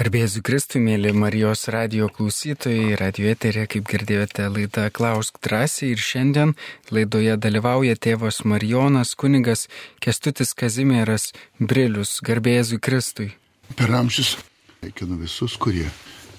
[0.00, 6.54] Garbėsiu Kristui, mėly Marijos radio klausytojai, radio eterė, kaip girdėjote, laida Klausk drąsiai ir šiandien
[6.88, 9.66] laidoje dalyvauja tėvas Marijonas, kunigas
[10.00, 12.14] Kestutis Kazimieras Brilius.
[12.24, 13.34] Garbėsiu Kristui.
[13.76, 15.90] Per amžius sveikinu visus, kurie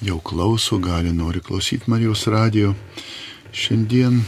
[0.02, 2.74] jau klauso, gali nori klausyti Marijos radio.
[3.54, 4.24] Šiandien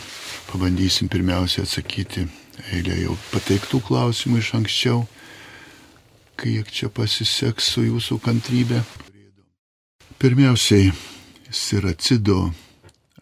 [0.52, 2.27] pabandysim pirmiausia atsakyti
[2.70, 5.02] eilę jau pateiktų klausimų iš anksčiau
[6.38, 8.84] kiek čia pasiseks su jūsų kantrybė.
[10.23, 10.94] Pirmiausiai,
[11.52, 12.54] siracido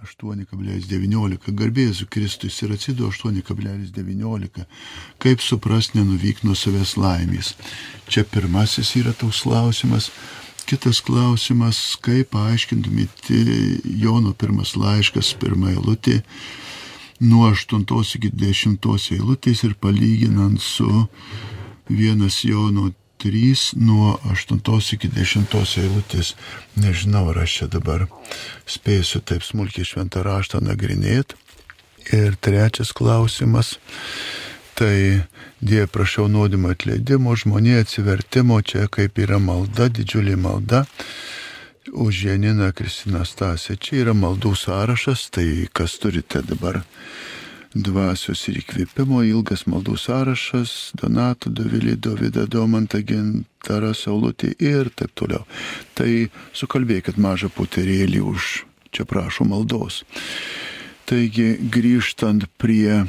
[0.05, 4.68] 8,19, garbėsiu Kristui, siracido 8,19,
[5.18, 7.56] kaip supras nenuvyk nuo savęs laimės.
[8.06, 10.12] Čia pirmasis yra toks klausimas.
[10.70, 13.42] Kitas klausimas, kaip paaiškintumėte
[13.98, 16.22] Jono pirmas laiškas, pirmą eilutę,
[17.18, 17.81] nuo 8
[18.22, 21.08] iki 10 eilutės ir palyginant su
[21.90, 26.35] vienas Jono 3 nuo 8 iki 10 eilutės.
[26.75, 28.07] Nežinau, ar aš čia dabar
[28.66, 31.38] spėsiu taip smulkiai šventą raštą nagrinėti.
[32.17, 33.78] Ir trečias klausimas.
[34.73, 35.22] Tai
[35.61, 40.88] Dieve prašau nuodimo atleidimo, žmonė atsivertimo, čia kaip yra malda, didžiulė malda
[41.94, 43.78] už Janiną Kristiną Stasę.
[43.78, 46.81] Čia yra maldų sąrašas, tai kas turite dabar
[47.73, 55.45] dvasios ir įkvėpimo, ilgas maldų sąrašas, Donato, Dovilį, Dovida, Domantą, Gintarą, Saulutį ir taip toliau.
[55.95, 58.52] Tai sukalbėkit mažą puterėlį už
[58.91, 60.03] čia prašo maldos.
[61.08, 63.05] Taigi grįžtant prie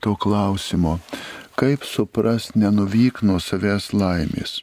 [0.00, 0.98] to klausimo,
[1.56, 4.62] kaip supras nenuvyk nuo savęs laimės.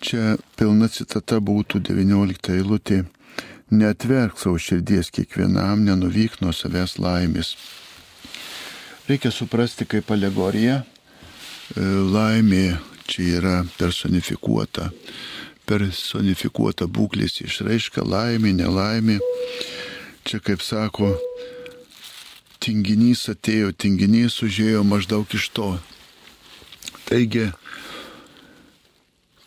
[0.00, 3.04] Čia pilna citata būtų 19 eilutė.
[3.70, 7.52] Netverk savo širdies kiekvienam, nenuvyk nuo savęs laimės
[9.10, 10.80] reikia suprasti kaip alegorija.
[11.74, 11.82] E,
[12.14, 12.78] laimė
[13.10, 14.90] čia yra personifikuota.
[15.66, 19.18] Personifikuota būklės išraiška, laimė, nelaimė.
[20.26, 21.12] Čia kaip sako,
[22.62, 25.70] tinginys atėjo, tinginys užėjo maždaug iš to.
[27.08, 27.48] Taigi,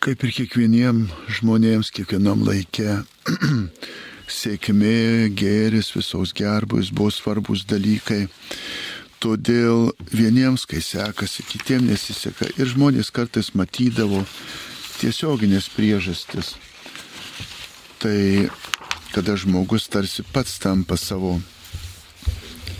[0.04, 1.06] kaip ir kiekvieniem
[1.38, 2.98] žmonėms, kiekvienam laikė,
[4.40, 8.26] sėkmė, gėris, visos gerbus buvo svarbus dalykai.
[9.24, 12.50] Todėl vieniems, kai sekasi, kitiems nesiseka.
[12.60, 14.20] Ir žmonės kartais matydavo
[14.98, 16.54] tiesioginės priežastis.
[18.04, 18.18] Tai
[19.14, 21.38] kada žmogus tarsi pats tampa savo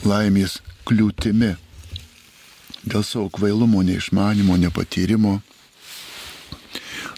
[0.04, 1.54] laimės kliūtimi
[2.84, 5.38] dėl savo kvailumo, neišmanimo, nepatyrimo,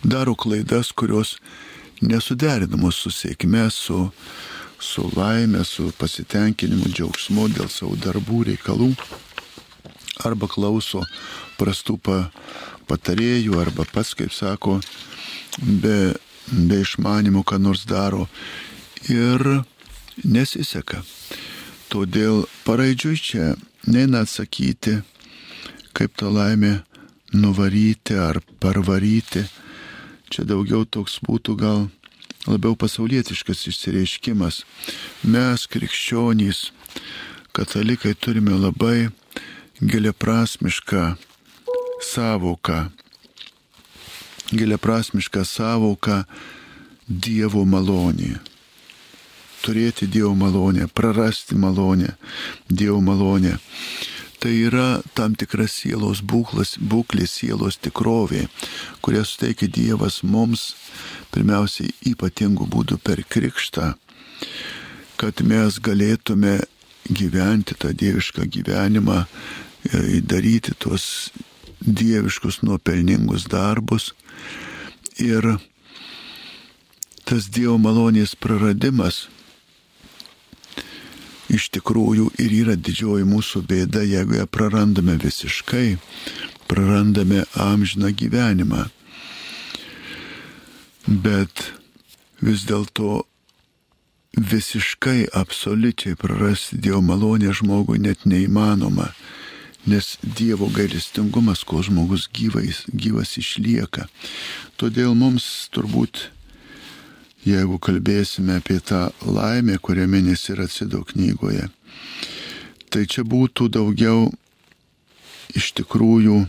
[0.06, 1.36] daro klaidas, kurios
[1.98, 4.06] nesuderinamos su sėkme, su
[4.78, 8.90] su laime, su pasitenkinimu, džiaugsmu dėl savo darbų reikalų,
[10.24, 11.02] arba klauso
[11.60, 12.18] prastų pa,
[12.88, 14.78] patarėjų, arba pats, kaip sako,
[15.60, 16.14] be,
[16.48, 18.26] be išmanimų, ką nors daro
[19.08, 19.42] ir
[20.24, 21.02] nesiseka.
[21.92, 23.54] Todėl paraidžiui čia
[23.86, 24.98] neina atsakyti,
[25.96, 26.80] kaip tą laimę
[27.32, 29.46] nuvaryti ar parvaryti.
[30.30, 31.86] Čia daugiau toks būtų gal
[32.46, 34.62] labiau pasaulietiškas išsireiškimas.
[35.26, 36.70] Mes, krikščionys,
[37.56, 39.08] katalikai, turime labai
[39.82, 41.06] giliaprasmišką
[42.12, 42.86] savoką,
[44.52, 46.22] giliaprasmišką savoką
[47.06, 48.36] Dievo malonė.
[49.62, 52.14] Turėti Dievo malonę, prarasti malonę,
[52.70, 53.58] Dievo malonę.
[54.38, 58.44] Tai yra tam tikras sielos būklas, būklė, sielos tikrovė,
[59.02, 60.74] kurią suteikia Dievas mums
[61.36, 63.92] pirmiausiai ypatingų būdų per krikštą,
[65.20, 66.58] kad mes galėtume
[67.06, 69.24] gyventi tą dievišką gyvenimą,
[69.92, 71.30] e, daryti tuos
[71.80, 74.12] dieviškus nuopelningus darbus.
[75.20, 75.56] Ir
[77.24, 79.26] tas Dievo malonės praradimas
[81.52, 85.96] iš tikrųjų ir yra didžioji mūsų bėda, jeigu ją prarandame visiškai,
[86.68, 88.86] prarandame amžiną gyvenimą
[91.06, 91.72] bet
[92.42, 93.24] vis dėlto
[94.36, 99.08] visiškai, absoliučiai prarasti Dievo malonę žmogui net neįmanoma,
[99.86, 104.08] nes Dievo gailestingumas, kol žmogus gyvais, gyvas išlieka.
[104.76, 106.28] Todėl mums turbūt,
[107.46, 111.70] jeigu kalbėsime apie tą laimę, kurią minės ir atsido knygoje,
[112.90, 114.28] tai čia būtų daugiau
[115.56, 116.44] iš tikrųjų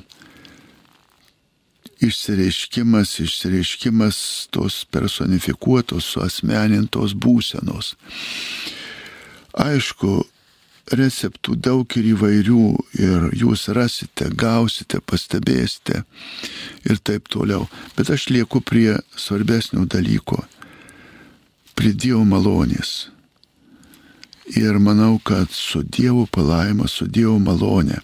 [2.03, 4.17] išsireiškimas, išsireiškimas
[4.53, 7.95] tos personifikuotos, suasmenintos būsenos.
[9.57, 10.21] Aišku,
[10.93, 12.65] receptų daug ir įvairių
[13.01, 16.03] ir jūs rasite, gausite, pastebėsite
[16.87, 17.67] ir taip toliau.
[17.97, 20.43] Bet aš lieku prie svarbesnio dalyko
[21.77, 23.11] prie Dievo malonės.
[24.57, 27.99] Ir manau, kad su Dievo palaima, su Dievo malonė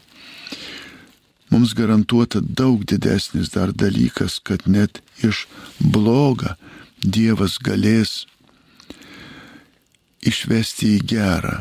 [1.53, 5.45] mums garantuota daug didesnis dar dalykas, kad net iš
[5.79, 6.55] bloga
[7.03, 8.23] Dievas galės
[10.23, 11.57] išvesti į gerą.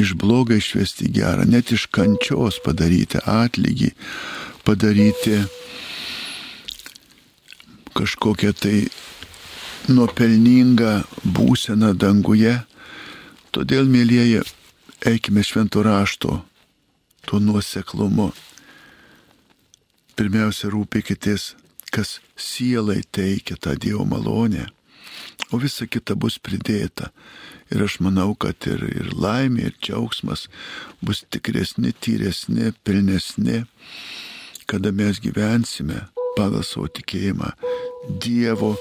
[0.00, 3.90] Iš blogo išvesti į gerą, net iš kančios padaryti atlygį,
[4.64, 5.42] padaryti
[7.98, 8.78] kažkokią tai
[9.90, 10.96] nuopelningą
[11.36, 12.56] būseną danguje.
[13.54, 14.42] Todėl, mėlyjeji,
[15.12, 16.40] eikime šventų rašto
[17.26, 18.30] tuo nuoseklumu.
[20.14, 21.54] Pirmiausia, rūpėkitės,
[21.94, 24.68] kas sielai teikia tą Dievo malonę,
[25.50, 27.10] o visa kita bus pridėta.
[27.72, 30.46] Ir aš manau, kad ir, ir laimė, ir džiaugsmas
[31.02, 33.64] bus tikresni, tyresni, pilnesni,
[34.70, 36.04] kada mes gyvensime
[36.36, 37.54] pagal savo tikėjimą
[38.22, 38.74] Dievo,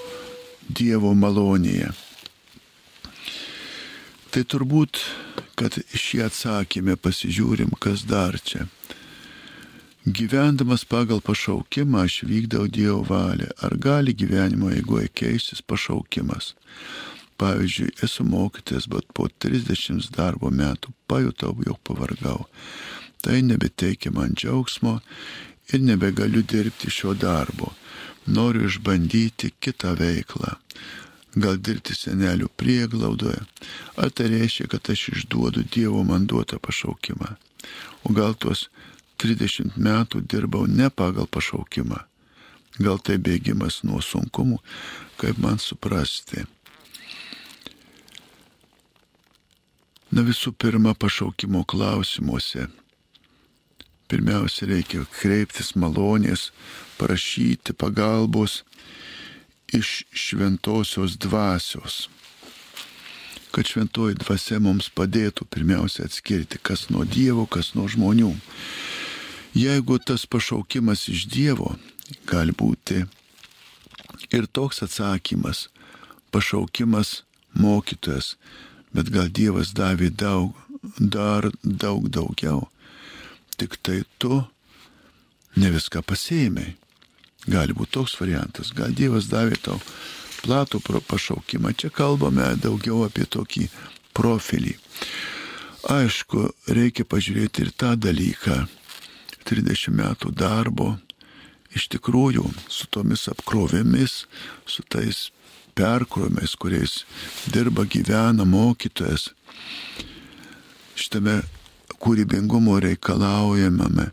[0.67, 1.93] Dievo malonėje.
[4.33, 4.99] Tai turbūt,
[5.59, 8.67] kad šį atsakymę pasižiūrim, kas dar čia.
[10.03, 13.51] Gyvendamas pagal pašaukimą aš vykdau Dievo valią.
[13.63, 16.53] Ar gali gyvenimo eigoje keistis pašaukimas?
[17.39, 22.43] Pavyzdžiui, esu mokytas, bet po 30 darbo metų pajutau, jog pavargau.
[23.23, 24.99] Tai nebeteikia man džiaugsmo
[25.71, 27.71] ir nebegaliu dirbti šio darbo
[28.25, 30.55] noriu išbandyti kitą veiklą.
[31.33, 33.39] Gal dirbti senelių prieglaudoje,
[33.97, 37.33] ar tai reiškia, kad aš išduodu Dievo man duotą pašaukimą.
[38.05, 38.67] O gal tuos
[39.17, 42.03] 30 metų dirbau ne pagal pašaukimą.
[42.77, 44.59] Gal tai bėgimas nuo sunkumų,
[45.21, 46.45] kaip man suprasti.
[50.13, 52.69] Na visų pirma, pašaukimo klausimuose
[54.13, 56.51] pirmiausia reikia kreiptis malonės,
[56.99, 58.61] prašyti pagalbos
[59.73, 62.07] iš šventosios dvasios.
[63.53, 68.31] Kad šventoji dvasia mums padėtų pirmiausia atskirti, kas nuo Dievo, kas nuo žmonių.
[69.53, 71.75] Jeigu tas pašaukimas iš Dievo,
[72.25, 73.03] gali būti
[74.33, 75.67] ir toks atsakymas-
[76.33, 77.21] pašaukimas
[77.53, 78.35] mokytojas,
[78.93, 80.57] bet gal Dievas davė daug,
[80.97, 82.69] dar daug daugiau
[83.57, 84.41] tik tai tu
[85.55, 86.82] ne viską pasėmėjai.
[87.49, 89.79] Gali būti toks variantas, gal Dievas davė tau
[90.43, 91.73] platų pašaukimą.
[91.75, 93.67] Čia kalbame daugiau apie tokį
[94.15, 94.77] profilį.
[95.91, 98.63] Aišku, reikia pažiūrėti ir tą dalyką.
[99.43, 100.93] 30 metų darbo,
[101.75, 104.23] iš tikrųjų, su tomis apkrovėmis,
[104.63, 105.25] su tais
[105.75, 107.01] perkrovėmis, kuriais
[107.51, 109.33] dirba, gyvena mokytojas,
[110.95, 111.41] šitame
[111.99, 114.11] kūrybingumo reikalaujamame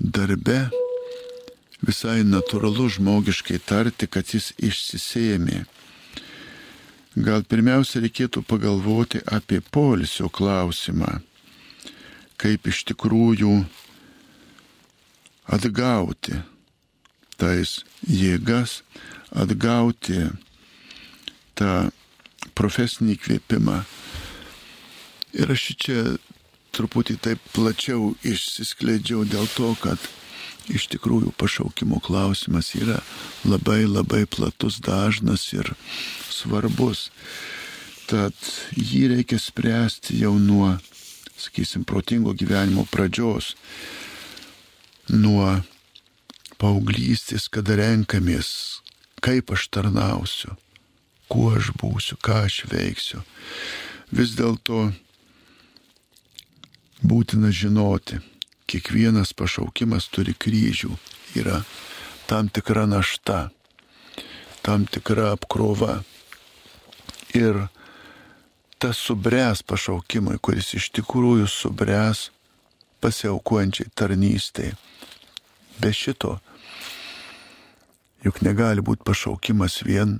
[0.00, 0.64] darbe
[1.86, 5.64] visai natūralu žmogiškai tarti, kad jis išsisėmė.
[7.16, 11.20] Gal pirmiausia reikėtų pagalvoti apie polisio klausimą,
[12.36, 13.54] kaip iš tikrųjų
[15.56, 16.42] atgauti
[17.40, 18.82] tais jėgas,
[19.32, 20.26] atgauti
[21.56, 21.72] tą
[22.56, 23.80] profesinį kvėpimą.
[25.36, 26.04] Ir aš čia
[26.76, 30.00] truputį taip plačiau išsiskleidžiau dėl to, kad
[30.72, 32.98] iš tikrųjų pašaukimo klausimas yra
[33.46, 35.72] labai labai platus, dažnas ir
[36.30, 37.10] svarbus.
[38.06, 38.34] Tad
[38.78, 40.76] jį reikia spręsti jau nuo,
[41.38, 43.54] sakysim, protingo gyvenimo pradžios,
[45.10, 45.56] nuo
[46.62, 48.82] paauglystės, kada renkamės,
[49.24, 50.54] kaip aš tarnausiu,
[51.30, 53.24] kuo aš būsiu, ką aš veiksiu.
[54.14, 54.92] Vis dėlto
[57.02, 58.22] būtina žinoti,
[58.66, 60.92] kiekvienas pašaukimas turi kryžių,
[61.38, 61.62] yra
[62.26, 63.48] tam tikra našta,
[64.66, 66.02] tam tikra apkrova.
[67.36, 67.66] Ir
[68.78, 72.30] tas subręs pašaukimui, kuris iš tikrųjų subręs
[73.04, 74.72] pasiaukuojančiai tarnystai.
[75.80, 76.38] Be šito,
[78.24, 80.18] juk negali būti pašaukimas vien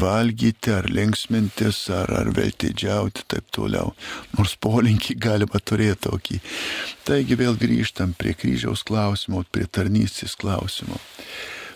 [0.00, 3.94] valgyti ar linksmintis ar, ar veltidžiauti taip toliau.
[4.38, 6.40] Nors polinkį galima turėti tokį.
[7.06, 10.98] Taigi vėl grįžtam prie kryžiaus klausimo, prie tarnystės klausimo.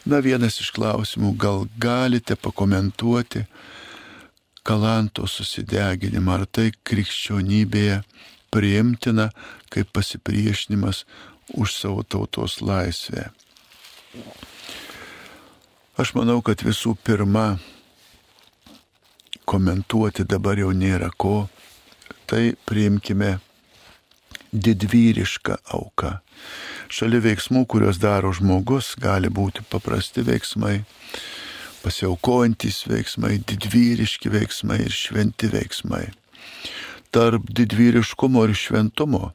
[0.09, 3.45] Na vienas iš klausimų, gal galite pakomentuoti
[4.69, 8.03] kalanto susideginimą, ar tai krikščionybėje
[8.53, 9.31] priimtina
[9.73, 11.05] kaip pasipriešinimas
[11.57, 13.29] už savo tautos laisvę.
[15.99, 17.57] Aš manau, kad visų pirma,
[19.49, 21.49] komentuoti dabar jau nėra ko,
[22.29, 23.39] tai priimkime
[24.53, 26.19] didvyrišką auką.
[26.93, 30.83] Šalia veiksmų, kuriuos daro žmogus, gali būti paprasti veiksmai,
[31.83, 36.07] pasiaukojantis veiksmai, didvyriški veiksmai ir šventi veiksmai.
[37.13, 39.33] Tarp didvyriškumo ir šventumo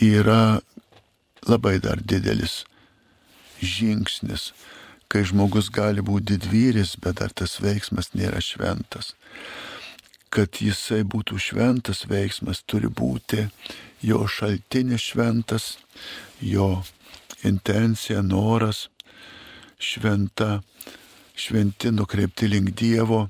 [0.00, 0.60] yra
[1.48, 2.62] labai dar didelis
[3.62, 4.50] žingsnis,
[5.12, 9.12] kai žmogus gali būti didvyris, bet dar tas veiksmas nėra šventas.
[10.32, 13.44] Kad jisai būtų šventas veiksmas, turi būti
[14.00, 15.66] jo šaltinis šventas,
[16.40, 16.80] jo
[17.44, 18.86] intencija, noras
[19.82, 20.62] šventa,
[21.36, 23.26] šventi nukreipti link Dievo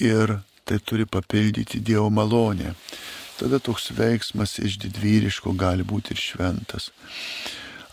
[0.00, 2.72] ir tai turi papildyti Dievo malonę.
[3.36, 6.92] Tada toks veiksmas iš didvyriško gali būti ir šventas.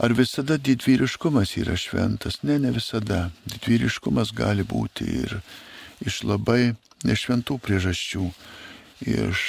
[0.01, 2.39] Ar visada didvyriškumas yra šventas?
[2.41, 3.27] Ne, ne visada.
[3.45, 5.35] Didvyriškumas gali būti ir
[6.01, 6.73] iš labai
[7.05, 8.25] nešventų priežasčių,
[9.05, 9.43] iš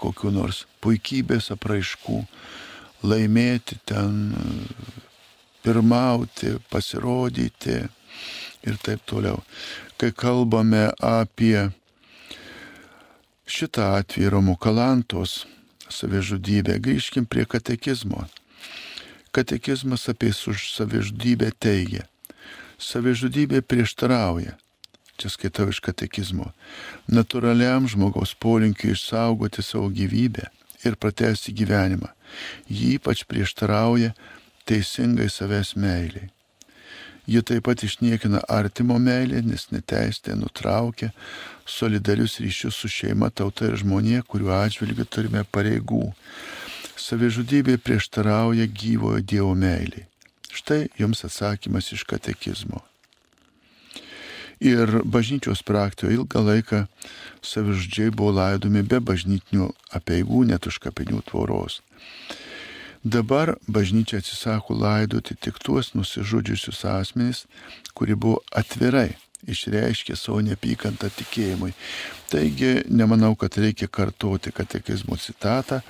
[0.00, 2.22] kokiu nors puikybės apraiškų,
[3.04, 4.32] laimėti ten,
[5.60, 7.76] pirmauti, pasirodyti
[8.64, 9.44] ir taip toliau.
[10.00, 11.68] Kai kalbame apie
[13.44, 15.42] šitą atvejį Romo Kalantos
[15.92, 18.24] savižudybę, grįžkim prie katekizmo.
[19.30, 22.02] Katekizmas apie savižudybę teigia.
[22.82, 24.56] Savižudybė prieštarauja.
[25.22, 26.48] Čia skaitau iš katekizmo.
[27.06, 30.48] Naturaliam žmogaus polinkiu išsaugoti savo gyvybę
[30.82, 32.10] ir pratesti gyvenimą.
[32.66, 34.16] Jį ypač prieštarauja
[34.66, 36.32] teisingai savęs meiliai.
[37.30, 41.12] Ji taip pat išniekina artimo meilę, nes neteistė nutraukia
[41.70, 46.08] solidarius ryšius su šeima, tauta ir žmonė, kuriuo atžvilgiu turime pareigų
[47.00, 50.06] savižudybė prieštarauja gyvojo Dievo meiliai.
[50.50, 52.82] Štai jums atsakymas iš katekizmo.
[54.60, 56.82] Ir bažnyčios praktikoje ilgą laiką
[57.40, 61.80] savižudžiai buvo laidomi be bažnytinių apieigų, net už kapinių tvoros.
[63.00, 67.46] Dabar bažnyčia atsisako laidoti tik tuos nusižudžiusius asmenys,
[67.96, 69.14] kurie buvo atvirai
[69.48, 71.72] išreiškė savo neapykantą tikėjimui.
[72.30, 75.80] Taigi nemanau, kad reikia kartoti katekizmo citatą.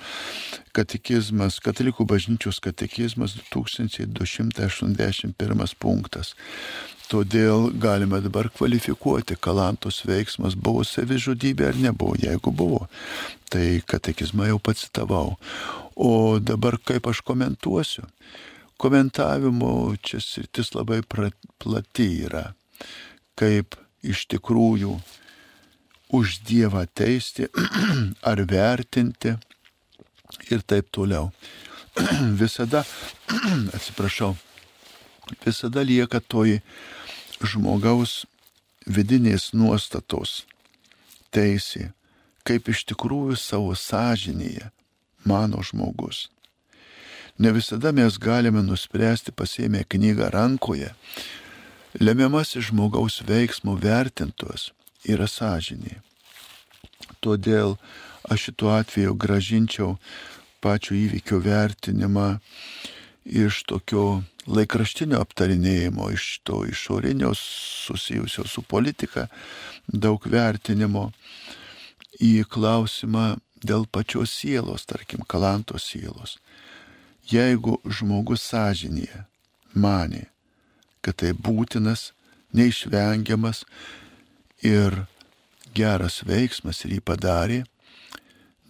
[0.76, 6.34] Katekizmas, Katalikų bažnyčios katekizmas 2281 punktas.
[7.10, 12.14] Todėl galime dabar kvalifikuoti, kalantos veiksmas buvo savižudybė ar nebuvo.
[12.22, 12.86] Jeigu buvo,
[13.50, 15.34] tai katekizmą jau pacitavau.
[15.98, 18.06] O dabar kaip aš komentuosiu?
[18.80, 22.54] Komentavimo čia sritis labai plati yra
[23.40, 24.98] kaip iš tikrųjų
[26.12, 27.48] už Dievą teisti
[28.30, 29.36] ar vertinti
[30.50, 31.30] ir taip toliau.
[32.40, 32.84] visada,
[33.76, 34.34] atsiprašau,
[35.44, 36.60] visada lieka toji
[37.40, 38.24] žmogaus
[38.86, 40.44] vidinės nuostatos
[41.34, 41.90] teisė,
[42.46, 44.70] kaip iš tikrųjų savo sąžinėje
[45.24, 46.28] mano žmogus.
[47.40, 50.90] Ne visada mes galime nuspręsti pasėmę knygą rankoje,
[51.98, 54.68] Lemiamasis žmogaus veiksmų vertintos
[55.02, 55.96] yra sąžinė.
[57.18, 57.74] Todėl
[58.30, 59.96] aš šituo atveju gražinčiau
[60.62, 62.28] pačio įvykio vertinimą
[63.26, 69.26] iš tokio laikraštinio aptarinėjimo, iš to išorinio susijusio su politika,
[69.86, 71.10] daug vertinimo
[72.22, 76.38] į klausimą dėl pačios sielos, tarkim, kalantos sielos.
[77.26, 79.26] Jeigu žmogus sąžinėje
[79.74, 80.28] mane,
[81.04, 82.10] kad tai būtinas,
[82.56, 83.64] neišvengiamas
[84.66, 85.04] ir
[85.74, 87.60] geras veiksmas ir jį padarė,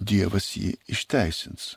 [0.01, 1.75] Dievas jį išteisins.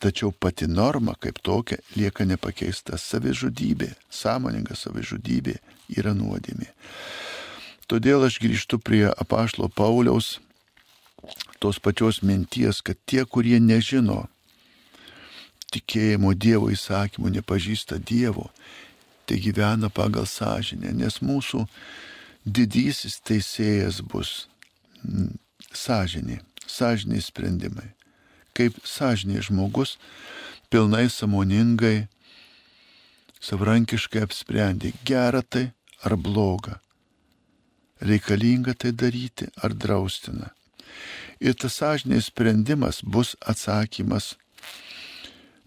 [0.00, 2.98] Tačiau pati norma kaip tokia lieka nepakeista.
[3.00, 5.54] Savižudybė, sąmoninga savižudybė
[5.96, 6.68] yra nuodėmė.
[7.88, 10.38] Todėl aš grįžtu prie apašlo Pauliaus
[11.60, 14.26] tos pačios minties, kad tie, kurie nežino
[15.72, 18.48] tikėjimo Dievo įsakymų, nepažįsta Dievo,
[19.30, 21.62] tai gyvena pagal sąžinę, nes mūsų
[22.42, 24.48] didysis teisėjas bus
[25.70, 27.92] sąžinė, sąžiniai sprendimai.
[28.58, 29.94] Kaip sąžiniai žmogus
[30.66, 32.08] pilnai samoningai,
[33.38, 35.68] savrankiškai apsprendė, gera tai
[36.02, 36.80] ar bloga,
[38.02, 40.50] reikalinga tai daryti ar draustina.
[41.38, 44.34] Ir tas sąžiniai sprendimas bus atsakymas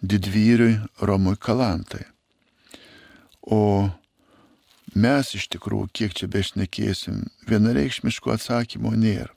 [0.04, 2.13] didvyriui Romui Kalantai.
[3.44, 3.90] O
[4.96, 9.32] mes iš tikrųjų, kiek čia bešnekėsim, vienareikšmiško atsakymo nėra.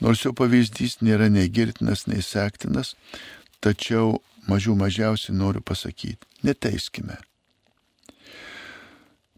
[0.00, 2.94] Nors jo pavyzdys nėra nei girtinas, nei sektinas,
[3.64, 7.16] tačiau mažiau mažiausiai noriu pasakyti, neteiskime.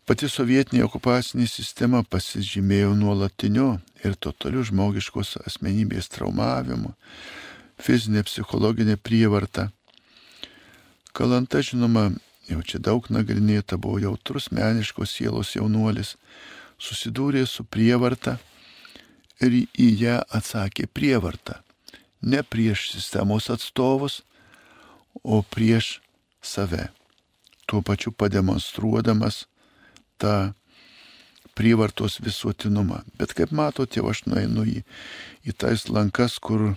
[0.08, 6.94] Pati sovietinė okupacinė sistema pasižymėjo nuolatiniu ir totaliu žmogiškos asmenybės traumavimu,
[7.76, 9.68] fizinė psichologinė prievarta.
[11.12, 12.08] Kalanta, žinoma,
[12.48, 16.16] jau čia daug nagrinėta, buvo jautrus meniškos sielos jaunuolis,
[16.80, 18.38] susidūrė su prievarta
[19.44, 21.60] ir į ją atsakė prievarta.
[22.22, 24.22] Ne prieš sistemos atstovus,
[25.22, 25.98] o prieš
[26.42, 26.88] save.
[27.66, 29.44] Tuo pačiu pademonstruodamas
[30.18, 30.54] tą
[31.58, 33.02] prievartos visuotinumą.
[33.18, 34.82] Bet kaip matote, aš nueinu į,
[35.44, 36.74] į tais lankas, kur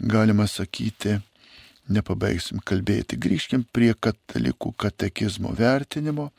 [0.00, 1.20] galima sakyti,
[1.92, 3.18] nepabaigsim kalbėti.
[3.20, 6.30] Grįžkim prie katalikų katekizmo vertinimo,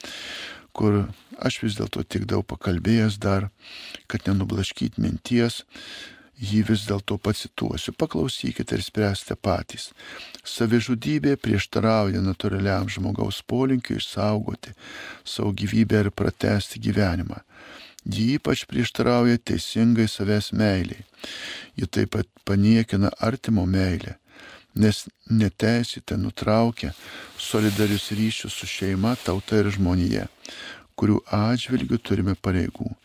[0.78, 1.08] kur
[1.40, 3.50] aš vis dėlto tik daug pakalbėjęs dar,
[4.08, 5.64] kad nenublaškyt minties,
[6.38, 7.96] jį vis dėlto pacituosiu.
[7.98, 9.90] Paklausykite ir spręste patys.
[10.46, 14.76] Savižudybė prieštarauja natūraliam žmogaus polinkiu išsaugoti
[15.26, 17.42] savo gyvybę ir pratesti gyvenimą.
[18.08, 21.04] Ji ypač prieštarauja teisingai savęs meiliai.
[21.76, 24.16] Ji taip pat paniekina artimo meilę
[24.78, 26.92] nes neteisite nutraukia
[27.38, 30.28] solidarius ryšius su šeima, tauta ir žmonėje,
[30.98, 32.96] kurių atžvilgių turime pareigų.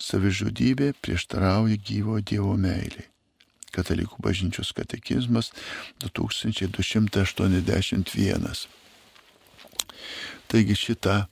[0.00, 3.04] Savižudybė prieštarauja gyvo Dievo meiliai.
[3.74, 5.52] Katalikų bažnyčios katekizmas
[6.02, 8.68] 2281.
[10.50, 11.26] Taigi šitą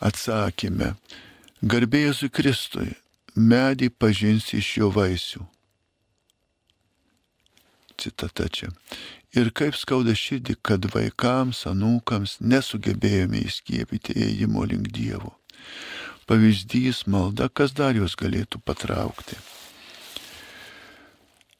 [0.00, 0.94] atsakymę.
[1.60, 2.94] Garbėjus Kristui,
[3.34, 5.57] medį pažinsi iš jo vaisių
[7.98, 8.70] citata čia.
[9.36, 15.34] Ir kaip skauda širdį, kad vaikams, anūkams nesugebėjome įskiepyti ėjimo link Dievo.
[16.28, 19.36] Pavyzdys, malda, kas dar juos galėtų patraukti.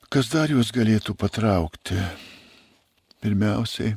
[0.08, 1.98] Kas dar juos galėtų patraukti?
[3.20, 3.96] Pirmiausiai,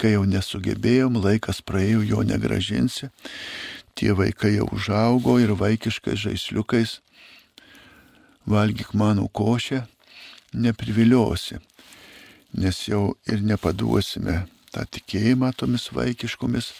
[0.00, 3.12] kai jau nesugebėjom, laikas praėjo, jo negražinsi,
[3.94, 6.98] tie vaikai jau užaugo ir vaikiškais žaisliukais
[8.46, 9.84] valgyk mano košę,
[10.52, 11.60] nepriviliosi
[12.52, 14.42] nes jau ir nepaduosime
[14.72, 16.72] tą tikėjimą tomis vaikiškomis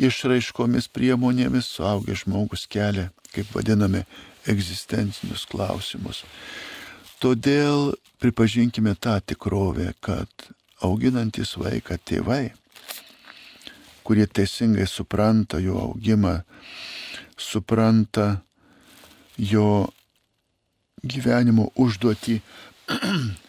[0.00, 4.04] išraiškomis priemonėmis, suaugęs žmogus kelia, kaip vadiname,
[4.48, 6.24] egzistencinius klausimus.
[7.20, 10.28] Todėl pripažinkime tą tikrovę, kad
[10.84, 12.52] auginantis vaiką tėvai,
[14.04, 16.40] kurie teisingai supranta jo augimą,
[17.36, 18.40] supranta
[19.36, 19.90] jo
[21.04, 22.40] gyvenimo užduotį,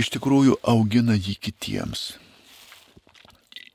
[0.00, 2.16] iš tikrųjų augina jį kitiems.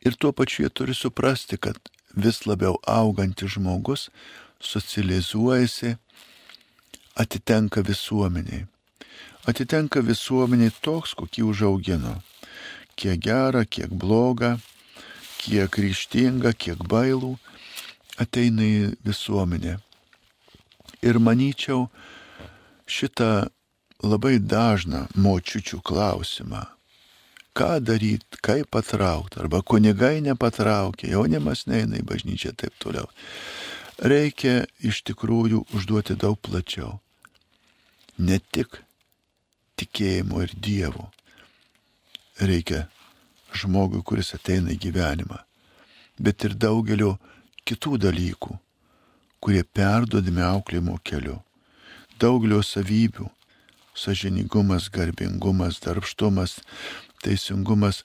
[0.02, 1.78] Ir tuo pačiu jie turi suprasti, kad
[2.18, 4.10] vis labiau augantis žmogus
[4.62, 5.96] socializuojasi,
[7.16, 8.66] atitenka visuomeniai.
[9.50, 12.18] Atitenka visuomeniai toks, kokį užaugino.
[12.96, 14.58] Kiek gera, kiek bloga,
[15.42, 17.36] kiek ryštinga, kiek bailų
[18.22, 19.80] ateina į visuomenę.
[21.02, 21.88] Ir manyčiau,
[22.86, 23.50] šitą
[24.04, 26.66] labai dažną močiučių klausimą.
[27.54, 33.10] Ką daryti, kaip patraukti, arba kunigai nepatraukia, jaunimas neina į bažnyčią ir taip toliau.
[34.02, 37.02] Reikia iš tikrųjų užduoti daug plačiau.
[38.18, 38.80] Ne tik
[39.78, 41.10] tikėjimo ir Dievo.
[42.40, 42.88] Reikia
[43.54, 45.42] žmogui, kuris ateina į gyvenimą,
[46.18, 47.18] bet ir daugelio
[47.68, 48.56] kitų dalykų,
[49.44, 51.42] kurie perduodami auklėjimo keliu.
[52.22, 53.28] Daugelio savybių,
[53.96, 56.60] sažiningumas, garbingumas, darbštumas,
[57.24, 58.04] teisingumas,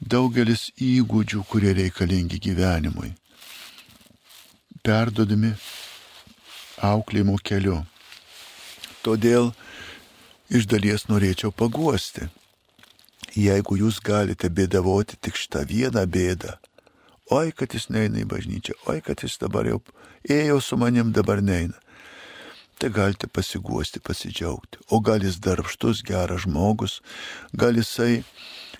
[0.00, 3.12] daugelis įgūdžių, kurie reikalingi gyvenimui,
[4.86, 5.54] perdodami
[6.84, 7.80] auklėjimo keliu.
[9.04, 9.52] Todėl
[10.50, 12.28] iš dalies norėčiau paguosti.
[13.36, 16.54] Jeigu jūs galite bėdavoti tik šitą vieną bėdą,
[17.36, 19.82] oi, kad jis neina į bažnyčią, oi, kad jis dabar jau
[20.24, 21.76] ėjo su manim, dabar neina
[22.78, 24.78] tai galite pasiguosti, pasidžiaugti.
[24.90, 27.00] O gal jis darbštus, geras žmogus,
[27.56, 28.22] gal jisai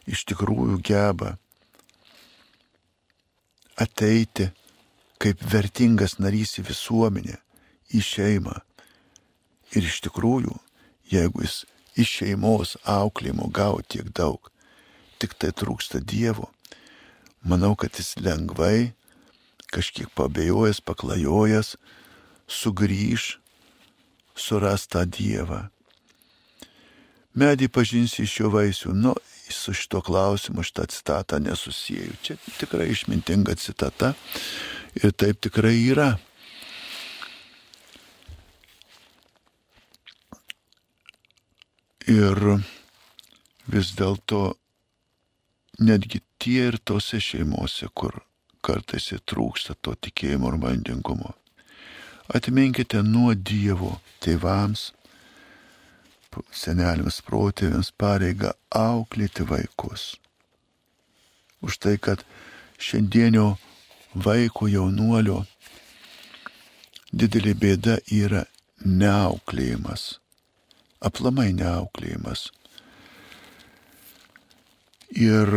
[0.07, 1.37] iš tikrųjų geba
[3.81, 4.51] ateiti
[5.21, 7.39] kaip vertingas narys į visuomenę,
[7.97, 8.59] į šeimą.
[9.77, 10.53] Ir iš tikrųjų,
[11.11, 11.65] jeigu jis
[11.97, 14.53] iš šeimos auklėjimo gavo tiek daug,
[15.17, 16.51] tik tai trūksta Dievo,
[17.41, 18.93] manau, kad jis lengvai,
[19.73, 21.75] kažkiek pabejojęs, paklajojęs,
[22.47, 23.39] sugrįž
[24.37, 25.67] suras tą Dievą.
[27.37, 28.95] Medį pažinsi iš jo vaisių.
[28.97, 29.13] Nu,
[29.53, 32.15] su šito klausimu šitą citatą nesusijęju.
[32.23, 34.15] Čia tikrai išmintinga citata
[34.97, 36.15] ir taip tikrai yra.
[42.07, 42.39] Ir
[43.67, 44.55] vis dėlto
[45.83, 48.23] netgi tie ir tose šeimose, kur
[48.63, 51.35] kartais įtrūksta to tikėjimo ir mandingumo,
[52.35, 54.91] Atminkite nuo Dievo tėvams,
[56.51, 60.17] seneliams protėviams pareigą auklėti vaikus.
[61.67, 62.23] už tai, kad
[62.79, 63.57] šiandienio
[64.15, 65.45] vaiko jaunuolio
[67.11, 68.45] didelė bėda yra
[68.85, 70.19] neauklėjimas,
[71.01, 72.51] aplamai neauklėjimas.
[75.11, 75.51] Ir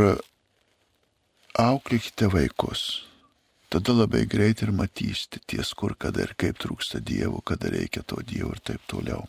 [1.60, 3.09] auklėkite vaikus.
[3.70, 8.18] Tada labai greit ir matysite ties kur, kada ir kaip trūksta Dievo, kada reikia to
[8.26, 9.28] Dievo ir taip toliau.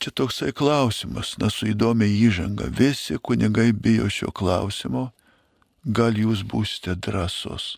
[0.00, 2.70] Čia toksai klausimas, na su įdomia įžanga.
[2.72, 5.10] Visi kunigai bijo šio klausimo,
[5.84, 7.76] gal jūs būsite drąsos.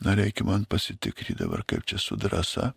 [0.00, 2.72] Na reikia man pasitikrinti dabar, kaip čia su drąsa.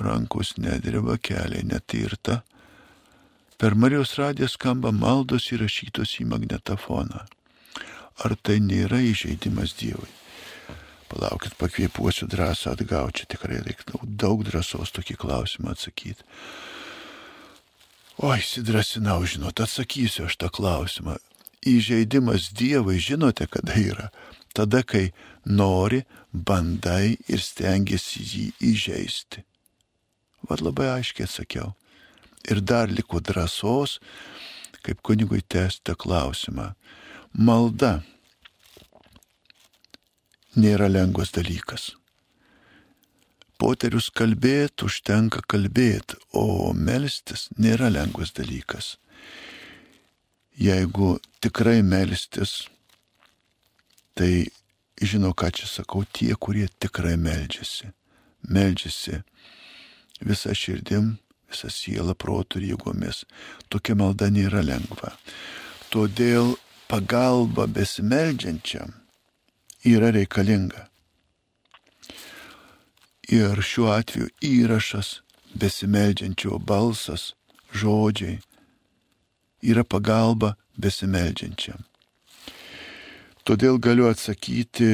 [0.00, 2.42] Rankos nedirba, keliai netirta.
[3.58, 7.24] Per Marijos radiją skamba maldos įrašytos į magnetofoną.
[8.24, 10.08] Ar tai nėra įžeidimas Dievui?
[11.08, 16.26] Palaukit, pakvėpuosiu drąsą atgauti, čia tikrai reikia daug drąsos tokį klausimą atsakyti.
[18.18, 21.16] Oi, sidrasinau, žinot, atsakysiu aš tą klausimą.
[21.68, 24.08] Įžeidimas Dievui žinote, kada yra?
[24.52, 25.12] Tada, kai
[25.46, 26.02] nori,
[26.32, 29.44] bandai ir stengiasi jį įžeisti.
[30.50, 31.72] Vad labai aiškiai atsakiau.
[32.50, 33.98] Ir dar liko drąsos,
[34.82, 36.72] kaip kunigui tęsti klausimą.
[37.32, 38.02] Malda
[40.56, 41.92] nėra lengvas dalykas
[43.58, 48.96] poterius kalbėti, užtenka kalbėti, o melstis nėra lengvas dalykas.
[50.58, 52.66] Jeigu tikrai melstis,
[54.18, 54.48] tai
[55.02, 57.90] žino, ką čia sakau, tie, kurie tikrai meldžiasi.
[58.48, 59.20] Meldžiasi
[60.26, 61.16] visą širdim,
[61.50, 63.24] visą sielą, protų ir jėgomis.
[63.70, 65.14] Tokia malda nėra lengva.
[65.94, 66.56] Todėl
[66.88, 68.92] pagalba besimeldžiančiam
[69.84, 70.86] yra reikalinga.
[73.28, 75.18] Ir šiuo atveju įrašas,
[75.60, 77.34] besimeldžiančio balsas,
[77.76, 78.38] žodžiai
[79.60, 81.84] yra pagalba besimeldžiančiam.
[83.44, 84.90] Todėl galiu atsakyti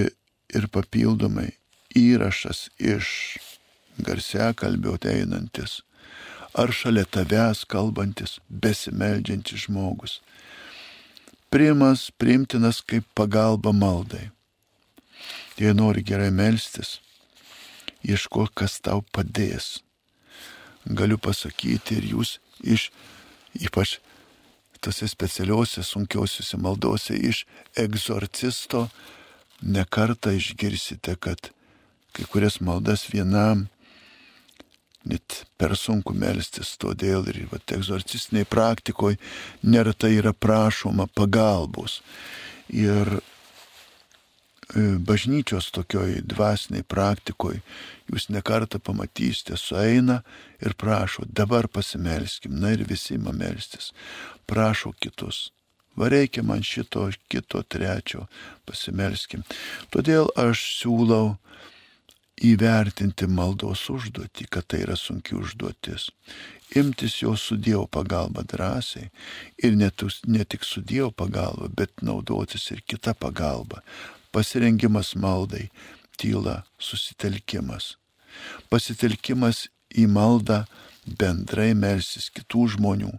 [0.55, 1.53] ir papildomai
[1.95, 3.09] įrašas iš
[4.03, 5.83] garsia kalbio einantis
[6.55, 10.21] ar šalia tavęs kalbantis, besimeldžiantis žmogus.
[11.55, 14.25] Primas, primtinas kaip pagalba maldai.
[15.55, 16.97] Jei nori gerai melstis,
[18.03, 19.69] ieško, kas tau padės.
[20.83, 22.89] Galiu pasakyti ir jūs iš,
[23.55, 24.01] ypač
[24.83, 27.45] tose specialiuose sunkiausiuose maldose, iš
[27.79, 28.89] egzorcisto
[29.63, 31.53] nekartą išgirsite, kad
[32.19, 33.69] kai kurias maldas vienam
[35.09, 39.21] net per sunku melstis, todėl ir va, egzorcistiniai praktikoje
[39.63, 42.01] neretai yra prašoma pagalbos.
[42.73, 43.19] Ir
[44.73, 47.61] E, bažnyčios tokioj dvasiniai praktikoje
[48.09, 50.23] jūs nekartą pamatysite, sueina
[50.65, 53.93] ir prašo, dabar pasimelskim, na ir visi ima melstis,
[54.49, 55.51] prašo kitus.
[56.01, 58.25] Vareikia man šito, kito, trečio,
[58.67, 59.45] pasimelskim.
[59.95, 61.37] Todėl aš siūlau
[62.43, 66.11] įvertinti maldos užduotį, kad tai yra sunki užduotis.
[66.75, 69.11] Imtis jo su Dievo pagalba drąsiai
[69.63, 69.91] ir ne,
[70.27, 73.83] ne tik su Dievo pagalba, bet naudotis ir kita pagalba
[74.35, 75.69] pasirengimas maldai,
[76.19, 77.95] tyla, susitelkimas.
[78.71, 80.65] Pasitelkimas į maldą
[81.21, 83.13] bendrai melsis kitų žmonių.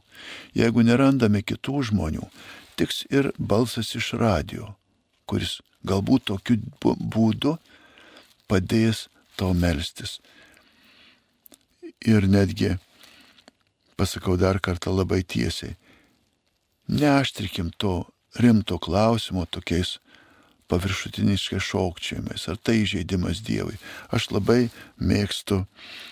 [0.57, 2.27] Jeigu nerandame kitų žmonių,
[2.75, 4.73] tiks ir balsas iš radio,
[5.29, 7.55] kuris galbūt tokiu būdu
[8.49, 9.07] padės
[9.39, 10.19] tau melstis.
[12.05, 12.75] Ir netgi,
[13.97, 15.75] pasakau dar kartą labai tiesiai,
[16.87, 18.03] neaštrikim to
[18.39, 19.97] rimto klausimo tokiais
[20.67, 23.77] paviršutiniškai šaukčiamis, ar tai žaidimas Dievui.
[24.09, 25.63] Aš labai mėgstu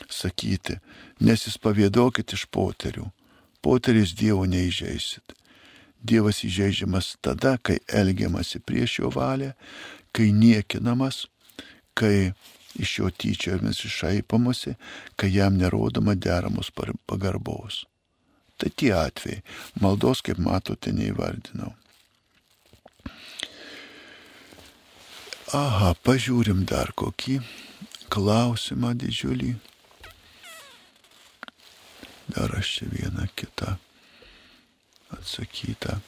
[0.10, 0.78] sakyti,
[1.22, 3.10] nesispavėdokit iš poterių.
[3.64, 5.34] Poteris Dievo neįžeisit.
[6.04, 9.54] Dievas įžeidžiamas tada, kai elgiamasi prieš jo valią,
[10.14, 11.28] kai niekinamas,
[11.94, 12.34] kai
[12.80, 14.76] iš jo tyčiomis išaipamasi,
[15.16, 16.72] kai jam nerodoma deramos
[17.06, 17.86] pagarbos.
[18.58, 19.42] Tai tie atvejai.
[19.82, 21.74] Maldos, kaip matote, neįvardinau.
[25.54, 27.40] Aha, pažiūrim dar kokį
[28.14, 29.52] klausimą didžiulį.
[32.34, 33.76] Dar aš čia vieną kitą
[35.14, 36.00] atsakytą.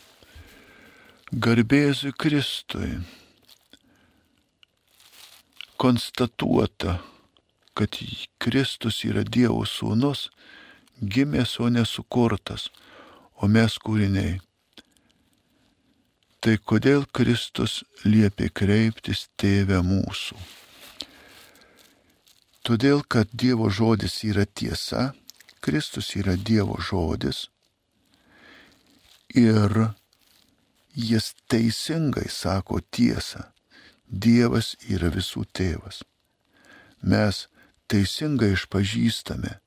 [1.45, 2.95] Garbėzui Kristui
[5.77, 6.99] konstatuota,
[7.75, 7.99] kad
[8.39, 10.29] Kristus yra Dievo sūnus,
[11.01, 12.69] gimęs, o nesukurtas,
[13.41, 14.39] o mes kūriniai
[16.45, 20.35] Tai kodėl Kristus liepė kreiptis tėvę mūsų?
[22.61, 25.07] Todėl, kad Dievo žodis yra tiesa,
[25.57, 27.47] Kristus yra Dievo žodis
[29.33, 29.73] ir
[30.93, 33.47] jis teisingai sako tiesą.
[34.07, 36.03] Dievas yra visų tėvas.
[37.01, 37.45] Mes
[37.91, 39.57] teisingai išpažįstame.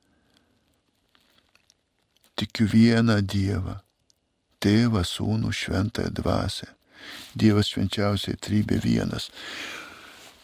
[2.39, 3.81] Tikiu vieną Dievą.
[4.63, 6.73] Tėvą, Sūnų, Šventąją Dvasę.
[7.39, 9.31] Dievas švenčiausiai trybė vienas.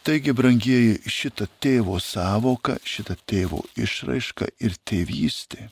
[0.05, 5.71] Taigi, brangieji, šitą tėvo savoką, šitą tėvo išraišką ir tėvystė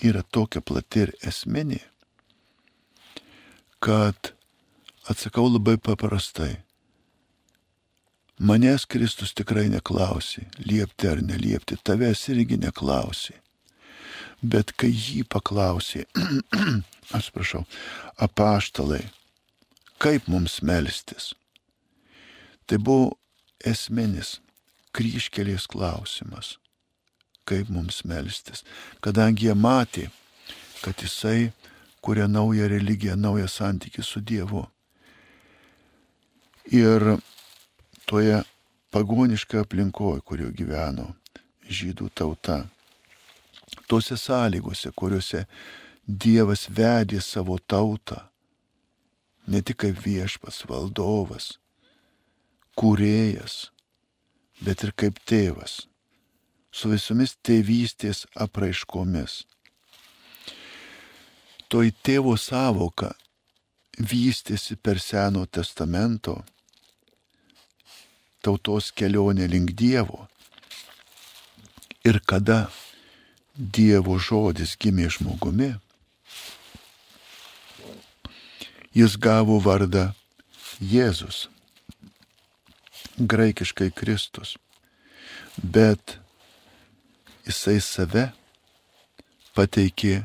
[0.00, 1.80] yra tokia plati ir esminė,
[3.84, 4.32] kad
[5.12, 6.56] atsakau labai paprastai.
[8.40, 13.34] Manęs Kristus tikrai neklausi, liepti ar neliepti, tavęs irgi neklausi.
[14.40, 16.06] Bet kai jį paklausė,
[17.16, 17.66] aš prašau,
[18.16, 19.02] apaštalai,
[20.00, 21.34] kaip mums melstis,
[22.64, 23.18] tai buvo
[23.60, 24.38] esminis
[24.96, 26.54] kryškelės klausimas,
[27.44, 28.64] kaip mums melstis,
[29.04, 30.06] kadangi jie matė,
[30.80, 31.50] kad jisai
[32.00, 34.64] kuria naują religiją, naują santykį su Dievu.
[36.72, 37.20] Ir
[38.10, 38.42] toje
[38.90, 41.12] pagoniškoje aplinkoje, kurio gyveno
[41.70, 42.64] žydų tauta,
[43.86, 45.44] tose sąlygose, kuriuose
[46.10, 48.18] Dievas vedė savo tautą,
[49.46, 51.52] ne tik kaip viešpas, valdovas,
[52.74, 53.70] kūrėjas,
[54.58, 55.84] bet ir kaip tėvas,
[56.74, 59.44] su visomis tėvystės apraiškomis.
[61.70, 63.12] Toj tėvo savoka
[64.02, 66.40] vystėsi per Seno testamento
[68.42, 70.26] tautos kelionė link Dievo.
[72.04, 72.70] Ir kada
[73.54, 75.74] Dievo žodis gimė žmogumi,
[78.96, 80.10] jis gavo vardą
[80.80, 81.48] Jėzus,
[83.20, 84.56] graikiškai Kristus,
[85.60, 86.16] bet
[87.44, 88.30] jisai save
[89.52, 90.22] pateikė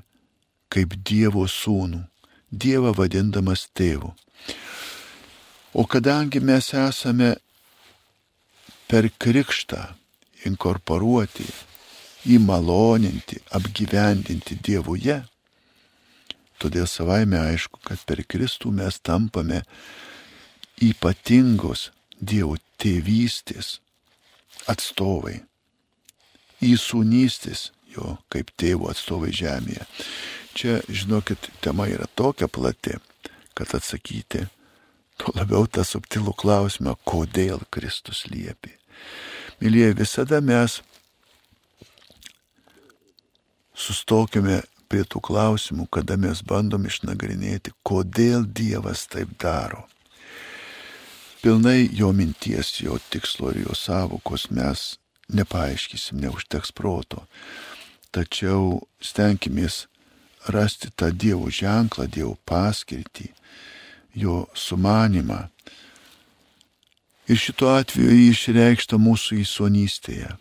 [0.71, 2.05] kaip Dievo sūnų,
[2.55, 4.13] Dievą vadindamas tėvu.
[5.75, 7.33] O kadangi mes esame
[8.89, 9.81] per krikštą
[10.45, 11.45] inkorporuoti,
[12.35, 15.19] įmaloninti, apgyvendinti Dievuje,
[16.61, 19.63] todėl savaime aišku, kad per Kristų mes tampame
[20.81, 23.79] ypatingos Dievo tėvystės
[24.71, 25.41] atstovai,
[26.63, 29.85] įsūnystės jo kaip tėvo atstovai žemėje.
[30.55, 32.95] Čia, žinokit, tema yra tokia plati,
[33.55, 34.45] kad atsakyti
[35.19, 38.73] tuo labiau tą subtilų klausimą, kodėl Kristus liepė.
[39.61, 40.81] Mylėjai, visada mes
[43.75, 49.85] sustokime prie tų klausimų, kada mes bandom išnagrinėti, kodėl Dievas taip daro.
[51.41, 54.95] Pilnai jo minties, jo tikslo ir jo savokos mes
[55.29, 57.25] nepaaiškysim, neužteks proto.
[58.15, 59.85] Tačiau stenkimės
[60.49, 63.29] rasti tą Dievo ženklą, Dievo paskirtį,
[64.15, 65.47] jo sumanimą.
[67.27, 70.35] Ir šituo atveju jį išreikšta mūsų įsonystėje.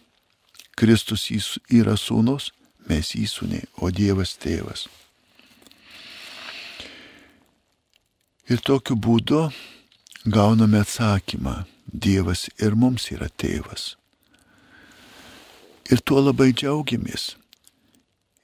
[0.77, 1.27] Kristus
[1.73, 2.51] yra sūnus,
[2.89, 4.87] mes įsūniai, o Dievas tėvas.
[8.51, 9.47] Ir tokiu būdu
[10.29, 13.95] gauname atsakymą, Dievas ir mums yra tėvas.
[15.89, 17.35] Ir tuo labai džiaugiamės.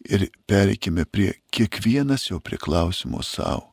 [0.09, 3.70] Ir pereikime prie kiekvienas jo priklausimo savo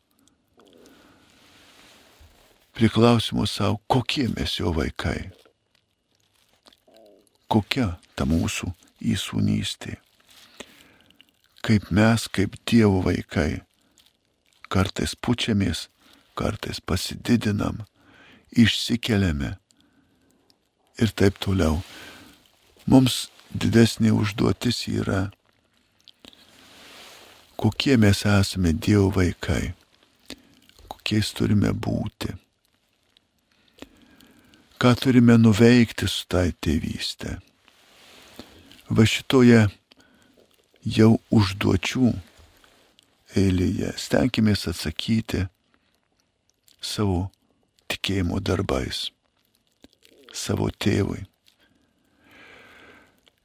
[2.78, 5.32] prie klausimo savo, kokie mes jo vaikai.
[7.50, 8.70] Kokia ta mūsų
[9.02, 9.96] įsūnystė.
[11.66, 13.64] Kaip mes, kaip Dievo vaikai,
[14.70, 15.88] kartais pučiamės,
[16.38, 17.82] kartais pasididinam,
[18.54, 19.56] išsikeliame
[21.02, 21.82] ir taip toliau.
[22.86, 25.32] Mums didesnė užduotis yra,
[27.58, 29.72] kokie mes esame Dievo vaikai,
[30.86, 32.38] kokiais turime būti
[34.78, 37.40] ką turime nuveikti su tai tėvystė.
[38.94, 39.64] Va šitoje
[40.98, 42.12] jau užduočių
[43.42, 45.48] eilėje stenkimės atsakyti
[46.78, 47.26] savo
[47.90, 49.08] tikėjimo darbais,
[50.30, 51.26] savo tėvui.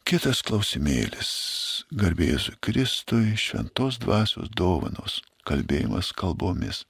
[0.05, 1.33] Kitas klausimėlis-
[2.03, 6.85] garbėzui Kristui, šventos dvasios dovanos, kalbėjimas kalbomis.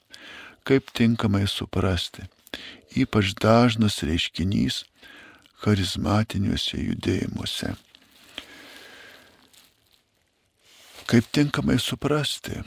[0.66, 2.26] Kaip tinkamai suprasti
[2.96, 4.82] ypač dažnas reiškinys
[5.62, 7.74] charizmatiniuose judėjimuose.
[11.06, 12.62] Kaip tinkamai suprasti?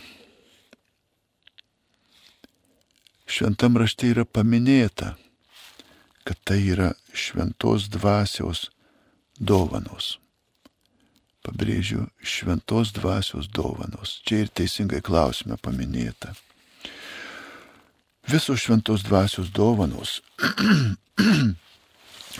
[3.25, 5.15] Šventam rašte yra paminėta,
[6.25, 8.67] kad tai yra šventos dvasios
[9.39, 10.15] dovanos.
[11.45, 14.19] Pabrėžiu, šventos dvasios dovanos.
[14.25, 16.33] Čia ir teisingai klausime paminėta.
[18.25, 20.17] Visos šventos dvasios dovanos,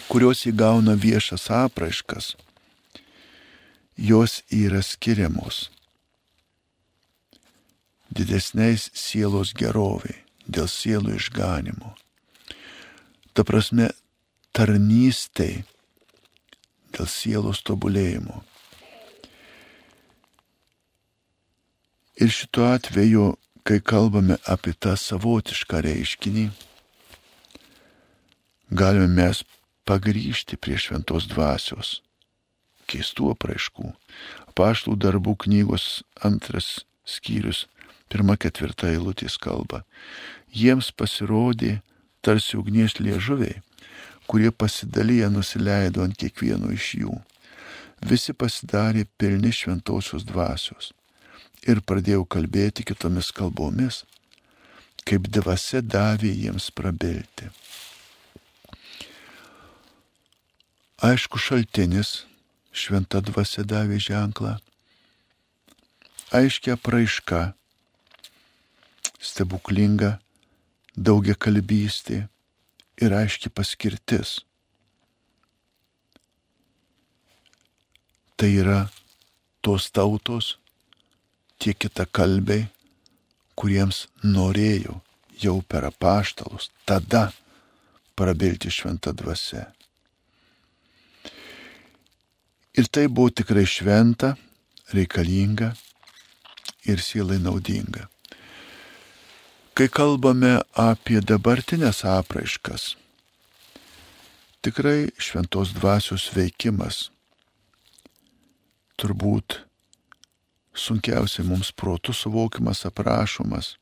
[0.10, 2.34] kurios įgauna viešas apraiškas,
[3.96, 5.68] jos yra skiriamos
[8.16, 11.94] didesniais sielos geroviai, dėl sielų išganimo.
[13.36, 13.90] Ta prasme,
[14.56, 15.66] tarnystai
[16.96, 18.40] dėl sielos tobulėjimo.
[22.16, 23.34] Ir šituo atveju,
[23.66, 26.44] kai kalbame apie tą savotišką reiškinį,
[28.70, 29.40] galime mes
[29.90, 31.96] pagryžti prie šventos dvasios,
[32.86, 33.90] keistų apraiškų.
[34.56, 37.64] Paštų darbų knygos antras skyrius,
[38.08, 39.82] pirma ketvirta eilutės kalba.
[40.54, 41.80] Jiems pasirodė
[42.22, 43.64] tarsi ugnies liežuviai,
[44.30, 47.18] kurie pasidalyje nusileido ant kiekvieno iš jų.
[48.06, 50.94] Visi pasidarė pilni šventosios dvasios
[51.64, 54.04] ir pradėjau kalbėti kitomis kalbomis,
[55.06, 57.50] kaip dvasia davė jiems prabilti.
[61.06, 62.24] Aišku, šaltinis
[62.76, 64.56] šventa dvasia davė ženklą,
[66.36, 67.42] aiškia praiška,
[69.20, 70.16] stebuklinga
[70.96, 72.26] daugia kalbystė
[73.02, 74.40] ir aiški paskirtis.
[78.36, 78.80] Tai yra
[79.64, 80.56] tos tautos,
[81.60, 82.68] tie kita kalbiai,
[83.56, 85.00] kuriems norėjau
[85.40, 87.30] jau per apaštalus tada
[88.16, 89.66] prabilti šventą dvasę.
[92.76, 94.36] Ir tai buvo tikrai šventa,
[94.92, 95.72] reikalinga
[96.92, 98.10] ir sielai naudinga.
[99.76, 102.94] Kai kalbame apie dabartinės apraiškas,
[104.64, 107.10] tikrai šventos dvasios veikimas
[109.00, 109.60] turbūt
[110.76, 113.76] sunkiausiai mums protų suvokimas, aprašomas,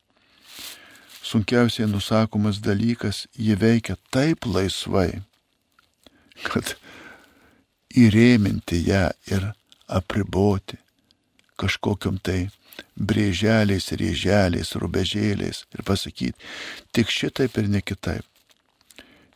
[1.23, 5.23] sunkiausiai nusakomas dalykas, jie veikia taip laisvai,
[6.49, 6.75] kad
[7.97, 9.51] įrėminti ją ir
[9.87, 10.79] apriboti
[11.59, 12.49] kažkokiam tai
[12.97, 16.37] brėželiais, rėželiais, rubežėliais ir pasakyti,
[16.91, 18.25] tik šitaip ir ne kitaip.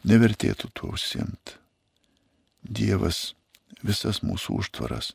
[0.07, 1.57] Nevertėtų tuo užsimti.
[2.63, 3.33] Dievas
[3.83, 5.11] visas mūsų užtvaras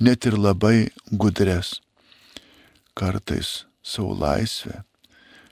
[0.00, 1.80] net ir labai gudres,
[2.96, 4.82] kartais savo laisvę,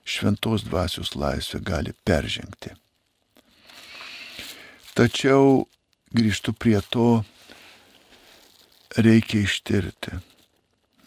[0.05, 2.75] šventos dvasios laisvę gali peržengti.
[4.95, 5.65] Tačiau
[6.15, 7.25] grįžtu prie to,
[8.97, 10.19] reikia ištirti,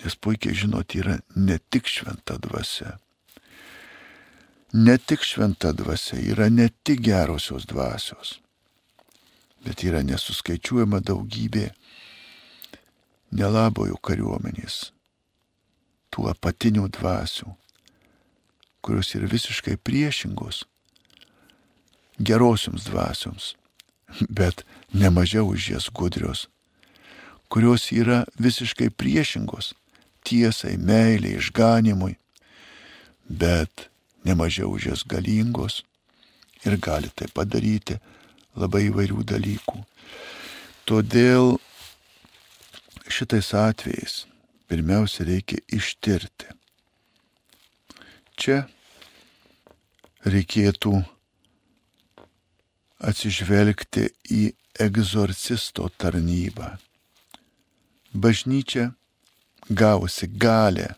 [0.04, 2.98] nes puikiai žinot, yra ne tik šventa dvasia.
[4.76, 8.38] Ne tik šventa dvasia, yra ne tik gerosios dvasios,
[9.64, 11.70] bet yra nesuskaičiuojama daugybė
[13.32, 14.92] nelabojų kariuomenės,
[16.14, 17.52] tų apatinių dvasių,
[18.82, 20.64] kurios yra visiškai priešingos
[22.18, 23.56] gerosioms dvasioms,
[24.30, 24.64] bet
[24.94, 26.48] nemažiau už jas gudrios,
[27.52, 29.74] kurios yra visiškai priešingos
[30.28, 32.18] tiesai, meiliai, išganimui,
[33.28, 33.90] bet
[34.28, 35.84] nemažiau už jas galingos
[36.66, 38.00] ir gali tai padaryti
[38.58, 39.84] labai įvairių dalykų.
[40.88, 41.58] Todėl
[43.18, 44.26] šitais atvejais
[44.70, 46.52] pirmiausia reikia ištirti.
[48.38, 48.58] Čia
[50.28, 51.00] reikėtų
[53.10, 54.44] atsižvelgti į
[54.86, 56.76] egzorcisto tarnybą.
[58.14, 58.92] Bažnyčia
[59.70, 60.94] gavusi galę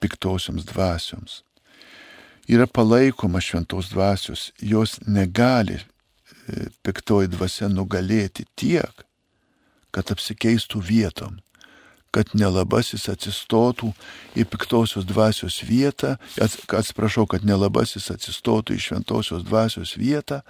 [0.00, 1.42] piktosioms dvasioms.
[2.48, 5.84] Yra palaikoma šventos dvasios, jos negali e,
[6.82, 9.04] piktoji dvasia nugalėti tiek,
[9.92, 11.38] kad apsikeistų vietom,
[12.12, 13.92] kad nelabasis atsistotų
[14.36, 20.42] į piktosios dvasios vietą, atsiprašau, kad nelabasis atsistotų į šventosios dvasios vietą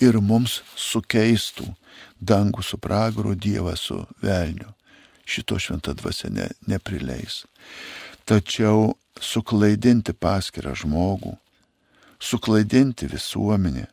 [0.00, 1.70] ir mums sukeistų
[2.20, 4.68] dangų su pragaru Dievą su velniu.
[5.24, 7.44] Šito šventa dvasia ne, neprileis.
[8.28, 11.32] Tačiau suklaidinti paskirą žmogų,
[12.20, 13.86] suklaidinti visuomenę,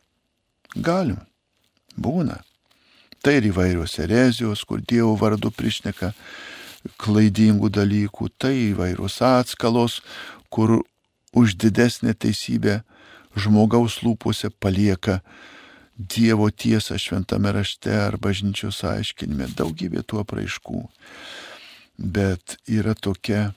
[0.75, 1.21] galim,
[1.95, 2.41] būna.
[3.23, 6.13] Tai ir įvairios erezijos, kur Dievo vardu prišneka
[7.01, 10.01] klaidingų dalykų, tai įvairios atskalos,
[10.53, 10.79] kur
[11.37, 12.81] už didesnę teisybę
[13.37, 15.21] žmogaus lūpose palieka
[15.97, 20.83] Dievo tiesą šventame rašte ar bažnyčios aiškinime, daugybė tų apraiškų.
[21.97, 23.55] Bet yra tokia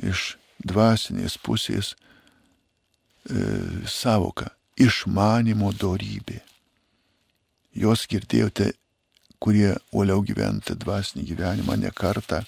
[0.00, 3.36] iš dvasinės pusės e,
[3.84, 4.48] savoka-
[4.86, 6.40] išmanimo darybė.
[7.76, 8.72] Jos girdėjote,
[9.40, 12.42] kurie uoliau gyventi dvasinį gyvenimą ne kartą,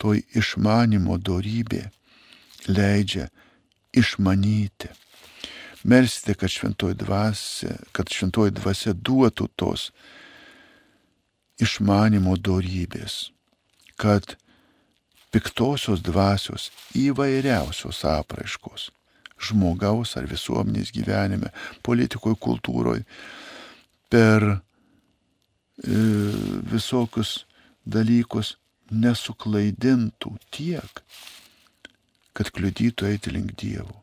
[0.00, 1.86] toj išmanimo darybė
[2.68, 3.30] leidžia
[3.96, 4.90] išmanyti.
[5.88, 9.88] Melstė, kad šventoji dvasia, kad šventoji dvasia duotų tos
[11.60, 13.30] išmanimo darybės,
[13.96, 14.36] kad
[15.32, 18.90] piktosios dvasios įvairiausios apraiškos
[19.40, 21.48] žmogaus ar visuomenės gyvenime,
[21.86, 23.06] politikoje, kultūroje,
[24.10, 24.58] per e,
[26.72, 27.44] visokius
[27.86, 28.56] dalykus
[28.90, 31.02] nesuklaidintų tiek,
[32.34, 33.94] kad kliudytų eiti link Dievo,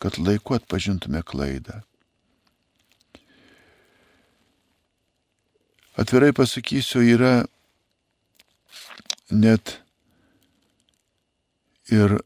[0.00, 1.82] kad laiku atpažintume klaidą.
[6.00, 7.44] Atvirai pasakysiu, yra
[9.30, 9.80] net
[11.92, 12.20] ir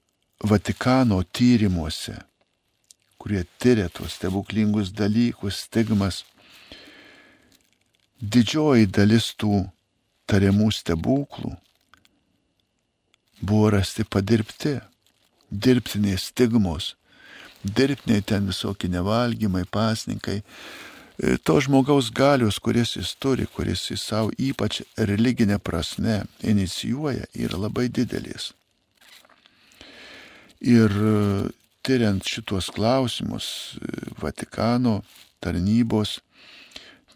[0.44, 2.18] Vatikano tyrimuose,
[3.16, 6.20] kurie tyria tuos stebuklingus dalykus, stigmas,
[8.20, 9.64] didžioji dalis tų
[10.30, 11.54] tariamų stebuklų
[13.44, 14.78] buvo rasti padirbti,
[15.50, 16.94] dirbtiniai stigmos,
[17.64, 20.40] dirbtiniai ten visokie nevalgymai, pasninkai.
[21.18, 27.60] E, to žmogaus galios, kuris jis turi, kuris jis savo ypač religinė prasme inicijuoja, yra
[27.66, 28.52] labai didelis.
[30.64, 31.50] Ir e,
[31.84, 33.46] tyriant šituos klausimus,
[33.78, 35.02] e, Vatikano
[35.44, 36.18] tarnybos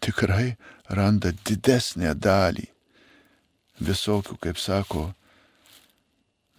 [0.03, 0.57] tikrai
[0.89, 2.67] randa didesnę dalį
[3.79, 5.09] visokių, kaip sako,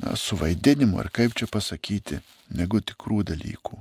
[0.01, 2.21] na, suvaidinimu, ar kaip čia pasakyti,
[2.57, 3.81] negu tikrų dalykų.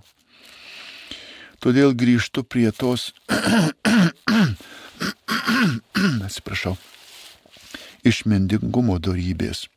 [1.64, 3.12] Todėl grįžtu prie tos,
[6.28, 6.76] atsiprašau,
[8.07, 9.68] išmintingumo darybės.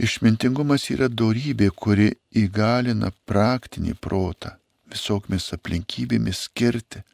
[0.00, 4.56] Išmintingumas yra darybė, kuri įgalina praktinį protą
[4.90, 7.04] visokiamis aplinkybėmis skirti,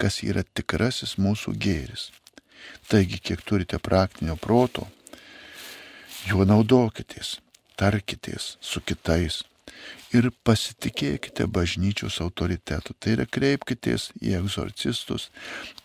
[0.00, 2.10] kas yra tikrasis mūsų gėris.
[2.90, 4.86] Taigi, kiek turite praktinio proto,
[6.26, 7.38] juo naudokitės,
[7.78, 9.42] tarkitės su kitais
[10.14, 12.94] ir pasitikėkite bažnyčios autoritetu.
[12.98, 15.28] Tai yra kreipkitės į egzorcistus,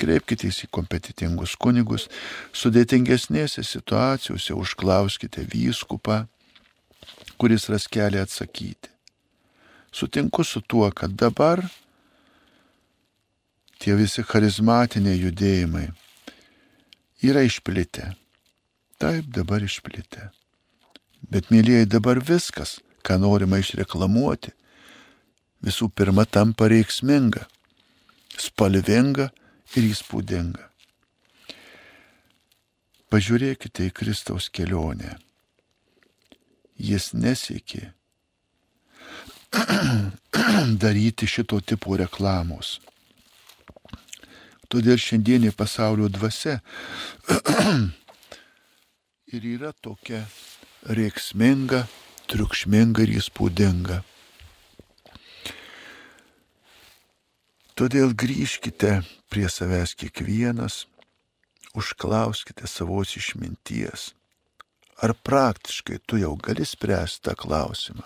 [0.02, 2.08] kreipkitės į kompetitingus kunigus,
[2.56, 6.24] sudėtingesnėse situacijose užklauskite vyskupą,
[7.42, 8.92] kuris ras kelią atsakyti.
[9.92, 11.66] Sutinku su tuo, kad dabar
[13.82, 15.88] tie visi charizmatiniai judėjimai
[17.28, 18.12] yra išplitę.
[19.02, 20.30] Taip dabar išplitę.
[21.32, 24.54] Bet, mėlyjei, dabar viskas, ką norima išreklamuoti,
[25.66, 27.48] visų pirma tampa reiksminga,
[28.38, 29.30] spalvinga
[29.78, 30.70] ir įspūdinga.
[33.12, 35.18] Pažiūrėkite į Kristaus kelionę
[36.82, 37.92] jis nesiekė
[40.82, 42.80] daryti šito tipo reklamos.
[44.72, 46.60] Todėl šiandienė pasaulio dvasia
[49.36, 50.24] ir yra tokia
[50.88, 51.84] reiksminga,
[52.32, 54.00] triukšminga ir įspūdinga.
[57.76, 59.02] Todėl grįžkite
[59.32, 60.86] prie savęs kiekvienas,
[61.76, 64.12] užklauskite savos išminties
[65.02, 68.06] Ar praktiškai tu jau gali spręsti tą klausimą?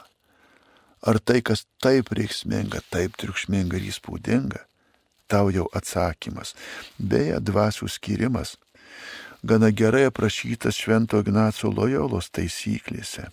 [1.03, 4.61] Ar tai, kas taip reiksminga, taip triukšminga ir įspūdinga,
[5.27, 6.53] tau jau atsakymas.
[6.97, 8.55] Beje, dvasių skirimas
[9.45, 13.27] gana gerai aprašytas Švento Ignaco Lojolos taisyklėse.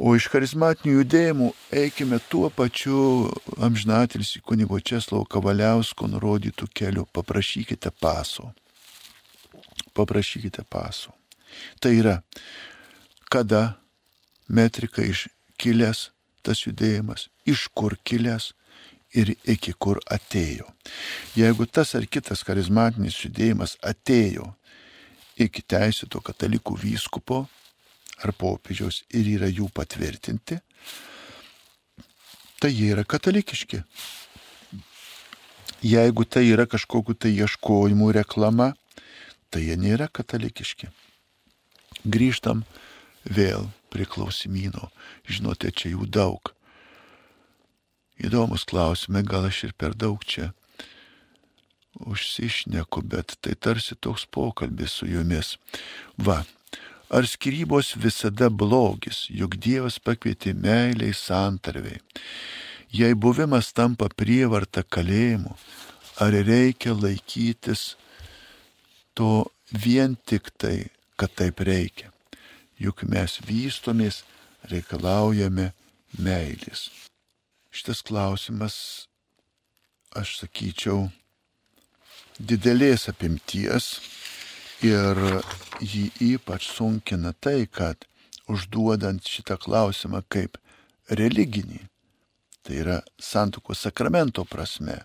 [0.00, 1.48] O iš charizmatinių judėjimų
[1.82, 3.28] eikime tuo pačiu
[3.60, 7.04] amžinatilis kunigo Česlau Kavaliausko nurodytų keliu.
[7.12, 8.54] Paprašykite paso.
[9.92, 11.12] Paprašykite paso.
[11.78, 12.16] Tai yra,
[13.28, 13.76] kada
[14.48, 16.08] metrika iškilęs
[16.42, 18.54] tas judėjimas, iš kur kilęs
[19.14, 20.68] ir iki kur atėjo.
[21.36, 24.52] Jeigu tas ar kitas charizmatinis judėjimas atėjo
[25.40, 27.44] iki teisėto katalikų vyskupo
[28.22, 30.60] ar popiežiaus ir yra jų patvirtinti,
[32.62, 33.82] tai jie yra katalikiški.
[35.82, 38.70] Jeigu tai yra kažkokiu tai ieškojimų reklama,
[39.50, 40.92] tai jie nėra katalikiški.
[42.06, 42.62] Grįžtam
[43.26, 44.92] vėl prie klausimino.
[45.26, 46.54] Žinote, čia jų daug.
[48.22, 50.52] Įdomus klausimai, gal aš ir per daug čia
[52.02, 55.56] užsišneku, bet tai tarsi toks pokalbis su jumis.
[56.16, 56.42] Va,
[57.10, 62.00] ar skirybos visada blogis, juk Dievas pakvietė meiliai santarviai.
[62.92, 65.54] Jei buvimas tampa prievarta kalėjimu,
[66.20, 67.94] ar reikia laikytis
[69.16, 72.10] to vien tik tai kad taip reikia.
[72.82, 74.24] Juk mes vystomės,
[74.66, 75.70] reikalaujame
[76.18, 76.88] meilės.
[77.72, 78.74] Šitas klausimas,
[80.12, 81.06] aš sakyčiau,
[82.36, 83.86] didelės apimties
[84.84, 85.16] ir
[85.80, 86.02] jį
[86.34, 88.04] ypač sunkina tai, kad
[88.52, 90.58] užduodant šitą klausimą kaip
[91.08, 91.80] religinį,
[92.60, 94.98] tai yra santokos sakramento prasme.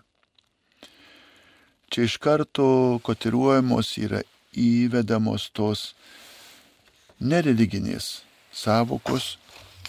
[1.88, 4.20] Čia iš karto kotiruojamos yra
[4.52, 5.94] įvedamos tos
[7.16, 8.10] nereliginės
[8.52, 9.38] savokos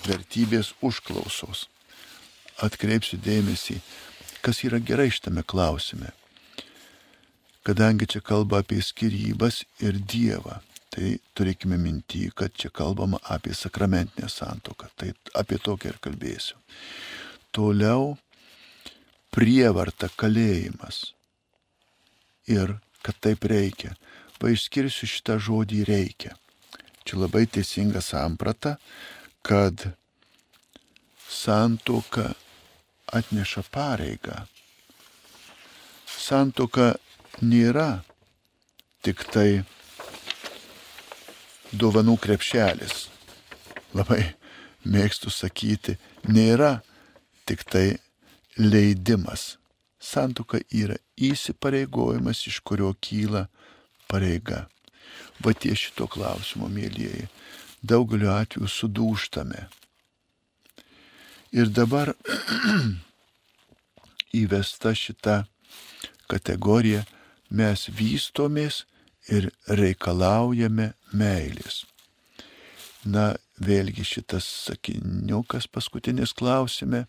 [0.07, 1.67] vertybės užklausos.
[2.65, 3.79] Atkreipsiu dėmesį,
[4.43, 6.11] kas yra gerai šitame klausime.
[7.63, 14.29] Kadangi čia kalba apie skirybas ir Dievą, tai turėkime minti, kad čia kalbama apie sakramentinę
[14.31, 14.89] santoką.
[14.95, 16.57] Tai apie tokią ir kalbėsiu.
[17.55, 18.15] Toliau
[19.35, 21.13] prievarta kalėjimas.
[22.49, 23.93] Ir kad taip reikia.
[24.39, 26.35] Paaiškirsiu šitą žodį reikia.
[27.03, 28.77] Čia labai teisinga samprata,
[29.43, 29.91] kad
[31.29, 32.31] santoka
[33.13, 34.45] atneša pareigą.
[36.09, 36.93] Santoka
[37.41, 38.03] nėra
[39.05, 39.63] tik tai
[41.71, 43.07] dovanų krepšelis.
[43.95, 44.21] Labai
[44.85, 45.97] mėgstu sakyti,
[46.29, 46.79] nėra
[47.49, 47.87] tik tai
[48.57, 49.55] leidimas.
[49.99, 53.47] Santuoka yra įsipareigojimas, iš kurio kyla
[54.07, 54.67] pareiga.
[55.43, 57.27] Va tie šito klausimo, mėlyjeji,
[57.83, 59.65] daugeliu atveju sudūštame.
[61.49, 62.13] Ir dabar
[64.41, 65.43] įvesta šita
[66.29, 67.05] kategorija,
[67.49, 68.83] mes vystomės
[69.33, 71.85] ir reikalaujame meilės.
[73.09, 77.07] Na, vėlgi šitas sakiniukas paskutinis klausime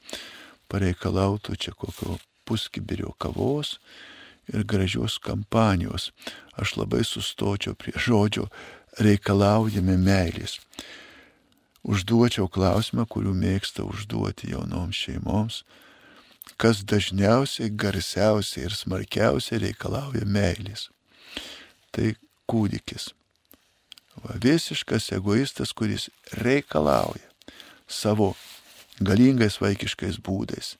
[0.72, 2.16] pareikalautų čia kokio
[2.48, 3.76] puskibirio kavos
[4.48, 6.10] ir gražios kampanijos.
[6.56, 8.48] Aš labai sustočiau prie žodžio
[9.04, 10.56] reikalaujame meilės.
[11.86, 15.62] Užduočiau klausimą, kurių mėgsta užduoti jaunoms šeimoms,
[16.60, 20.90] kas dažniausiai, garsiausiai ir smarkiausiai reikalauja meilės.
[21.90, 22.12] Tai
[22.50, 23.10] kūdikis.
[24.20, 27.30] Va, visiškas egoistas, kuris reikalauja
[27.90, 28.34] savo
[29.00, 30.74] galingais vaikiškais būdais,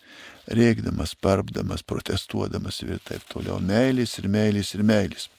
[0.53, 3.59] rėkdamas, parpdamas, protestuodamas ir taip toliau.
[3.65, 5.31] Meilės ir meilės ir meilės.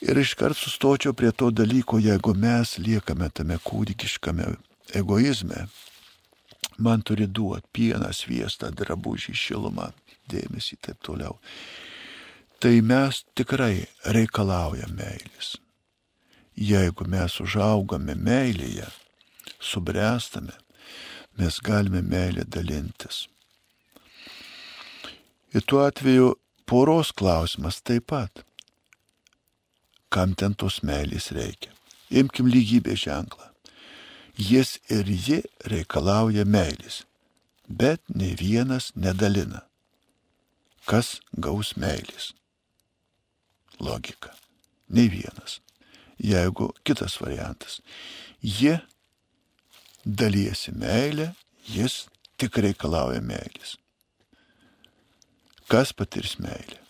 [0.00, 4.46] Ir iškart sustočiau prie to dalyko, jeigu mes liekame tame kūdikiškame
[4.96, 5.66] egoizme,
[6.80, 9.90] man turi duoti pieną, sviestą, drabužį, šilumą,
[10.32, 11.36] dėmesį ir taip toliau.
[12.60, 13.86] Tai mes tikrai
[14.16, 15.54] reikalaujame meilės.
[16.56, 18.88] Jeigu mes užaugame meilėje,
[19.60, 20.56] subręstame,
[21.36, 23.26] mes galime meilę dalintis.
[25.52, 26.34] Ir tuo atveju
[26.68, 28.44] poros klausimas taip pat
[30.10, 31.72] kam ten tos meilės reikia.
[32.10, 33.46] Imkim lygybės ženklą.
[34.40, 35.40] Jis ir ji
[35.70, 37.04] reikalauja meilės,
[37.68, 39.64] bet ne vienas nedalina.
[40.88, 42.32] Kas gaus meilės?
[43.80, 44.34] Logika.
[44.88, 45.60] Ne vienas.
[46.18, 47.78] Jeigu kitas variantas.
[48.42, 48.80] Jie
[50.04, 51.30] dalyjasi meilę,
[51.68, 52.06] jis
[52.40, 53.76] tik reikalauja meilės.
[55.70, 56.80] Kas patirs meilę?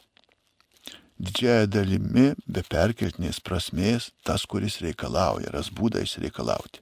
[1.20, 6.80] Didžiaja dalimi be perkeltinės prasmės tas, kuris reikalauja, ras būdais reikalauti.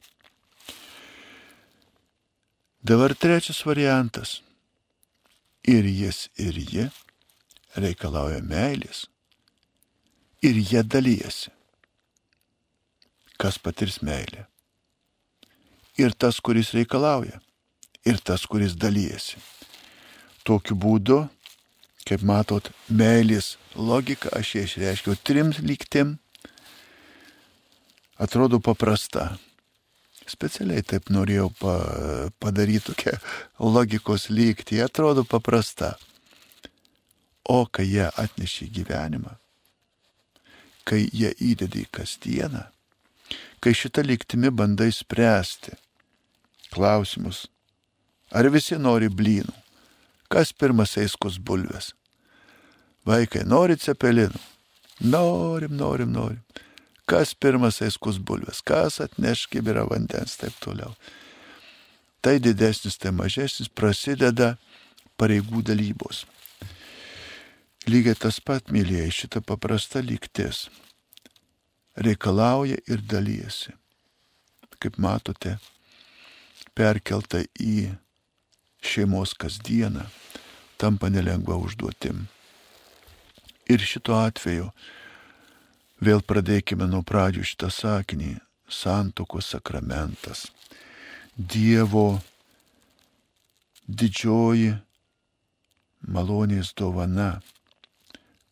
[2.79, 4.39] Dabar trečias variantas.
[5.69, 6.87] Ir jis, ir ji
[7.77, 9.07] reikalauja meilės.
[10.41, 11.51] Ir jie dalyjasi.
[13.39, 14.47] Kas patirs meilę?
[15.99, 17.43] Ir tas, kuris reikalauja.
[18.07, 19.43] Ir tas, kuris dalyjasi.
[20.47, 21.19] Tokiu būdu
[22.09, 26.15] Kaip matot, meilės logika aš ją išreiškiau trim lygtim.
[28.17, 29.35] Atrodo paprasta.
[30.29, 31.75] Specialiai taip norėjau pa,
[32.41, 33.19] padaryti tokią
[33.61, 34.81] logikos lygtį.
[34.87, 35.99] Atrodo paprasta.
[37.45, 39.37] O kai jie atnešė gyvenimą,
[40.89, 42.67] kai jie įdedi į kasdieną,
[43.61, 45.77] kai šitą lygtimi bandai spręsti
[46.73, 47.47] klausimus,
[48.33, 49.55] ar visi nori blynų,
[50.33, 51.93] kas pirmas eiskus bulves,
[53.09, 54.41] Vaikai, norit cepelinų?
[55.09, 56.41] Norim, norim, norim.
[57.09, 60.93] Kas pirmas eiskus bulves, kas atneš kibirą vandens, taip toliau.
[62.21, 64.57] Tai didesnis, tai mažesnis, prasideda
[65.17, 66.27] pareigų dalybos.
[67.89, 70.67] Lygiai tas pat, mylėjai, šita paprasta lygtis
[71.97, 73.73] reikalauja ir dalyjasi.
[74.79, 75.57] Kaip matote,
[76.77, 77.95] perkelta į
[78.83, 80.07] šeimos kasdieną
[80.79, 82.27] tampa nelengva užduotim.
[83.69, 84.71] Ir šituo atveju
[86.01, 88.39] vėl pradėkime nuo pradžių šitą sakinį-
[88.81, 90.47] santokos sakramentas.
[91.37, 92.23] Dievo
[93.89, 94.79] didžioji
[96.07, 97.43] malonės dovana,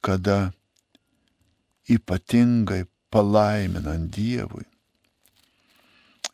[0.00, 0.52] kada
[1.88, 4.66] ypatingai palaiminant Dievui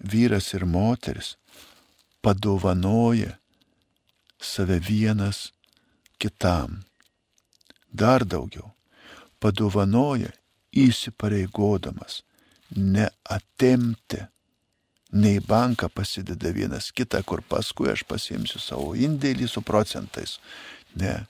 [0.03, 1.36] vyras ir moteris
[2.22, 3.36] padovanoja
[4.43, 5.53] save vienas
[6.18, 6.82] kitam.
[7.93, 8.72] Dar daugiau,
[9.38, 10.32] padovanoja
[10.72, 12.22] įsipareigodamas
[12.76, 14.26] neatimti.
[15.12, 20.38] Ne į banką pasideda vienas kitą, kur paskui aš pasiimsiu savo indėlį su procentais.
[20.97, 21.26] Ne.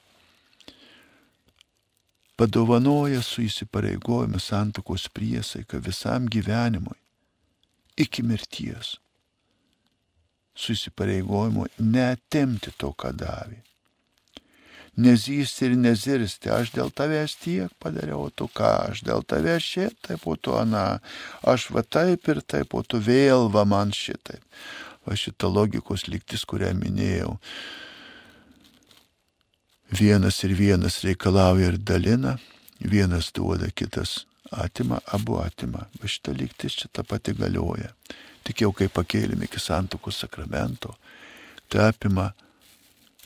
[2.38, 6.94] Padovanoja su įsipareigojimu santokos priesaiką visam gyvenimui
[7.98, 9.01] iki mirties.
[10.54, 13.62] Su įsipareigojimu neatimti to, ką davė
[14.96, 20.36] nezysti ir nezirsti, aš dėl tavęs tiek padariau, tu ką, aš dėl tavęs šitaip, o
[20.36, 21.00] tu ana,
[21.42, 24.42] aš va taip ir taip, o tu vėl va man šitaip.
[25.02, 27.38] Va šita logikos lygtis, kurią minėjau.
[29.92, 32.36] Vienas ir vienas reikalauja ir dalina,
[32.78, 34.22] vienas duoda, kitas
[34.52, 35.88] atima, abu atima.
[35.98, 37.90] Va šita lygtis čia ta pati galioja.
[38.42, 40.96] Tik jau kai pakėlėme iki santokos sakramento,
[41.68, 42.32] tai apima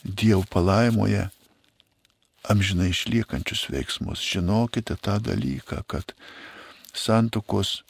[0.03, 1.25] Dievo palaimoje
[2.47, 4.21] amžinai išliekančius veiksmus.
[4.23, 6.13] Žinokite tą dalyką, kad
[6.93, 7.81] santokos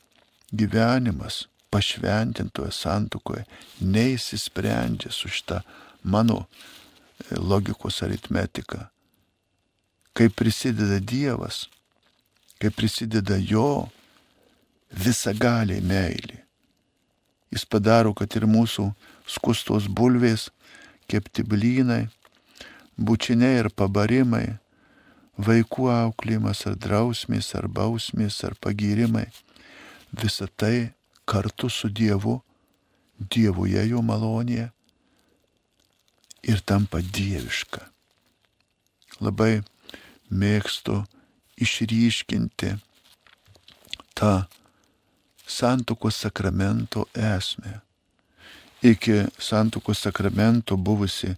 [0.52, 3.44] gyvenimas pašventintoje santokoje
[3.84, 5.62] neįsisprendžia su šitą
[6.04, 8.88] mano e, logikos aritmetika.
[10.16, 11.68] Kai prisideda Dievas,
[12.58, 13.90] kai prisideda Jo
[14.90, 16.47] visagaliai meilė.
[17.54, 18.90] Jis padaro, kad ir mūsų
[19.28, 20.50] skustos bulvės,
[21.08, 22.08] kepti blynai,
[22.98, 24.58] bučiniai ir pabarimai,
[25.38, 29.28] vaikų auklėjimas ar drausmės, ar bausmės, ar pagyrimai,
[30.12, 30.92] visa tai
[31.26, 32.42] kartu su Dievu,
[33.18, 34.68] Dievuje jo malonėje
[36.46, 37.82] ir tampa dieviška.
[39.26, 39.64] Labai
[40.30, 41.00] mėgstu
[41.58, 42.76] išryškinti
[44.14, 44.34] tą
[45.48, 47.80] santukos sakramento esmę.
[48.84, 51.34] Iki santukos sakramento buvusi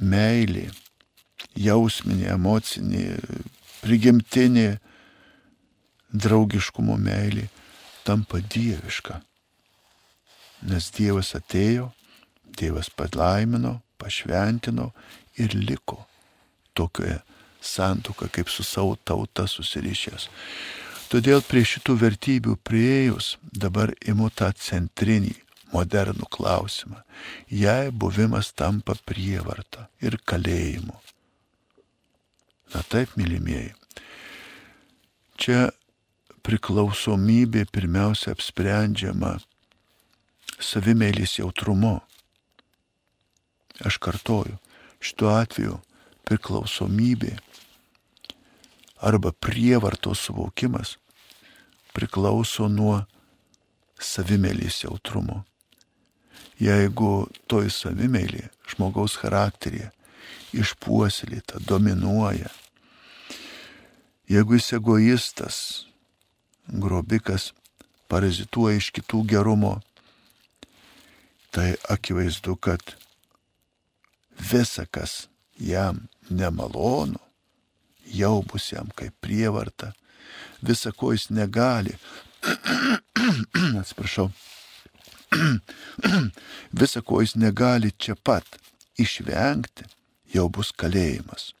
[0.00, 0.70] meilė,
[1.58, 3.18] jausminė, emocinė,
[3.82, 4.78] prigimtinė
[6.14, 7.48] draugiškumo meilė
[8.06, 9.20] tampa dieviška.
[10.64, 11.90] Nes Dievas atėjo,
[12.54, 14.92] Dievas palaimino, pašventino
[15.36, 16.04] ir liko
[16.74, 17.18] tokioje
[17.64, 20.28] santuoka kaip su savo tauta susirišęs.
[21.12, 25.34] Todėl prie šitų vertybių prieėjus dabar imu tą centrinį
[25.74, 27.02] modernų klausimą,
[27.50, 30.96] jei buvimas tampa prievarta ir kalėjimu.
[32.74, 33.74] Na taip, mylimieji,
[35.38, 35.68] čia
[36.44, 39.36] priklausomybė pirmiausia apsprendžiama
[40.58, 41.98] savimėlės jautrumu.
[43.84, 44.58] Aš kartoju,
[45.02, 45.78] šituo atveju
[46.28, 47.36] priklausomybė
[49.04, 50.96] arba prievartos suvokimas
[51.94, 53.02] priklauso nuo
[54.00, 55.42] savimėlės jautrumo.
[56.58, 59.90] Jeigu toj savimeilė žmogaus charakterė
[60.54, 62.50] išpuoselėta, dominuoja,
[64.30, 65.58] jeigu jis egoistas,
[66.68, 67.50] grobikas,
[68.08, 69.74] parazituoja iš kitų gerumo,
[71.54, 72.96] tai akivaizdu, kad
[74.38, 75.26] visa, kas
[75.58, 77.23] jam nemalonu,
[78.10, 79.92] jau bus jam kaip prievarta,
[80.62, 81.96] visa, ko jis negali,
[83.80, 84.30] atsiprašau,
[86.72, 88.46] Visa, ko jis negali čia pat
[89.00, 89.86] išvengti,
[90.34, 91.52] jau bus kalėjimas.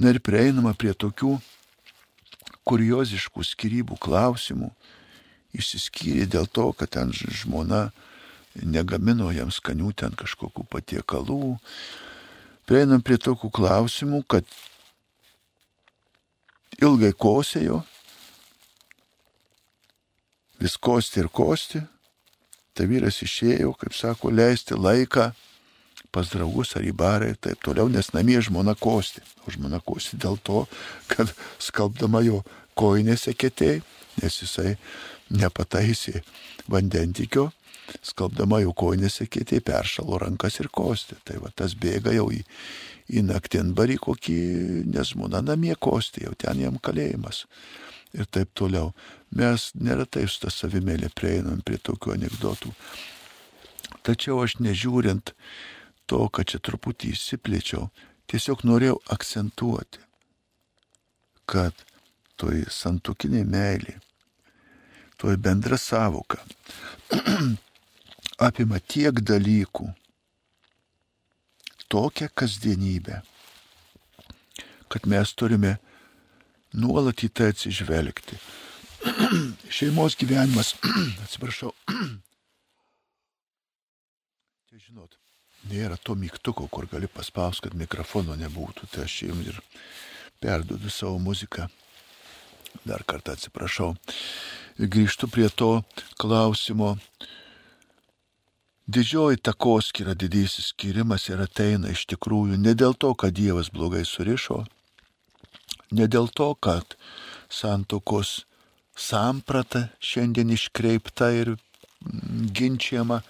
[0.00, 1.36] Na ir prieinama prie tokių
[2.68, 4.70] kurioziškų skirybų klausimų.
[5.52, 7.90] Išsiskyrė dėl to, kad ten žmona
[8.56, 11.58] negamino jam skanių ten kažkokių patiekalų.
[12.68, 14.46] Prieinam prie tokių klausimų, kad
[16.82, 17.82] ilgai kosėjo
[20.62, 21.82] vis kosti ir kosti.
[22.72, 25.32] Tai vyras išėjo, kaip sako, leisti laiką
[26.12, 29.24] pas draugus ar į barą ir taip toliau, nes namie žmona kosti.
[29.44, 30.66] O žmona kosti dėl to,
[31.10, 32.42] kad skalbdama jo
[32.78, 33.80] koinėse ketėjai,
[34.20, 34.76] nes jisai
[35.32, 36.20] nepataisė
[36.68, 37.50] vandentikio,
[38.00, 41.18] skalbdama jo koinėse ketėjai peršalo rankas ir kosti.
[41.24, 42.42] Tai va tas bėga jau į,
[43.12, 44.38] į naktinbarį kokį,
[44.92, 47.46] nes žmona namie kosti, jau ten jam kalėjimas
[48.12, 48.92] ir taip toliau.
[49.32, 52.72] Mes neretai su tą savimėlę prieinam prie tokių anegdotų.
[54.04, 55.32] Tačiau aš nežiūrint
[56.10, 57.88] to, kad čia truputį įsiplėčiau,
[58.28, 60.00] tiesiog norėjau akcentuoti,
[61.48, 61.84] kad
[62.40, 63.98] toj santukinė meilė,
[65.20, 66.40] toj bendra savoka
[68.42, 69.88] apima tiek dalykų,
[71.92, 73.20] tokią kasdienybę,
[74.92, 75.76] kad mes turime
[76.72, 78.38] nuolat į tai atsižvelgti.
[79.76, 80.74] šeimos gyvenimas,
[81.24, 81.72] atsiprašau,
[84.70, 85.18] čia žinot,
[85.70, 88.88] nėra to mygtuko, kur gali paspausti, kad mikrofono nebūtų.
[88.92, 89.60] Tai aš jums ir
[90.42, 91.68] perduodu savo muziką.
[92.88, 93.92] Dar kartą atsiprašau.
[94.80, 95.82] Grįžtu prie to
[96.18, 96.96] klausimo.
[98.86, 104.64] Didžioji takoskira, didysis skirimas ir ateina iš tikrųjų ne dėl to, kad Dievas blogai surišo,
[105.94, 106.96] ne dėl to, kad
[107.46, 108.42] santokos
[108.98, 111.54] samprata šiandien iškreipta ir
[112.58, 113.20] ginčiama,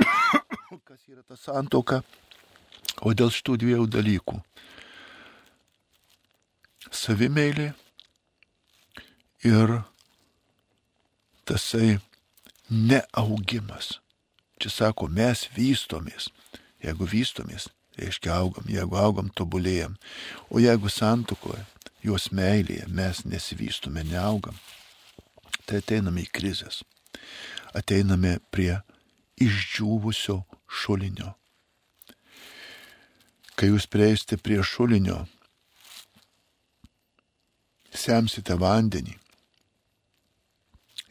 [0.88, 2.00] kas yra ta santoka,
[3.04, 4.40] o dėl šitų dviejų dalykų.
[6.92, 7.74] Savimeilė
[9.44, 9.82] ir
[11.44, 11.98] tasai
[12.70, 13.98] neaugimas.
[14.62, 16.28] Čia sako, mes vystomės.
[16.82, 17.66] Jeigu vystomės,
[17.98, 19.96] reiškia augam, jeigu augam, tobulėjam.
[20.54, 21.64] O jeigu santukoje,
[22.06, 24.54] jos meilėje mes nesivystome, neaugam,
[25.66, 26.82] tai ateiname į krizės.
[27.74, 28.76] Ateiname prie
[29.42, 31.34] išdžiūvusio šulinio.
[33.58, 35.24] Kai jūs prieisite prie šulinio,
[37.90, 39.18] semsite vandenį,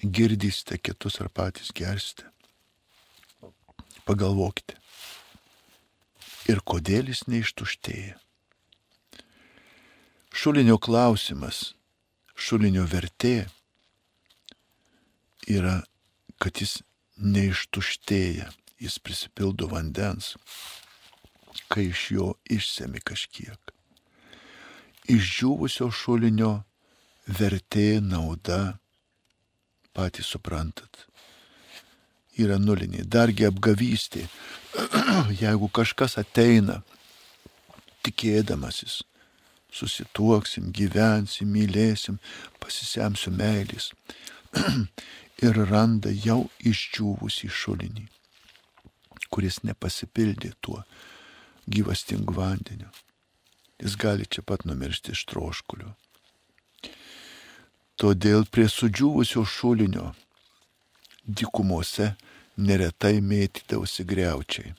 [0.02, 2.32] girdysite kitus ar patys gersite.
[4.08, 4.78] Pagalvokite.
[6.50, 8.18] Ir kodėl jis neištuštėja.
[10.32, 11.74] Šulinio klausimas,
[12.34, 13.50] šulinio vertė
[15.52, 15.82] yra,
[16.42, 16.80] kad jis
[17.22, 18.48] neištuštėja,
[18.82, 20.34] jis prisipildo vandens,
[21.70, 23.60] kai iš jo išsemi kažkiek.
[25.12, 26.54] Išdžiūvusio šulinio
[27.28, 28.80] vertė, nauda,
[29.94, 31.06] patys suprantat,
[32.46, 33.06] yra nulinė.
[33.06, 34.26] Dargi apgavystė,
[35.44, 36.82] jeigu kažkas ateina
[38.06, 39.02] tikėdamasis,
[39.72, 42.20] susituoksim, gyvensim, mylėsim,
[42.60, 43.92] pasisemsiu meilės
[45.46, 48.08] ir randa jau išdžiūvusį šulinį,
[49.32, 50.82] kuris nepasipildė tuo
[51.72, 52.90] gyvastingu vandeniu.
[53.82, 55.96] Jis gali čia pat numiršti iš troškulio.
[58.02, 60.12] Todėl prie sudžiūvusio šulinio
[61.26, 62.12] dikumose
[62.62, 64.74] neretai mėtydavosi greučiai.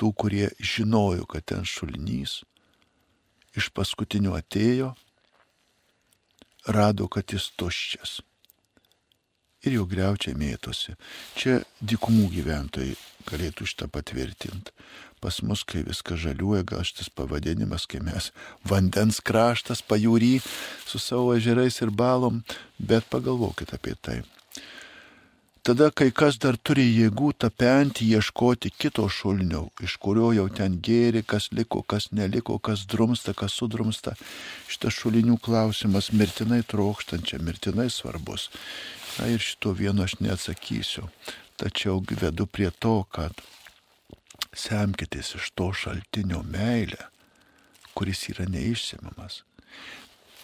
[0.00, 2.40] Tų, kurie žinojo, kad ten šulinys,
[3.58, 4.94] iš paskutinių atėjo,
[6.66, 8.20] rado, kad jis tuščias.
[9.68, 10.94] Ir jau greučiai mėtosi.
[11.36, 12.94] Čia dikumų gyventojai
[13.28, 14.72] galėtų šitą patvirtinti
[15.20, 18.30] pas mus, kai viskas žaliuoja, gal šitas pavadinimas, kai mes
[18.64, 20.38] vandens kraštas pajūry
[20.88, 22.40] su savo ežerais ir balom,
[22.78, 24.22] bet pagalvokit apie tai.
[25.70, 31.20] Tada, kai kas dar turi jėgų tapenti, ieškoti kito šulnio, iš kurio jau ten gėri,
[31.22, 34.16] kas liko, kas neliko, kas drumsta, kas sudrumsta,
[34.66, 38.48] šitas šulinių klausimas mirtinai trokštančia, mirtinai svarbus.
[39.20, 41.06] Na ir šito vieno aš neatsakysiu.
[41.62, 43.38] Tačiau vedu prie to, kad
[44.50, 47.06] semkitės iš to šaltinio meilę,
[47.94, 49.44] kuris yra neišsimiamas.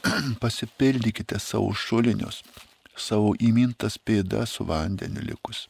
[0.45, 2.45] Pasipildykite savo šulinius,
[2.97, 5.66] savo įmintas pėdas su vandeniu likus,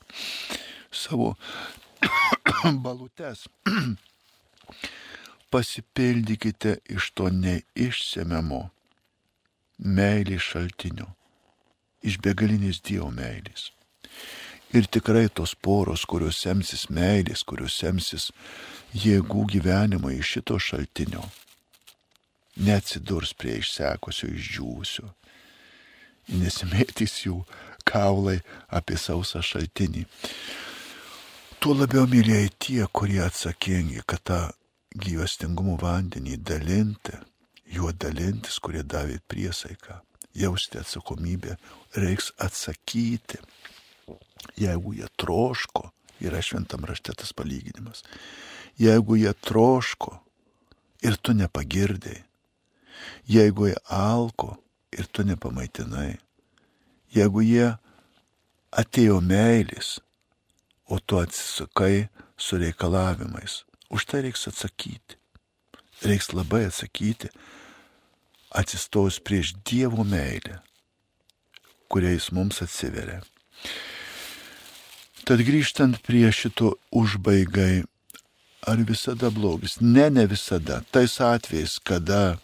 [0.91, 1.35] savo
[2.87, 3.47] balutes.
[5.51, 8.65] Pasipildykite iš to neišsemiamo
[9.79, 11.07] meilės šaltinio,
[12.03, 13.71] iš begalinės Dievo meilės.
[14.75, 18.33] Ir tikrai tos poros, kurios semsis meilės, kurios semsis
[18.93, 21.23] jėgų gyvenimo iš šito šaltinio,
[22.57, 25.07] neatsidurs prie išsekusio išdžiūsio,
[26.29, 27.41] nesimėtys jų
[27.87, 30.07] kaulai apie sausą šaltinį.
[31.63, 34.41] Tuo labiau mylėjai tie, kurie atsakingi, kad tą
[34.97, 37.17] gyvastingumo vandenį dalinti,
[37.73, 40.01] juo dalintis, kurie davė priesaiką,
[40.37, 41.57] jausti atsakomybę,
[41.97, 43.41] reiks atsakyti
[44.57, 45.91] Jeigu jie troško,
[46.25, 48.05] yra šventam rašte tas palyginimas,
[48.81, 50.19] jeigu jie troško
[51.05, 52.23] ir tu nepagirdai,
[53.29, 54.57] jeigu jie alko
[54.97, 56.17] ir tu nepamaitinai,
[57.13, 57.69] jeigu jie
[58.73, 59.97] atėjo meilis,
[60.87, 65.19] o tu atsisukai su reikalavimais, už tai reiks atsakyti.
[66.05, 67.31] Reiks labai atsakyti,
[68.53, 70.61] atsistojus prieš Dievo meilę,
[71.89, 73.23] kuriais mums atsiveria.
[75.27, 77.83] Tad grįžtant prie šito užbaigai,
[78.67, 79.81] ar visada blogis?
[79.81, 80.83] Ne, ne visada.
[80.95, 82.37] Tais atvejais, kada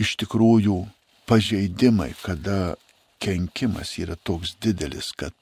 [0.00, 0.78] iš tikrųjų
[1.28, 2.74] pažeidimai, kada
[3.22, 5.34] kenkimas yra toks didelis, kad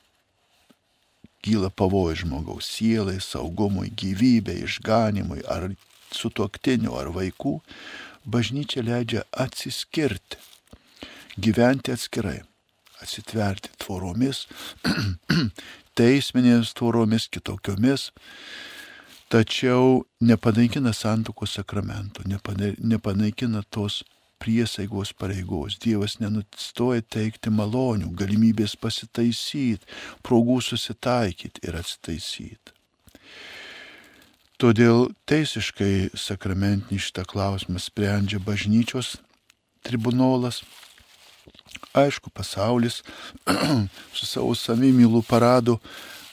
[1.45, 5.71] kyla pavojus žmogaus sielai, saugumui, gyvybei, išganimui, ar
[6.13, 7.61] sutoktiniu, ar vaikų,
[8.29, 10.41] bažnyčia leidžia atsiskirti,
[11.41, 12.41] gyventi atskirai.
[13.01, 14.43] atsitverti tvoromis,
[15.97, 18.11] teisminėmis tvoromis, kitokiomis,
[19.33, 24.03] tačiau nepanaikina santokos sakramento, nepanaikina tos
[24.41, 25.77] priesaigos pareigos.
[25.81, 29.87] Dievas nenustoja teikti malonių, galimybės pasitaisyti,
[30.27, 32.77] progų susitaikyti ir atsitaisyti.
[34.61, 39.15] Todėl teisiškai sakramentinį šitą klausimą sprendžia bažnyčios
[39.87, 40.61] tribunolas.
[41.97, 43.01] Aišku, pasaulis
[44.17, 45.79] su savo savimylų paradu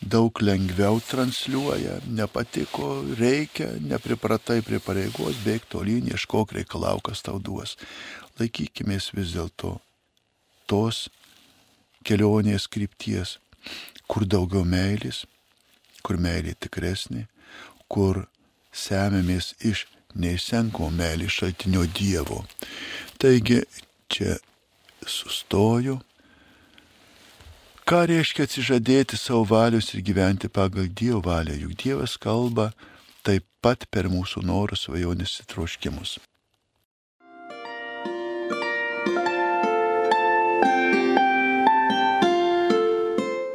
[0.02, 7.76] daug lengviau transliuoja, nepatiko, reikia, nepripratai prie pareigos, bėg tolyn, ieškok reikalau, kas tau duos.
[8.38, 9.78] Laikykimės vis dėlto
[10.70, 11.08] tos
[12.06, 13.38] kelionės krypties,
[14.08, 15.26] kur daugiau meilės,
[16.06, 17.26] kur meilė tikresnė,
[17.92, 18.28] kur
[18.72, 19.88] semėmės iš
[20.18, 22.44] neįsenko meilės šaltinio Dievo.
[23.18, 23.64] Taigi
[24.12, 24.38] čia
[25.08, 25.98] sustoju.
[27.88, 32.74] Ką reiškia atsižadėti savo valius ir gyventi pagal Dievo valią, juk Dievas kalba
[33.24, 36.18] taip pat per mūsų norus, svajonės ir troškimus.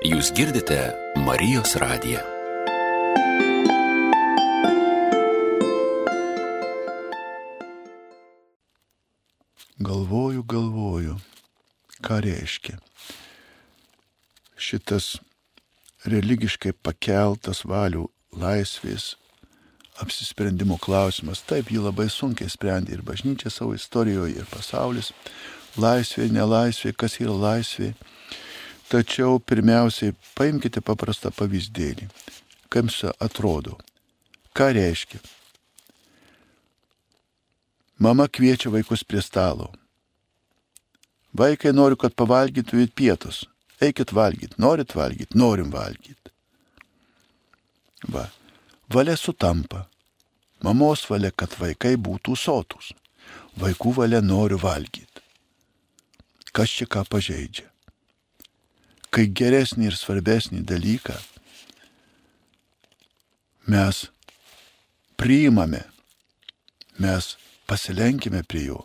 [0.09, 0.81] Jūs girdite
[1.29, 2.25] Marijos radiją.
[9.83, 11.19] galvoju, galvoju,
[12.01, 12.79] ką reiškia
[14.63, 15.17] šitas
[16.09, 18.07] religiškai pakeltas valių
[18.39, 19.13] laisvės
[20.03, 21.43] apsisprendimo klausimas.
[21.47, 25.13] Taip, jį labai sunkiai sprendė ir bažnyčia savo istorijoje, ir pasaulis.
[25.81, 27.93] Laisvė, nelaisvė, kas yra laisvė.
[28.93, 32.09] Tačiau pirmiausiai paimkite paprastą pavyzdėlį.
[32.73, 33.79] Kaip jums atrodo?
[34.57, 35.21] Ką reiškia?
[38.03, 39.71] Mama kviečia vaikus prie stalo.
[41.33, 43.47] Vaikai nori, kad pavalgytumėt pietus.
[43.83, 46.31] Eikit valgyti, norit valgyti, norim valgyti.
[48.13, 48.29] Va,
[48.95, 49.89] valia sutampa.
[50.63, 52.93] Mamos valia, kad vaikai būtų sotus.
[53.59, 55.23] Vaikų valia noriu valgyti.
[56.55, 57.67] Kas čia ką pažeidžia?
[59.13, 61.19] Kai geresnį ir svarbesnį dalyką
[63.73, 64.07] mes
[65.21, 65.83] priimame,
[66.99, 68.81] mes pasilenkime prie jo,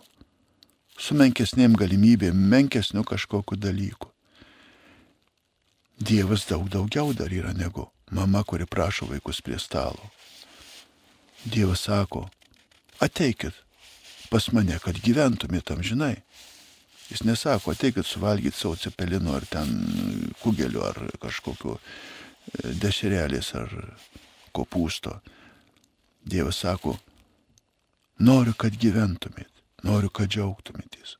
[0.98, 4.10] su menkesnėm galimybėm, menkesniu kažkokiu dalyku.
[5.98, 10.10] Dievas daug daugiau dar yra negu mama, kuri prašo vaikus prie stalo.
[11.44, 12.28] Dievas sako,
[13.00, 13.54] ateikit
[14.30, 16.18] pas mane, kad gyventumėt tam, žinai.
[17.08, 21.80] Jis nesako, ateikit suvalgyti savo cepelino ar ten kugeliu ar kažkokiu e,
[22.76, 23.72] dešrelės ar
[24.52, 25.16] kopūsto.
[26.28, 26.98] Dievas sako,
[28.18, 31.12] Noriu, kad gyventumėt, noriu, kad džiaugtumėtės,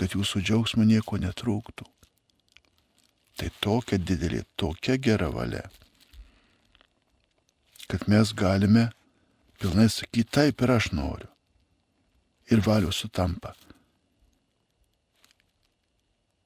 [0.00, 1.84] kad jūsų džiaugsmo nieko netrūktų.
[3.40, 5.62] Tai tokia didelė, tokia gera valia,
[7.88, 8.90] kad mes galime
[9.60, 11.30] pilnai sakyti, taip ir aš noriu.
[12.52, 13.54] Ir valios sutampa.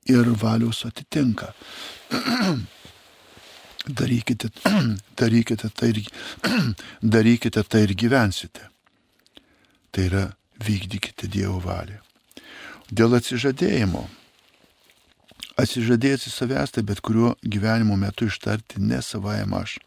[0.06, 1.50] Ir valios atitinka.
[4.00, 4.48] darykite,
[5.20, 6.02] darykite, tai ir,
[7.16, 8.68] darykite tai ir gyvensite.
[9.90, 10.26] Tai yra
[10.62, 11.98] vykdykite Dievo valią.
[12.92, 14.04] Dėl atsižadėjimo.
[15.60, 19.78] Atsižadėti savęs, tai bet kuriuo gyvenimo metu ištarti ne savajam aš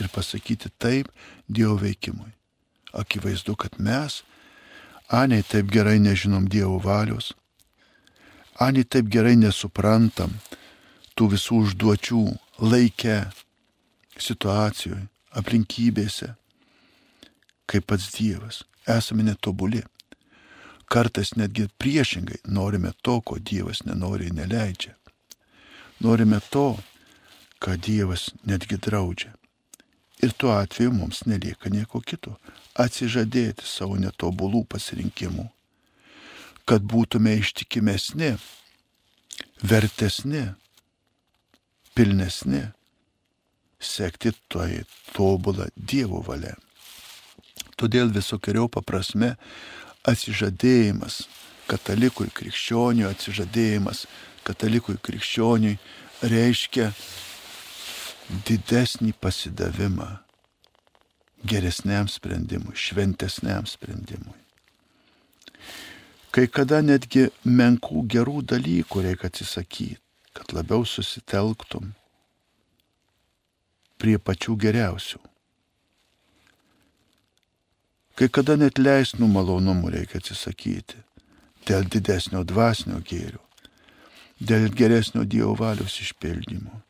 [0.00, 1.08] ir pasakyti taip
[1.48, 2.32] Dievo veikimui.
[2.92, 4.22] Akivaizdu, kad mes,
[5.08, 7.32] aniai taip gerai nežinom Dievo valios,
[8.58, 10.34] aniai taip gerai nesuprantam
[11.16, 12.22] tų visų užduočių
[12.66, 13.20] laike,
[14.18, 16.32] situacijoje, aplinkybėse,
[17.68, 19.82] kaip pats Dievas esame netobuli.
[20.86, 24.94] Kartais netgi priešingai norime to, ko Dievas nenori ir neleidžia.
[26.00, 26.76] Norime to,
[27.58, 29.32] ką Dievas netgi draudžia.
[30.22, 32.36] Ir tuo atveju mums nelieka nieko kito-
[32.84, 35.50] atsižadėti savo netobulų pasirinkimų,
[36.64, 38.38] kad būtume ištikimesni,
[39.62, 40.54] vertesni,
[41.94, 42.62] pilnesni,
[43.80, 46.56] sekti toj tobulą Dievo valia.
[47.76, 49.36] Todėl visokiojo paprasme
[50.06, 51.24] atsižadėjimas
[51.66, 54.04] katalikui krikščioniui, atsižadėjimas
[54.46, 55.76] katalikui krikščioniui
[56.22, 56.92] reiškia
[58.46, 60.08] didesnį pasidavimą
[61.46, 64.34] geresniam sprendimui, šventesniam sprendimui.
[66.34, 70.00] Kai kada netgi menkų gerų dalykų reikia atsisakyti,
[70.36, 71.94] kad labiau susitelktum
[73.96, 75.22] prie pačių geriausių.
[78.16, 81.02] Kai kada net leisnų malonumų reikia atsisakyti
[81.68, 83.42] dėl didesnio dvasinio gėrio.
[84.40, 86.82] dėl geresnio Dievo valios išpildymo,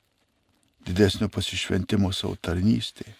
[0.87, 3.15] didesnio pasišventimo savo tarnystėje.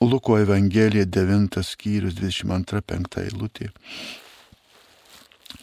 [0.00, 3.68] Luko Evangelija 9 skyrius 22-5 eilutė.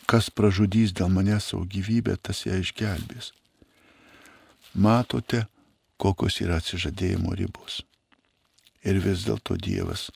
[0.06, 3.32] Kas pražudys dėl manęs savo gyvybę, tas ją išgelbės.
[4.76, 5.46] Matote,
[5.98, 7.82] kokios yra atsižadėjimo ribos.
[8.86, 10.10] Ir vis dėlto Dievas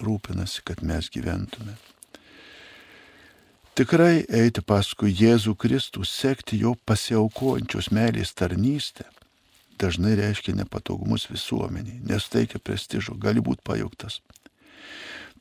[0.00, 1.76] rūpinasi, kad mes gyventume.
[3.76, 9.04] Tikrai eiti paskui Jėzų Kristų, sekti jo pasiaukojančios meilės tarnystę,
[9.76, 14.22] dažnai reiškia nepatogumus visuomeniai, nesuteikia prestižo, gali būti pajauktas.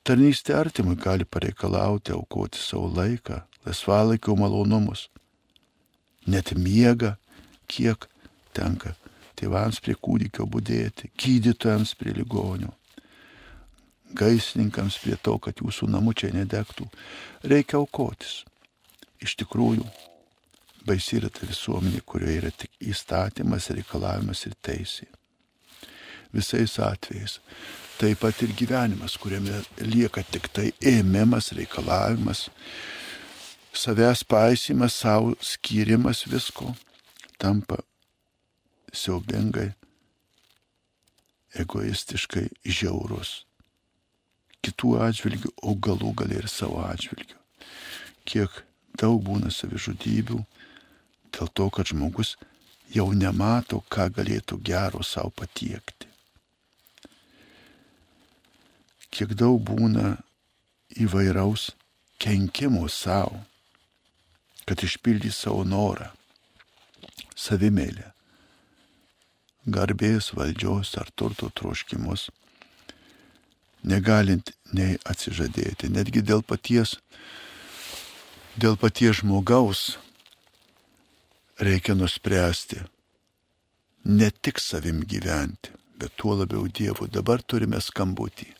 [0.05, 5.07] Tarnystė artimui gali pareikalauti aukoti savo laiką, laisvalaikio malonumus,
[6.27, 7.15] net miega,
[7.71, 8.09] kiek
[8.53, 8.97] tenka
[9.37, 12.73] tėvams prie kūdikio būdėti, gydytojams prie ligonio
[14.15, 16.87] gaisininkams prie to, kad jūsų namučiai nedegtų,
[17.51, 18.43] reikia aukotis.
[19.23, 19.85] Iš tikrųjų,
[20.85, 25.07] baisi yra ta visuomenė, kurioje yra tik įstatymas, reikalavimas ir teisė.
[26.35, 27.39] Visais atvejais.
[27.95, 32.49] Taip pat ir gyvenimas, kuriame lieka tik tai ėmimas, reikalavimas,
[33.75, 36.73] savęs paisimas, savo skyrimas visko,
[37.39, 37.79] tampa
[38.95, 39.73] siaubingai,
[41.55, 43.41] egoistiškai žiaurus
[44.65, 47.37] kitų atžvilgių, o galų gali ir savo atžvilgių.
[48.25, 48.63] Kiek
[48.97, 50.41] daug būna savižudybių
[51.35, 52.35] dėl to, kad žmogus
[52.95, 56.09] jau nemato, ką galėtų gero savo patiekti.
[59.13, 60.15] Kiek daug būna
[60.99, 61.69] įvairaus
[62.19, 63.37] kenkimo savo,
[64.65, 66.09] kad išpildys savo norą,
[67.37, 68.14] savimėlę,
[69.65, 72.29] garbės, valdžios ar turto troškimus
[73.85, 76.97] negalint nei atsižadėti, netgi dėl paties,
[78.57, 79.97] dėl paties žmogaus
[81.61, 82.81] reikia nuspręsti
[84.05, 87.07] ne tik savim gyventi, bet tuo labiau Dievu.
[87.09, 88.51] Dabar turime skambutį.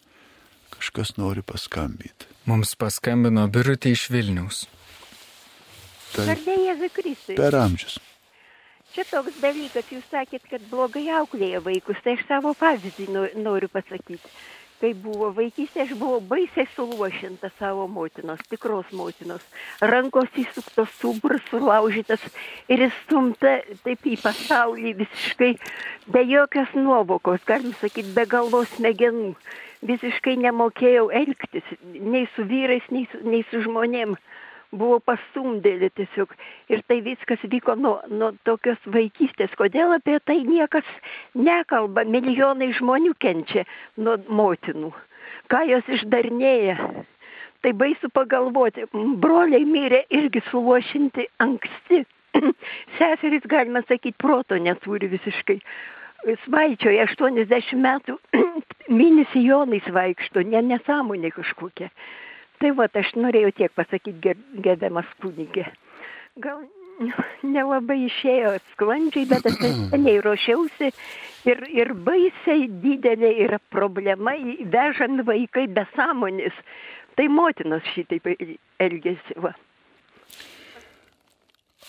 [0.75, 2.29] Kažkas nori paskambyti.
[2.49, 4.65] Mums paskambino birutė iš Vilnius.
[6.15, 6.35] Tai
[7.35, 7.97] per amžius.
[8.95, 13.09] Čia toks dalykas, jūs sakėt, kad blogai auklėja vaikus, tai aš savo pavyzdį
[13.43, 14.31] noriu pasakyti
[14.85, 19.43] kai buvo vaikystė, aš buvau baisiai suluošinta savo motinos, tikros motinos.
[19.81, 22.23] Rankos įsuktos, subras sulaužytas
[22.71, 25.51] ir įstumta taip į pasaulį visiškai
[26.11, 29.33] be jokios nuovokos, galim sakyti, be galvos smegenų.
[29.85, 34.21] Visiškai nemokėjau elgtis nei su vyrais, nei su, nei su žmonėmis
[34.77, 36.31] buvo pastumdėlė tiesiog.
[36.73, 39.53] Ir tai viskas vyko nuo, nuo tokios vaikystės.
[39.59, 40.87] Kodėl apie tai niekas
[41.35, 42.05] nekalba?
[42.05, 43.65] Milijonai žmonių kenčia
[43.97, 44.93] nuo motinų.
[45.51, 46.77] Ką jos išdarnėja?
[47.65, 48.85] Tai baisu pagalvoti.
[48.93, 52.03] Broliai mirė irgi suluošinti anksti.
[52.97, 55.59] Seserys, galima sakyti, proto neturi visiškai.
[56.45, 58.17] Svaičioje 80 metų
[59.01, 61.91] minisijonais vaikšto, ne nesąmonė kažkokia.
[62.65, 64.31] Tai va, aš norėjau tiek pasakyti,
[64.65, 65.67] gerbiamas kunigė.
[66.41, 66.63] Gal
[67.45, 69.59] nelabai išėjo sklandžiai, bet aš
[69.91, 70.89] seniai ruošiausi
[71.51, 74.33] ir, ir baisiai didelė yra problema,
[74.73, 76.57] vežami vaikai be sąmonės.
[77.13, 79.37] Tai motinos šitaip elgesi.
[79.45, 79.53] Va.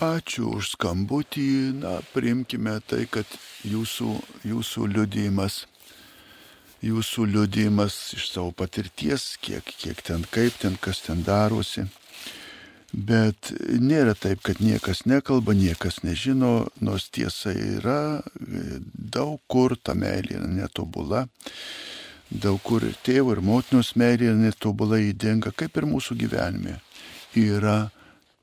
[0.04, 1.48] Ačiū už skambutį,
[1.80, 3.24] na, priimkime tai, kad
[3.64, 4.12] jūsų,
[4.44, 5.62] jūsų liudijimas
[6.84, 11.86] jūsų liudijimas iš savo patirties, kiek, kiek ten, kaip ten, kas ten darosi.
[12.92, 13.50] Bet
[13.82, 18.22] nėra taip, kad niekas nekalba, niekas nežino, nors tiesa yra,
[18.94, 21.26] daug kur ta meilė yra netobula,
[22.30, 26.78] daug kur ir tėvo, ir motinos meilė yra netobula įdenga, kaip ir mūsų gyvenime.
[27.36, 27.90] Yra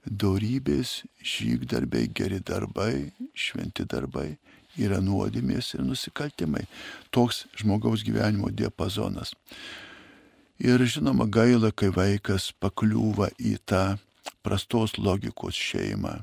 [0.06, 4.34] dorybės, žygdarbiai, geri darbai, šventi darbai
[4.80, 6.66] yra nuodėmės ir nusikaltimai.
[7.14, 9.34] Toks žmogaus gyvenimo diapazonas.
[10.64, 13.98] Ir žinoma gaila, kai vaikas pakliūva į tą
[14.46, 16.22] prastos logikos šeimą.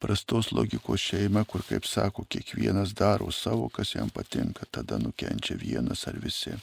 [0.00, 6.06] Prastos logikos šeima, kur, kaip sako, kiekvienas daro savo, kas jam patinka, tada nukenčia vienas
[6.08, 6.54] ar visi.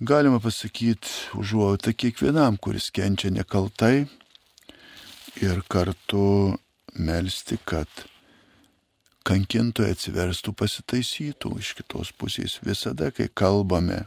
[0.00, 4.06] Galima pasakyti užuojautą kiekvienam, kuris kenčia nekaltai
[5.40, 6.56] ir kartu
[6.96, 7.88] melstį, kad
[9.26, 12.60] kankintojai atsiverstų, pasitaisytų iš kitos pusės.
[12.64, 14.04] Visada, kai kalbame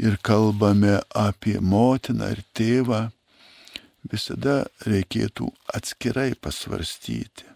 [0.00, 3.08] ir kalbame apie motiną ir tėvą,
[4.10, 7.50] visada reikėtų atskirai pasvarstyti.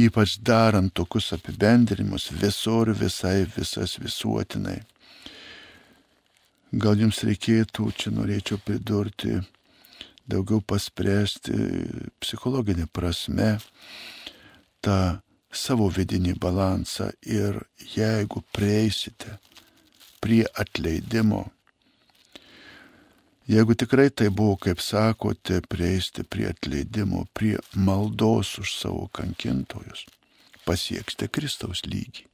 [0.00, 4.78] Ypač darant tokius apibendrimus visur, visai, visas visuotinai.
[6.70, 9.40] Gal jums reikėtų, čia norėčiau pridurti,
[10.30, 11.56] daugiau paspręsti
[12.22, 13.56] psichologinė prasme
[14.84, 15.20] tą
[15.50, 17.58] savo vidinį balansą ir
[17.94, 19.38] jeigu prieisite
[20.20, 21.48] prie atleidimo,
[23.50, 30.06] jeigu tikrai tai buvo, kaip sakote, prieisite prie atleidimo, prie maldos už savo kankintojus,
[30.68, 32.28] pasieksite Kristaus lygį.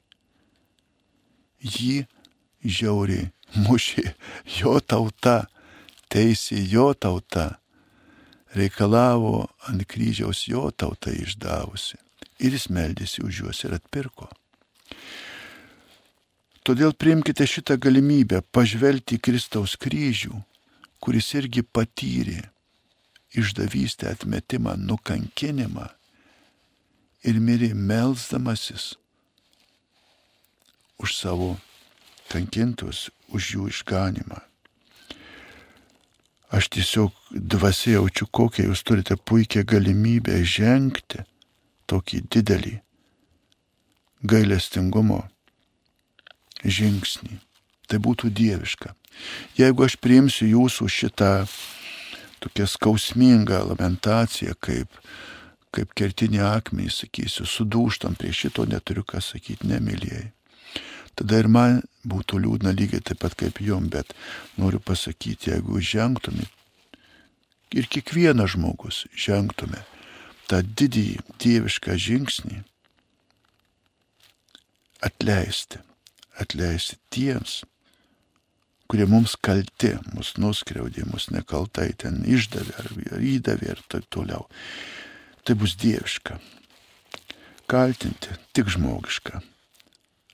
[1.67, 2.05] Jį
[2.63, 4.11] žiauriai mušė
[4.59, 5.47] jo tauta,
[6.13, 7.57] teisė jo tauta,
[8.57, 11.99] reikalavo ant kryžiaus jo tauta išdavusi
[12.41, 14.29] ir jis meldėsi už juos ir atpirko.
[16.67, 20.35] Todėl priimkite šitą galimybę pažvelgti į Kristaus kryžių,
[20.99, 22.43] kuris irgi patyrė
[23.37, 25.87] išdavystę, atmetimą, nukankinimą
[27.27, 28.95] ir mirė melzdamasis
[30.99, 31.55] už savo
[32.33, 34.41] kankintus, už jų išganimą.
[36.55, 41.25] Aš tiesiog dvasia jaučiu, kokią jūs turite puikią galimybę žengti
[41.91, 42.77] tokį didelį
[44.27, 45.25] gailestingumo
[46.65, 47.41] žingsnį.
[47.87, 48.95] Tai būtų dieviška.
[49.59, 51.33] Jeigu aš priimsiu jūsų šitą
[52.43, 54.91] tokią skausmingą lamentaciją, kaip,
[55.75, 60.36] kaip kertinį akmenį, sakysiu, sudūštam prie šito neturiu ką sakyti, nemylėjai.
[61.17, 64.13] Tada ir man būtų liūdna lygiai taip pat kaip jum, bet
[64.61, 66.53] noriu pasakyti, jeigu žengtumėt
[67.77, 69.83] ir kiekvienas žmogus žengtume
[70.47, 72.61] tą didįjį dievišką žingsnį
[75.07, 75.81] atleisti,
[76.41, 77.63] atleisti tiems,
[78.91, 84.47] kurie mums kalti, mus nuskriaudė, mus nekaltai ten išdavė ar įdavė ir taip toliau.
[85.47, 86.39] Tai bus dieviška.
[87.71, 89.43] Kaltinti tik žmogiška.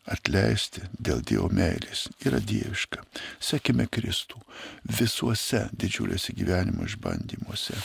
[0.02, 3.04] Atleisti dėl Dievo meilės yra dieviška.
[3.38, 4.40] Sekime Kristų
[4.98, 7.78] visuose didžiuliuose gyvenimo išbandymuose.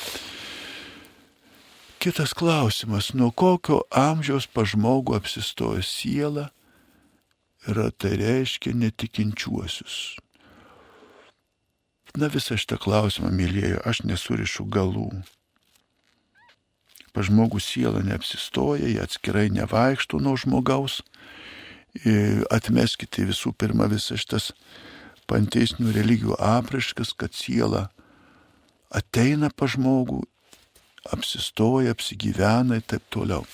[2.01, 6.49] Kitas klausimas, nuo kokio amžiaus pažmogų apsistoja siela
[7.67, 10.17] ir tai reiškia netikinčiuosius.
[12.17, 15.09] Na visą šitą klausimą, mylėjau, aš nesurišu galų.
[17.13, 21.01] Pažmogų siela neapsistoja, jie atskirai nevaikštų nuo žmogaus.
[22.53, 24.51] Atmeskite visų pirma visas šitas
[25.27, 27.87] panteisinių religijų apraškas, kad siela
[28.93, 30.21] ateina pa žmogų
[31.11, 33.45] apsistoja, apsigyvena ir taip toliau.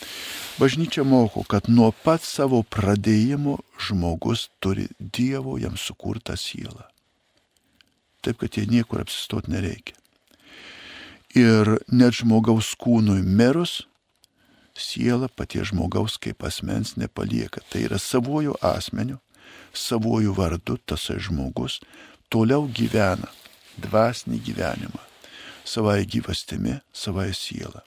[0.59, 6.85] Bažnyčia moko, kad nuo pat savo pradėjimo žmogus turi Dievo jam sukurtą sielą.
[8.23, 9.97] Taip, kad jie niekur apsistoti nereikia.
[11.35, 13.81] Ir net žmogaus kūnui mirus,
[14.77, 17.63] siela patie žmogaus kaip asmens nepalieka.
[17.69, 19.19] Tai yra savojų asmeniu,
[19.73, 21.79] savojų vardu tasai žmogus
[22.33, 23.29] toliau gyvena
[23.81, 25.09] dvasinį gyvenimą
[25.65, 27.83] savai gyvastimi, savai siela.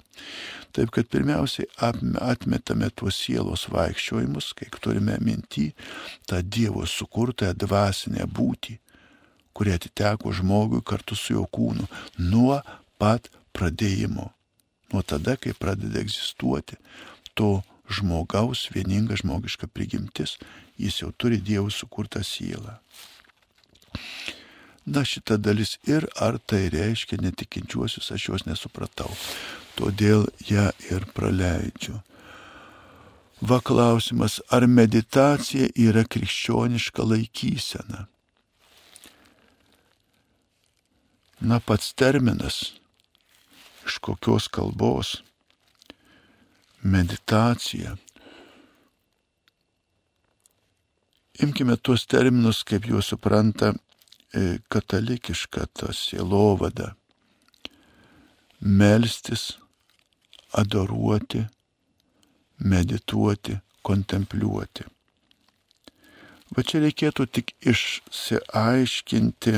[0.72, 1.68] Taip kad pirmiausiai
[2.20, 5.70] atmetame tuos sielos vaikščiojimus, kai turime minti
[6.28, 8.76] tą Dievo sukurtą dvasinę būtį,
[9.57, 11.89] kuri atiteko žmogui kartu su jo kūnu
[12.20, 12.61] nuo
[13.01, 14.30] pat pradėjimo,
[14.93, 16.78] nuo tada, kai pradeda egzistuoti
[17.34, 20.38] to žmogaus vieninga žmogiška prigimtis,
[20.79, 22.79] jis jau turi Dievo sukurtą sielą.
[24.87, 29.11] Na šita dalis ir ar tai reiškia netikinčiuosius, aš jos nesupratau.
[29.76, 31.99] Todėl ją ir praleidžiu.
[33.42, 38.07] Va klausimas, ar meditacija yra krikščioniška laikysena?
[41.41, 42.79] Na pats terminas,
[43.87, 45.17] iš kokios kalbos
[46.83, 47.96] meditacija.
[51.42, 53.72] Imkime tuos terminus, kaip juos supranta
[54.37, 56.95] E, katalikiška ta sielovada.
[58.61, 59.58] Melstis,
[60.53, 61.45] adoruoti,
[62.58, 63.57] medituoti,
[63.87, 64.84] kontempliuoti.
[66.53, 69.54] Va čia reikėtų tik išsiaiškinti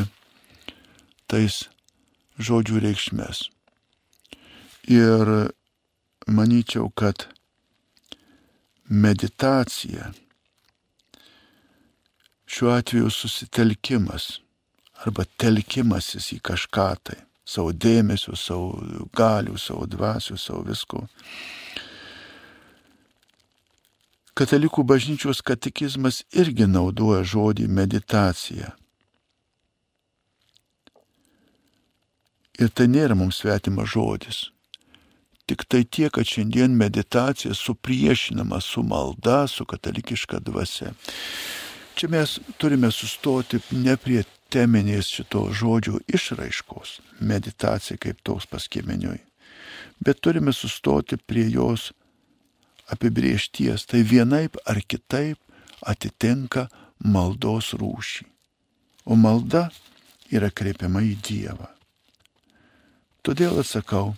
[1.31, 1.57] tais
[2.39, 3.39] žodžių reikšmės.
[4.89, 5.51] Ir
[6.27, 7.27] manyčiau, kad
[8.89, 10.13] meditacija
[12.47, 14.39] šiuo atveju susitelkimas
[15.05, 18.81] arba telkimasis į kažką tai, savo dėmesio, savo
[19.13, 21.05] galių, savo dvasių, savo visko.
[24.39, 28.73] Katalikų bažnyčios katekizmas irgi naudoja žodį meditacija.
[32.59, 34.47] Ir tai nėra mums svetimas žodis.
[35.49, 40.93] Tik tai tiek, kad šiandien meditacija supriešinama su malda, su katalikiška dvasia.
[41.97, 44.23] Čia mes turime sustoti ne prie
[44.53, 49.19] teminės šito žodžio išraiškos, meditacija kaip toks paskimeniui,
[50.05, 51.91] bet turime sustoti prie jos
[52.93, 55.41] apibriešties, tai vienaip ar kitaip
[55.81, 56.69] atitinka
[57.05, 58.29] maldos rūšį.
[59.09, 59.69] O malda
[60.33, 61.69] yra kreipiama į Dievą.
[63.25, 64.15] Todėl atsakau,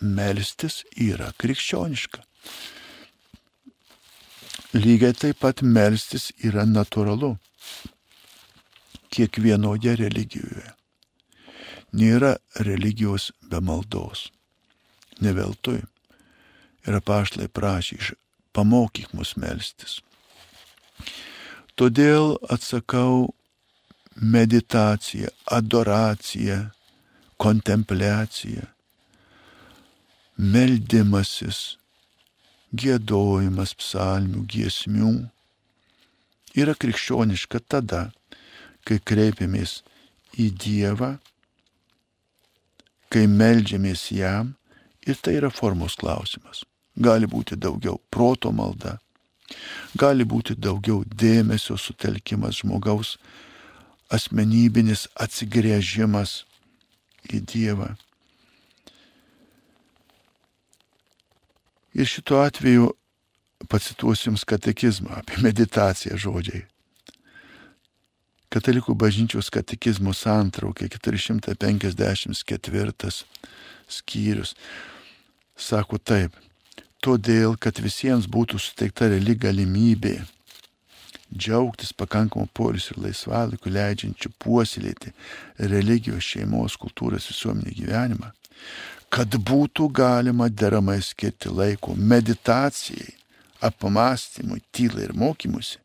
[0.00, 2.22] melstis yra krikščioniška.
[4.76, 7.36] Lygiai taip pat melstis yra natūralu
[9.14, 10.72] kiekvienoje religijoje.
[11.96, 12.34] Nėra
[12.66, 14.26] religijos be maldos.
[15.24, 15.80] Ne veltui.
[16.86, 18.12] Ir apaštlai prašė iš
[18.52, 20.00] pamokyk mus melstis.
[21.76, 23.32] Todėl atsakau
[24.16, 26.60] meditacija, adoracija,
[27.40, 28.64] kontempliacija,
[30.36, 31.76] meldimasis,
[32.76, 35.12] gėdojimas psalmių, giesmių
[36.56, 38.10] yra krikščioniška tada,
[38.86, 39.80] kai kreipiamės
[40.36, 41.16] į Dievą,
[43.12, 44.54] kai melžiamės jam
[45.06, 46.64] ir tai yra formos klausimas.
[46.96, 48.96] Gali būti daugiau proto malda,
[49.96, 53.16] gali būti daugiau dėmesio sutelkimas žmogaus,
[54.12, 56.44] asmenybinis atsigrėžimas
[57.32, 57.94] į Dievą.
[61.96, 62.92] Ir šituo atveju
[63.72, 66.68] pacituosiu Jums katekizmą apie meditaciją žodžiai.
[68.52, 73.24] Katalikų bažnyčios katekizmo santraukė 454
[73.88, 74.54] skyrius
[75.56, 76.32] sako taip,
[77.00, 80.20] todėl, kad visiems būtų suteikta reali galimybė
[81.32, 85.12] džiaugtis pakankamu polis ir laisvalaikiu leidžiančiu puoselėti
[85.72, 88.32] religijos šeimos kultūros visuomenį gyvenimą,
[89.12, 93.14] kad būtų galima deramai skirti laiko meditacijai,
[93.64, 95.78] apmąstymui, tylai ir mokymusi,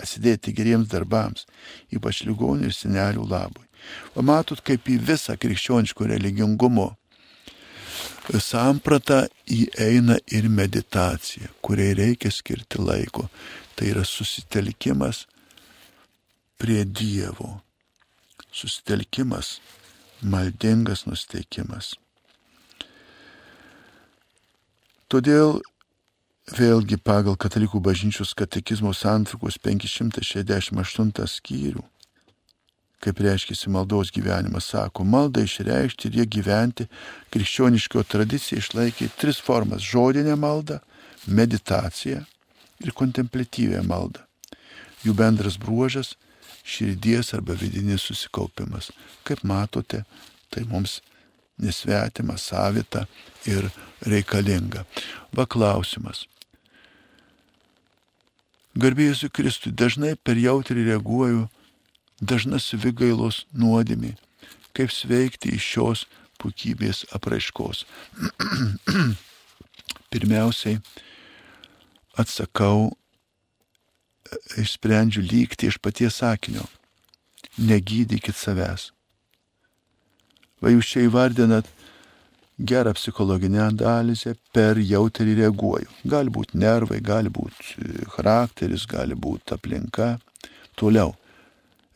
[0.00, 1.44] atsidėti geriems darbams,
[1.92, 3.66] ypač ligonių ir senelių labui.
[4.14, 6.90] O matot, kaip į visą krikščioniško religingumo
[8.38, 13.28] sampratą įeina ir meditacija, kuriai reikia skirti laiko.
[13.74, 15.24] Tai yra susitelkimas
[16.60, 17.60] prie Dievo.
[18.52, 19.58] Susitelkimas,
[20.22, 21.94] maldingas nusteikimas.
[25.10, 25.56] Todėl
[26.54, 31.82] vėlgi pagal Katalikų bažnyčios katekizmo santrukos 568 skyrių,
[33.02, 36.86] kaip reiškia maldos gyvenimas, sako, maldą išreikšti ir jie gyventi
[37.34, 40.78] krikščioniškio tradicija išlaikė tris formas- žodinę maldą,
[41.26, 42.22] meditaciją
[42.78, 44.22] ir kontemplatyvę maldą.
[45.02, 46.14] Jų bendras bruožas-
[46.72, 48.92] širdies arba vidinis susikaupimas.
[49.24, 50.04] Kaip matote,
[50.50, 51.00] tai mums
[51.62, 53.06] nesvetima, savita
[53.48, 53.70] ir
[54.06, 54.84] reikalinga.
[55.36, 56.26] Va klausimas.
[58.80, 61.48] Garbėjusiu Kristui, dažnai per jautri reaguoju,
[62.20, 64.14] dažna savigailos nuodėmė,
[64.76, 66.04] kaip sveikti iš šios
[66.40, 67.84] puikybės apraiškos.
[70.10, 70.78] Pirmiausiai
[72.20, 72.92] atsakau,
[74.60, 76.64] išsprendžiu lygti iš paties sakinio.
[77.58, 78.90] Negydykit savęs.
[80.60, 81.68] Va jūs čia įvardinat
[82.60, 85.88] gerą psichologinę analizę, per jautriai reaguoju.
[86.04, 90.18] Gali būti nervai, gali būti e, charakteris, gali būti aplinka.
[90.76, 91.14] Toliau,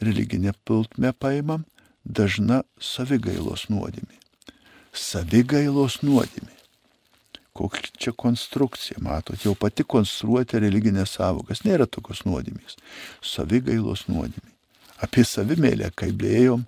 [0.01, 1.65] religinė piltme paimam
[2.05, 4.19] dažna savigailos nuodėmė.
[4.95, 6.53] Savigailos nuodėmė.
[7.55, 12.81] Kokia čia konstrukcija, matot, jau pati konstruoti religinės savokas, nėra tokios nuodėmės.
[13.23, 14.51] Savigailos nuodėmė.
[15.05, 16.65] Apie savimėlę kalbėjom,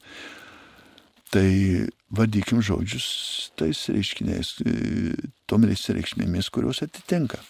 [1.34, 5.14] tai vadykim žodžius tais reiškiniais, e,
[5.50, 7.40] tomis reikšmėmis, kurios atitinka.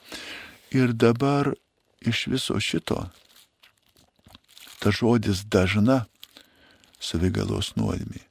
[0.74, 1.52] Ir dabar
[2.00, 3.06] iš viso šito
[4.80, 6.04] ta žodis dažna
[7.00, 8.22] savigalos nuodėmė.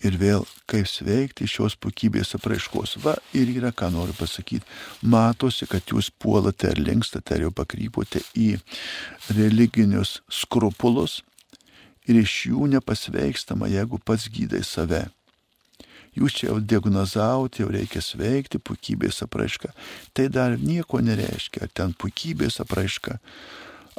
[0.00, 2.94] Ir vėl, kaip sveikti šios puikybės apraiškos.
[3.04, 4.64] Va, ir yra, ką noriu pasakyti.
[5.04, 8.54] Matosi, kad jūs puolate ar linkstate, ar jau pakrypote į
[9.36, 11.18] religinius skrupulus
[12.10, 15.06] ir iš jų nepasveikstama, jeigu pats gydai save
[16.16, 19.72] jūs čia jau diagnozavote, jau reikia sveikti, puikybės apraiška.
[20.14, 23.18] Tai dar nieko nereiškia, ten puikybės apraiška,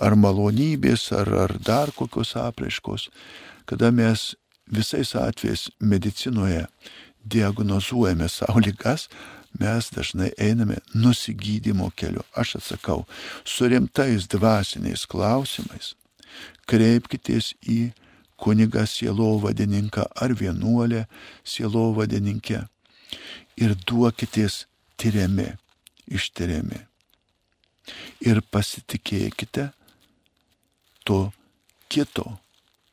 [0.01, 3.09] ar malonybės, ar, ar dar kokios apraiškos.
[3.69, 4.33] Kada mes
[4.71, 6.65] visais atvejais medicinoje
[7.23, 9.07] diagnozuojame savo lygas,
[9.59, 12.23] mes dažnai einame nusigydymo keliu.
[12.35, 13.05] Aš atsakau,
[13.45, 15.95] su rimtais dvasiniais klausimais
[16.71, 17.79] kreipkitės į
[18.41, 21.05] kunigą sielovadininką ar vienuolę
[21.43, 22.63] sielovadininkę
[23.61, 24.65] ir duokitės
[24.97, 25.51] tyriami,
[26.07, 26.79] ištyriami.
[28.23, 29.71] Ir pasitikėkite
[31.05, 31.19] to
[31.91, 32.37] kito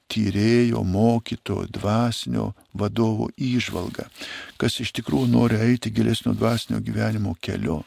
[0.08, 4.08] tyrėjo, mokytojo, dvasinio vadovo įžvalga,
[4.56, 7.82] kas iš tikrųjų nori eiti gilesnio dvasinio gyvenimo keliu.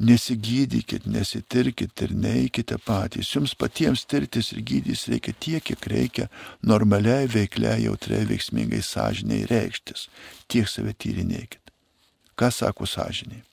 [0.00, 3.28] Nesigydykit, nesitirkit ir neikite patys.
[3.34, 6.28] Jums patiems tirtis ir gydys reikia tiek, kiek reikia
[6.64, 10.06] normaliai, veikliai, jautriai, veiksmingai, sąžiniai reikštis.
[10.48, 11.60] Tiek save tyrinėkit.
[12.32, 13.44] Ką sako sąžiniai?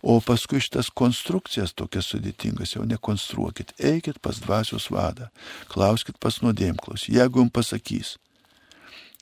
[0.00, 3.74] O paskui šitas konstrukcijas tokias sudėtingas jau nekonstruokit.
[3.76, 5.28] Eikit pas dvasios vadą,
[5.68, 7.04] klauskit pas nuodėmklaus.
[7.12, 8.14] Jeigu jums pasakys,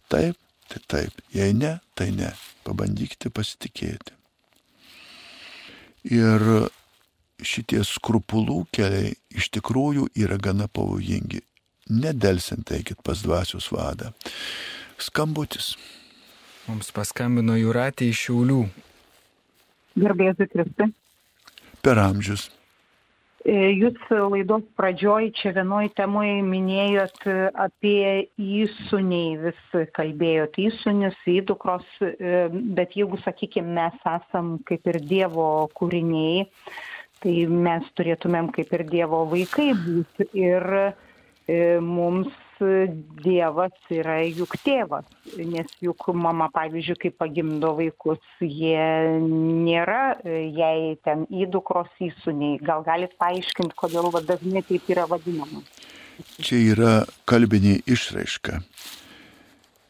[0.07, 0.39] taip,
[0.71, 2.31] tai taip, jei ne, tai ne.
[2.63, 4.18] Pabandykite pasitikėti.
[6.07, 6.69] Ir
[7.43, 11.43] šitie skrupulų keliai iš tikrųjų yra gana pavojingi.
[11.89, 14.13] Nedelsint eikit pas dvasios vadą.
[15.01, 15.77] Skambutis.
[16.69, 18.61] Mums paskambino Juratė iš Šiaulių.
[19.99, 20.91] Gerbėsiu Kristui.
[21.83, 22.51] Per amžius.
[23.47, 27.23] E, jūs laidos pradžioj čia vienoj temoj minėjot
[27.55, 35.69] apie įsuniai, vis kalbėjot įsunius, įdukros, e, bet jeigu, sakykime, mes esam kaip ir Dievo
[35.79, 36.49] kūriniai,
[37.23, 40.29] tai mes turėtumėm kaip ir Dievo vaikai būti.
[40.43, 42.35] Ir e, mums
[43.23, 45.07] Dievas yra juk tėvas,
[45.39, 52.59] nes juk mama, pavyzdžiui, kai pagimdo vaikus, jie nėra jai ten įdukros įsuniai.
[52.65, 55.63] Gal galit paaiškinti, kodėl dažnai taip yra vadinama?
[56.43, 56.93] Čia yra
[57.31, 58.61] kalbinė išraiška.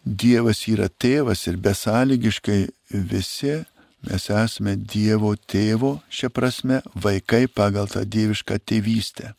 [0.04, 2.60] Dievas yra tėvas ir besąlygiškai
[2.92, 3.58] visi
[4.06, 9.32] mes esame Dievo tėvo, šia prasme, vaikai pagal tą dievišką tėvystę.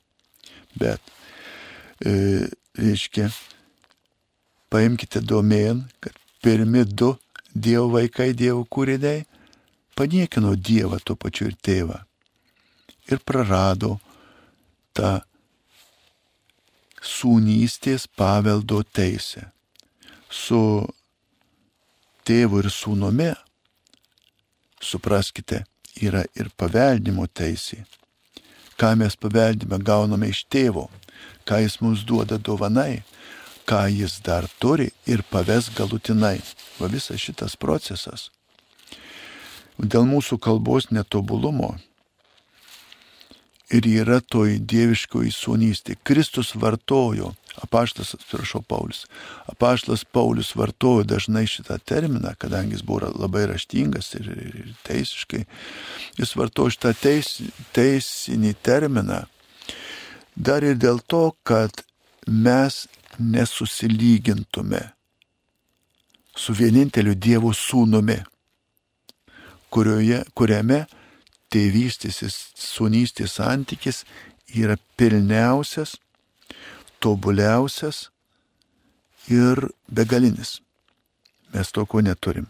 [0.80, 1.02] Bet
[2.04, 2.50] e,
[2.80, 3.30] reiškia,
[4.72, 7.16] paimkite domėn, kad pirmi du
[7.50, 9.26] Dievo vaikai, Dievo kūriniai
[9.98, 11.98] paniekino Dievą tuo pačiu ir tėvą.
[13.10, 13.98] Ir prarado
[14.96, 15.18] tą
[17.04, 19.50] sūnystės paveldo teisę.
[20.30, 20.62] Su
[22.28, 23.32] tėvu ir sūnumi,
[24.80, 25.64] supraskite,
[26.00, 27.82] yra ir paveldimo teisė.
[28.80, 30.88] Ką mes paveldime gauname iš tėvo
[31.48, 33.04] ką jis mums duoda dovanai,
[33.70, 36.40] ką jis dar turi ir paves galutinai.
[36.80, 38.30] Va visas šitas procesas.
[39.80, 41.78] Dėl mūsų kalbos netobulumo
[43.70, 45.96] ir yra toj dieviškoji sunystė.
[46.04, 49.06] Kristus vartojo, apaštas, atsiprašau, Paulius,
[49.52, 55.44] apaštas Paulius vartojo dažnai šitą terminą, kadangi jis buvo labai raštingas ir, ir, ir teisiškai,
[56.18, 57.36] jis vartojo šitą teis,
[57.78, 59.24] teisinį terminą
[60.40, 61.84] Dar ir dėl to, kad
[62.26, 62.86] mes
[63.20, 64.82] nesusilygintume
[66.40, 68.22] su vieninteliu Dievo sūnumi,
[69.74, 70.86] kurioje, kuriame
[71.52, 74.06] tėvystės ir sunystės santykis
[74.56, 75.98] yra pilniausias,
[77.04, 78.08] tobuliausias
[79.28, 80.62] ir begalinis.
[81.52, 82.48] Mes to ko neturim.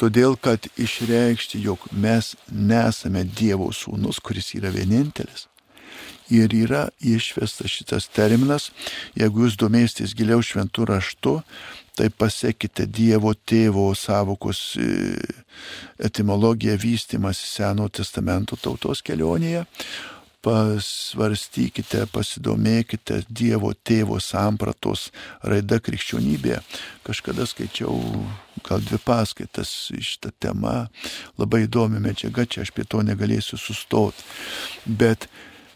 [0.00, 5.49] Todėl, kad išreikšti, jog mes nesame Dievo sūnus, kuris yra vienintelis,
[6.30, 8.70] ir yra išvestas šitas terminas.
[9.18, 11.34] Jeigu jūs domėsitės giliau šventų raštu,
[11.98, 15.18] tai pasiekite Dievo tėvo savokos e,
[15.98, 19.66] etimologiją vystimas Seno testamento tautos kelionėje.
[20.40, 25.10] Pasvarstykite, pasidomėkite Dievo tėvo sampratos
[25.44, 26.62] raida krikščionybėje.
[27.04, 27.98] Kažkada skaičiau
[28.64, 30.86] gal dvi paskaitas iš tą temą,
[31.36, 34.24] labai įdomi medžiaga, čia aš prie to negalėsiu sustoti.
[34.86, 35.28] Bet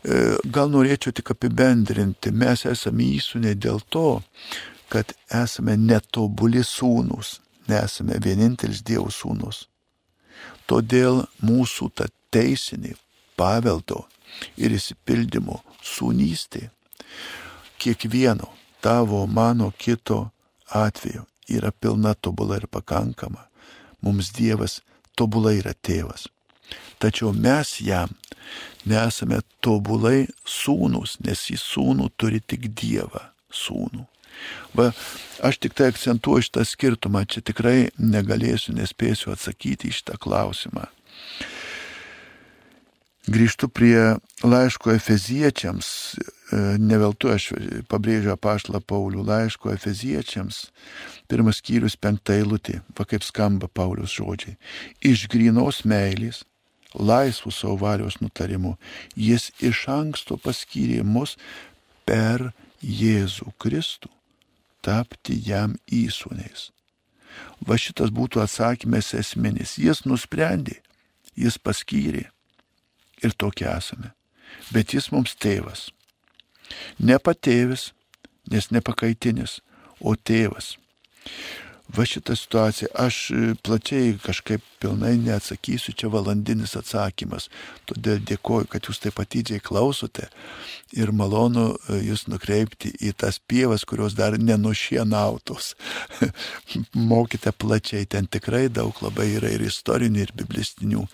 [0.04, 4.20] gal norėčiau tik apibendrinti, mes esame įsūniai dėl to,
[4.92, 9.64] kad esame netobuli sūnus, nesame vienintelis Dievo sūnus.
[10.68, 12.94] Todėl mūsų ta teisinė
[13.36, 14.04] paveldo
[14.60, 16.68] ir įsipildymo sūnystė
[17.78, 18.48] kiekvieno
[18.80, 20.30] tavo, mano, kito
[20.68, 23.48] atveju yra pilna tobula ir pakankama.
[24.00, 24.80] Mums Dievas
[25.16, 26.28] tobulai yra tėvas.
[27.02, 28.12] Tačiau mes jam
[28.88, 34.06] nesame tobulai sūnus, nes į sūnų turi tik Dievą sūnų.
[34.74, 34.90] Va,
[35.46, 40.88] aš tik tai akcentuoju šitą skirtumą, čia tikrai negalėsiu, nespėsiu atsakyti į šitą klausimą.
[43.24, 45.86] Grįžtu prie laiško Efeziečiams,
[46.52, 47.46] e, ne veltui aš
[47.88, 50.66] pabrėžiu apaštlą Paulių laiško Efeziečiams,
[51.30, 54.58] pirmas skyrius penktą eilutė, va kaip skamba Paulius žodžiai.
[55.00, 56.42] Iš grinos meilės
[56.94, 58.76] laisvų savo valios nutarimų.
[59.16, 61.36] Jis iš anksto paskyrė mus
[62.06, 62.52] per
[62.84, 64.10] Jėzų Kristų
[64.84, 66.68] tapti jam įsūniais.
[67.64, 69.78] Va šitas būtų atsakymas esminis.
[69.80, 70.76] Jis nusprendė,
[71.34, 72.28] jis paskyrė
[73.24, 74.12] ir tokie esame.
[74.70, 75.88] Bet jis mums tėvas.
[76.98, 77.92] Ne patėvis,
[78.52, 79.58] nes nepakaitinis,
[80.00, 80.74] o tėvas.
[81.94, 87.46] Va šitą situaciją aš e, plačiai kažkaip pilnai neatsakysiu, čia valandinis atsakymas.
[87.86, 90.26] Todėl dėkoju, kad jūs taip atidžiai klausote
[90.96, 95.74] ir malonu e, jūs nukreipti į tas pievas, kurios dar nenušienautos.
[97.12, 101.06] Mokite plačiai, ten tikrai daug labai yra ir istorinių, ir biblistinių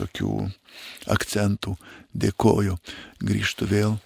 [0.00, 0.32] tokių
[1.14, 1.76] akcentų.
[2.16, 2.78] Dėkoju.
[3.22, 3.98] Grįžtu vėl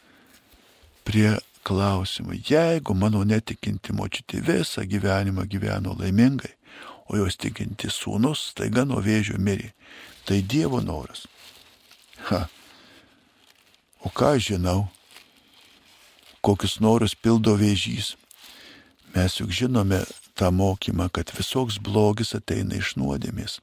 [1.06, 2.36] prie klausimą.
[2.50, 6.54] Jeigu mano netikinti močiutė visą gyvenimą gyveno laimingai,
[7.10, 9.72] o jos tikinti sūnus staiga nuo vėžio mirė,
[10.24, 11.26] tai Dievo noras.
[12.30, 12.46] Ha.
[14.04, 14.88] O ką žinau,
[16.40, 18.14] kokius norus pildo vėžys.
[19.14, 20.04] Mes juk žinome
[20.38, 23.58] tą mokymą, kad visoks blogis ateina iš nuodėmės.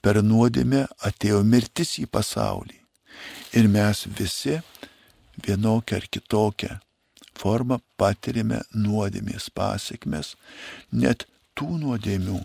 [0.00, 2.78] Per nuodėmę atėjo mirtis į pasaulį.
[3.58, 4.60] Ir mes visi
[5.42, 6.76] vienokią ar kitokią
[7.36, 10.34] forma patirime nuodėmės pasiekmes,
[10.92, 11.26] net
[11.56, 12.40] tų nuodėmių,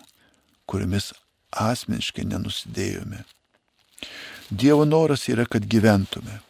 [0.69, 1.11] kuriamis
[1.51, 3.23] asmeniškai nenusidėjome.
[4.51, 6.41] Dievo noras yra, kad gyventume.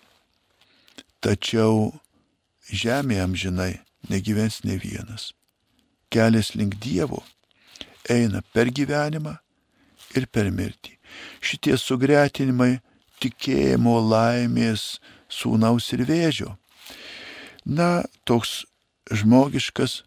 [1.21, 1.91] Tačiau
[2.71, 3.73] žemėje amžinai
[4.09, 5.31] negyvens ne vienas.
[6.11, 7.21] Kelias link Dievo
[8.09, 9.35] eina per gyvenimą
[10.17, 10.97] ir per mirtį.
[11.43, 12.79] Šitie sugretinimai
[13.21, 14.97] tikėjimo, laimės,
[15.29, 16.55] sūnaus ir vėžio
[17.65, 18.63] na, toks
[19.11, 20.01] žmogiškas,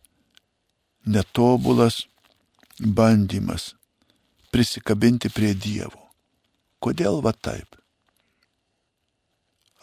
[1.05, 2.05] netobulas
[2.78, 3.74] bandymas
[4.51, 6.01] prisikabinti prie Dievo.
[6.82, 7.76] Kodėl va taip?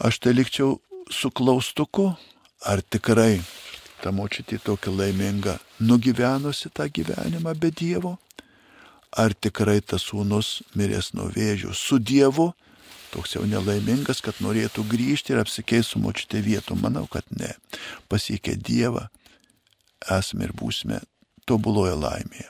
[0.01, 0.79] Aš tai likčiau
[1.11, 2.11] su klaustuku,
[2.65, 3.41] ar tikrai
[4.01, 8.15] ta močiutė tokia laiminga nugyvenusi tą gyvenimą be Dievo,
[9.11, 12.51] ar tikrai tas sūnus miręs nuo vėžių su Dievu
[13.13, 16.77] toks jau nelaimingas, kad norėtų grįžti ir apsikeisti su močiute vietų.
[16.81, 17.53] Manau, kad ne.
[18.11, 19.07] Pasiekę Dievą,
[20.17, 21.01] esame ir būsime
[21.49, 22.49] tobuloje laimėje.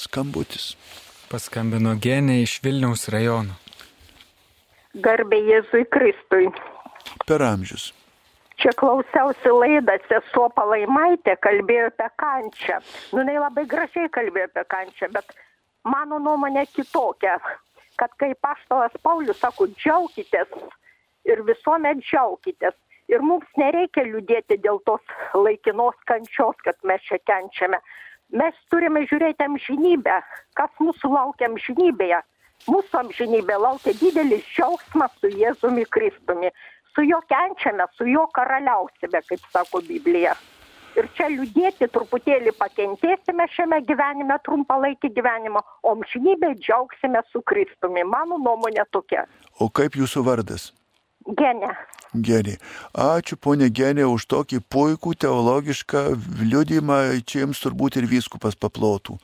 [0.00, 0.72] Skambutis.
[1.32, 3.56] Paskambino genė iš Vilniaus rajono.
[4.92, 6.50] Garbė Jėzui Kristui.
[7.24, 7.92] Per amžius.
[8.60, 12.76] Čia klausiausi laidą, sesuo Palaimaitė kalbėjo apie kančią.
[13.14, 15.32] Nu, jinai labai gražiai kalbėjo apie kančią, bet
[15.88, 17.38] mano nuomonė kitokia
[18.00, 20.52] kad kaip paštolas Paulius sako, džiaukitės
[21.28, 22.76] ir visuomet džiaukitės.
[23.10, 25.02] Ir mums nereikia liūdėti dėl tos
[25.34, 27.80] laikinos kančios, kad mes čia kenčiame.
[28.32, 30.20] Mes turime žiūrėti amžinybę,
[30.56, 32.22] kas mūsų laukia amžinybėje.
[32.70, 36.52] Mūsų amžinybė laukia didelis džiaugsmas su Jėzumi Kristumi.
[36.94, 40.36] Su juo kenčiame, su juo karaliausime, kaip sako Biblija
[40.98, 48.04] ir čia liūdėti truputėlį pakentėsime šiame gyvenime trumpalaikį gyvenimą, o amžinybė džiaugsime su Kristumi.
[48.04, 49.26] Mano nuomonė tokia.
[49.60, 50.70] O kaip jūsų vardas?
[51.38, 51.74] Genė.
[52.12, 52.56] Genė.
[52.98, 56.02] Ačiū ponė Genė už tokį puikų teologišką
[56.42, 59.16] liudymą, čia jums turbūt ir vyskupas paplotų.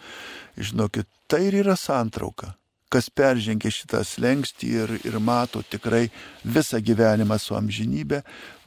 [0.57, 2.58] Žinokit, tai ir yra santrauka
[2.93, 6.09] kas peržengia šitą slengstį ir, ir mato tikrai
[6.45, 8.23] visą gyvenimą su amžinybė,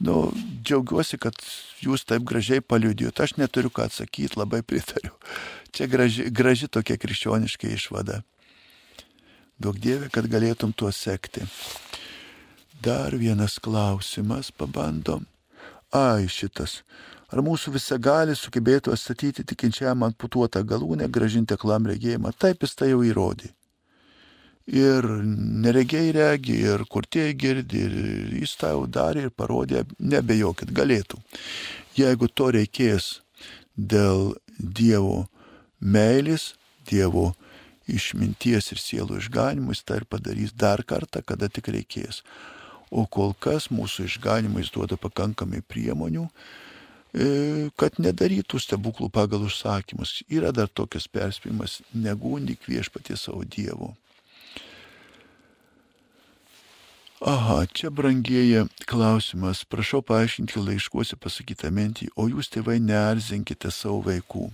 [0.06, 0.30] nu,
[0.62, 1.38] džiaugiuosi, kad
[1.82, 3.18] jūs taip gražiai paliudijot.
[3.20, 5.14] Aš neturiu ką atsakyti, labai pritariu.
[5.74, 8.22] Čia graži, graži tokia krikščioniška išvada.
[9.62, 11.46] Daug dievė, kad galėtum tuo sekti.
[12.82, 15.26] Dar vienas klausimas, pabandom.
[15.94, 16.80] Ai, šitas.
[17.32, 22.34] Ar mūsų visagalis sugebėtų atstatyti tikinčiam amputuotą galūnę, gražinti klam regėjimą?
[22.36, 23.52] Taip jis tai jau įrodė
[24.66, 25.06] ir
[25.64, 31.18] neregiai regi, ir kurtieji girdi, ir jis tą jau darė ir parodė, nebejokit, galėtų.
[31.98, 33.20] Jeigu to reikės
[33.76, 35.26] dėl Dievo
[35.80, 36.54] meilės,
[36.86, 37.32] Dievo
[37.90, 42.22] išminties ir sielų išganimų, jis tą ir padarys dar kartą, kada tik reikės.
[42.92, 50.22] O kol kas mūsų išganimais duoda pakankamai priemonių, e, kad nedarytų stebuklų pagal užsakymus.
[50.28, 53.94] Yra dar tokias perspėjimas, negundyk viešpatie savo Dievo.
[57.22, 59.60] Aha, čia brangieji klausimas.
[59.64, 64.48] Prašau paaiškinti laiškuose pasakytą mintį, o jūs tėvai nearzinkite savo vaikų.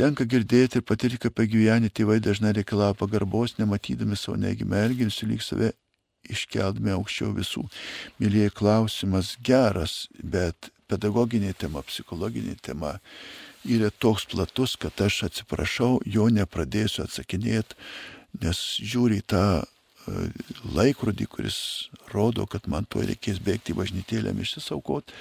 [0.00, 5.44] Tenka girdėti ir patirti, kad pagyvenę tėvai dažnai reikalavo pagarbos, nematydami savo negimę elginsiu, lyg
[5.44, 5.68] save
[6.32, 7.66] iškeldami aukščiau visų.
[8.24, 12.94] Mylėjai klausimas geras, bet pedagoginė tema, psichologinė tema
[13.68, 17.76] yra toks platus, kad aš atsiprašau, jo nepradėsiu atsakinėti,
[18.40, 19.44] nes žiūri tą
[20.76, 21.58] laikrodį, kuris
[22.12, 25.12] rodo, kad man tuo reikės bėgti bažnytėlėm išsisaukot,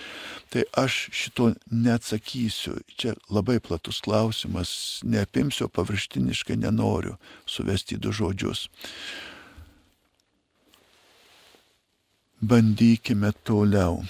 [0.54, 2.80] tai aš šito neatsakysiu.
[3.00, 8.68] Čia labai platus klausimas, neapimsiu, paviršiniškai nenoriu suvesti du žodžius.
[12.42, 14.04] Bandykime toliau.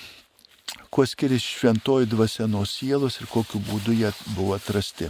[0.89, 5.09] kuo skiriasi šventoji dvasia nuo sielos ir kokiu būdu jie buvo atrasti.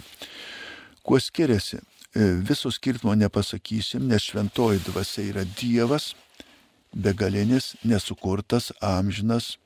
[1.03, 1.79] Kuo skiriasi?
[2.15, 6.15] E, viso skirtumo nepasakysim, nes šventoji dvasia yra Dievas,
[6.93, 9.57] begalinis, nesukurtas, amžinas,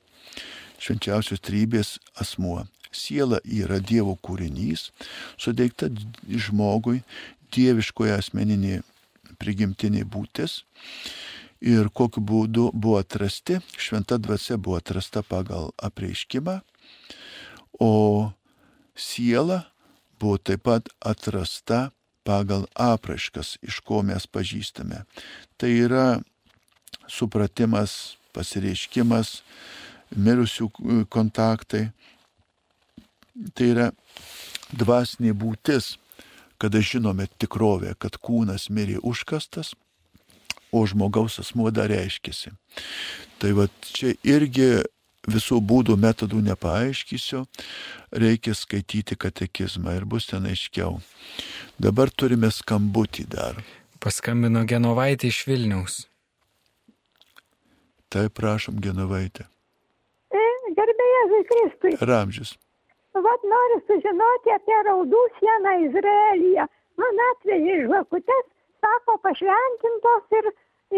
[0.76, 2.66] švenčiausios trybės asmuo.
[2.92, 4.90] Siela yra Dievo kūrinys,
[5.40, 5.88] suteikta
[6.28, 7.00] žmogui
[7.54, 8.82] dieviškoje asmeninė
[9.40, 10.62] prigimtinė būtis.
[11.64, 16.58] Ir kokiu būdu buvo atrasti, šventa dvasia buvo atrasta pagal apreiškimą,
[17.80, 17.92] o
[18.92, 19.62] siela
[20.20, 21.86] buvo taip pat atrasta
[22.24, 25.04] pagal apraiškas, iš ko mes pažįstame.
[25.60, 26.06] Tai yra
[27.10, 29.42] supratimas, pasireiškimas,
[30.16, 30.70] mirusių
[31.12, 31.88] kontaktai.
[33.54, 33.90] Tai yra
[34.74, 35.96] dvasinė būtis,
[36.58, 39.74] kada žinome tikrovę, kad kūnas mirė užkastas,
[40.74, 42.54] o žmogaus asmuo dar reiškėsi.
[43.38, 44.84] Tai va čia irgi
[45.30, 47.44] visų būdų metodų nepaaiškysiu,
[48.12, 50.98] reikia skaityti katekizmą ir bus ten aiškiau.
[51.80, 53.62] Dabar turime skambutį dar.
[54.04, 56.02] Paskambino Genovaitė iš Vilniaus.
[58.12, 59.48] Taip, prašom, Genovaitė.
[60.30, 60.42] E,
[60.76, 61.96] Gerbėjai Kristui.
[62.00, 62.54] Ramžius.
[63.14, 66.66] Vat noriu sužinoti apie raudų sieną Izraelyje.
[66.98, 68.44] Man atvežė žvakutes,
[68.84, 70.50] sako pašventintos ir,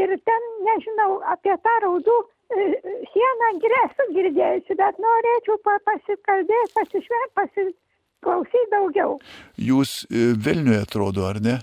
[0.02, 2.16] ir ten, nežinau, apie tą raudų
[2.52, 3.50] sieną
[3.84, 9.18] esu girdėjusi, bet norėčiau pasikalbėti, pasišventi, pasiklausyti daugiau.
[9.58, 11.58] Jūs e, Vilniuje atrodo, ar ne?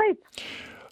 [0.00, 0.20] Taip.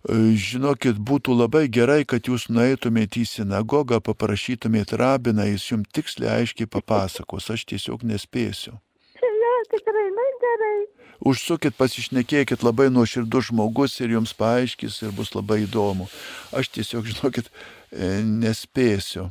[0.02, 6.42] E, žinokit, būtų labai gerai, kad jūs nueitumėte į sinagogą, paprašytumėte rabiną, jis jums tiksliai
[6.42, 8.78] aiškiai papasakos, aš tiesiog nespėsiu.
[9.22, 10.78] Ne, tikrai, na gerai.
[11.22, 16.08] Užsukit, pasišnekėkit labai nuoširdus žmogus ir jums paaiškis ir bus labai įdomu.
[16.50, 17.50] Aš tiesiog, žinokit,
[17.92, 19.28] e, nespėsiu.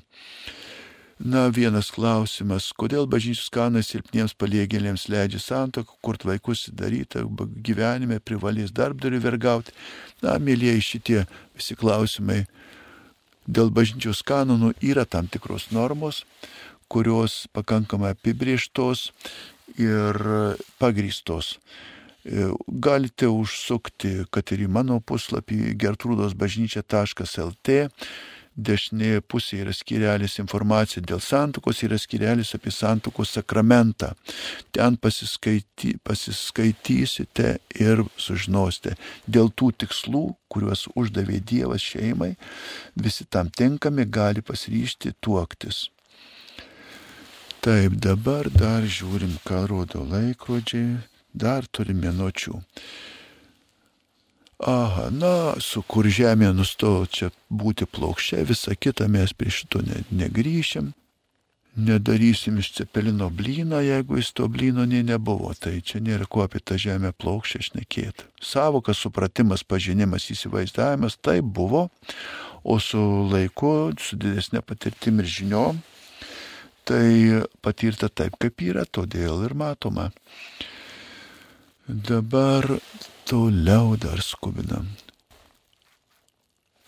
[1.22, 7.22] Na, vienas klausimas, kodėl bažnyčios kanas silpniems paliegėlėms leidžia santoką, kur vaikus daryti,
[7.62, 9.76] gyvenime privalės darbdarių vergauti.
[10.24, 11.20] Na, mėlyje šitie
[11.54, 12.46] visi klausimai
[13.46, 16.24] dėl bažnyčios kanonų yra tam tikros normos,
[16.90, 19.12] kurios pakankamai apibrieštos
[19.80, 20.22] ir
[20.82, 21.56] pagrįstos.
[22.68, 27.80] Galite užsukti, kad ir į mano puslapį gertrūdosbažnyčia.lt
[28.56, 34.12] dešinėje pusėje yra skirelis informacija dėl santokos, yra skirelis apie santokos sakramentą.
[34.76, 38.98] Ten pasiskaity, pasiskaitysite ir sužinosite.
[39.26, 42.34] Dėl tų tikslų, kuriuos uždavė Dievas šeimai,
[42.96, 45.88] visi tam tinkami gali pasiryšti tuoktis.
[47.62, 50.96] Taip, dabar dar žiūrim, ką rodo laikrodžiai,
[51.30, 52.56] dar turim minučių.
[54.66, 60.02] Aha, na, su kur žemė nustojo čia būti plokščia, visa kita mes prie šito ne,
[60.10, 60.90] negryšim.
[61.78, 66.64] Nedarysim iš cepelino blyną, jeigu jis to blyno nei nebuvo, tai čia nėra ko apie
[66.66, 68.26] tą žemę plokščią šnekėti.
[68.42, 71.92] Savokas, supratimas, pažinimas, įsivaizdavimas tai buvo,
[72.66, 75.86] o su laiku, su didesnė patirtim ir žiniom,
[76.88, 80.10] tai patirta taip, kaip yra, todėl ir matoma.
[81.88, 82.68] Dabar
[83.28, 84.88] toliau dar skubinam.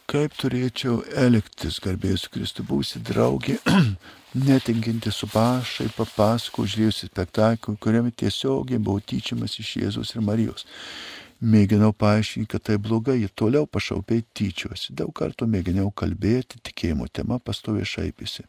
[0.08, 3.58] Kaip turėčiau elgtis, garbėjus Kristų, būsi draugė,
[4.48, 10.68] netinkinti su pašai, papasako, žiūrėjusi spektaklį, kuriame tiesiogiai buvo tyčiamas iš Jėzus ir Marijos.
[11.44, 14.94] Mėginau paaiškinti, kad tai blogai, ji toliau pašaupiai tyčiuosi.
[14.96, 18.46] Daug kartų mėginau kalbėti, tikėjimo tema pastoviai šaipėsi.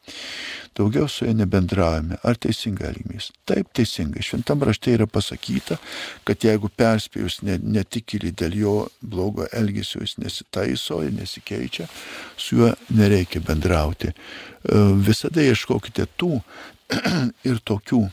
[0.78, 2.20] Daugiau su ja nebendravome.
[2.22, 3.32] Ar teisingai elgimės?
[3.50, 4.22] Taip, teisingai.
[4.22, 5.80] Šventam rašte yra pasakyta,
[6.28, 11.88] kad jeigu perspėjus netikėlį dėl jo blogo elgesio jis nesitaiso ir nesikeičia,
[12.38, 14.14] su juo nereikia bendrauti.
[14.14, 16.38] E, visada ieškokite tų
[17.50, 18.04] ir tokių,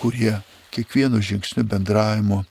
[0.00, 0.40] kurie
[0.74, 2.42] kiekvienu žingsniu bendravimo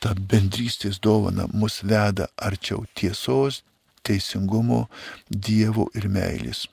[0.00, 3.62] ta bendrystės dovana mus veda arčiau tiesos,
[4.04, 4.86] teisingumo,
[5.28, 6.66] Dievo ir meilės.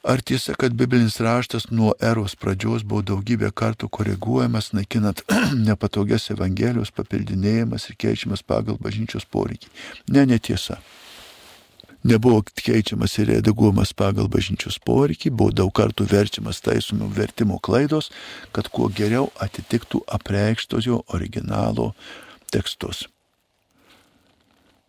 [0.00, 5.20] Ar tiesa, kad biblinis raštas nuo eros pradžios buvo daugybę kartų koreguojamas, naikinant
[5.68, 9.68] nepatogias evangelijos, papildinėjimas ir keičiamas pagal bažnyčios poreikį?
[10.08, 10.80] Ne, netiesa
[12.04, 18.10] nebuvo keičiamas ir redaguojamas pagal bažnyčios poreikį, buvo daug kartų verčiamas taisomų vertimo klaidos,
[18.52, 21.92] kad kuo geriau atitiktų apreikštos jo originalo
[22.50, 23.06] tekstus.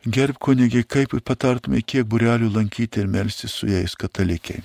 [0.01, 4.63] Gerb kunigiai, kaip patartumai, kiek burelių lankyti ir melstis su jais katalikiai.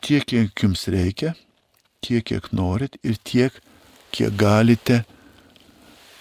[0.00, 1.34] Tiek, kiek jums reikia,
[2.00, 3.56] tiek, kiek norit ir tiek,
[4.14, 5.02] kiek galite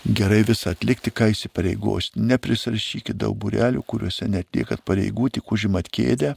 [0.05, 2.21] gerai visą atlikti, ką įsipareigosite.
[2.21, 6.35] Neprisirašykit daug burelių, kuriuose netliekat pareigų, tik užimat kėdę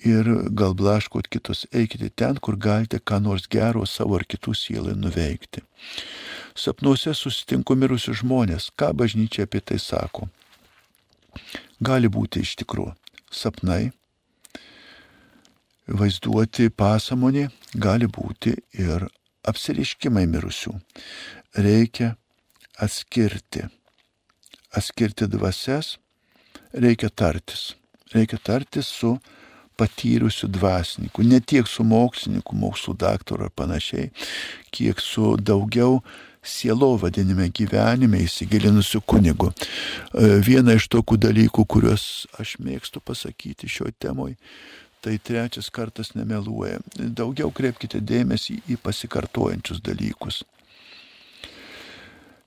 [0.00, 4.94] ir gal blaškot kitus, eikite ten, kur galite ką nors gero savo ar kitų sielai
[4.96, 5.62] nuveikti.
[6.56, 10.28] Sapnuose susitinku mirusius žmonės, ką bažnyčia apie tai sako.
[11.80, 12.94] Gali būti iš tikrųjų
[13.30, 13.92] sapnai,
[15.86, 19.06] vaizduoti pasamonė, gali būti ir
[19.46, 20.74] apsiriškimai mirusių.
[21.58, 22.14] Reikia
[22.80, 23.66] atskirti,
[24.76, 25.98] atskirti dvasias,
[26.72, 27.74] reikia tartis.
[28.14, 29.14] Reikia tartis su
[29.80, 34.10] patyrusių dvasininkų, ne tiek su mokslininku, mokslo daktaru ar panašiai,
[34.74, 36.00] kiek su daugiau
[36.42, 39.50] sielo vadinime gyvenime įsigilinusiu kunigu.
[39.52, 42.04] E, viena iš tokių dalykų, kuriuos
[42.40, 44.36] aš mėgstu pasakyti šio temoj,
[45.04, 46.80] tai trečias kartas nemeluoja.
[46.96, 50.42] Daugiau kreipkite dėmesį į pasikartojančius dalykus.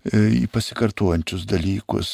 [0.04, 2.10] Į pasikartuojančius dalykus,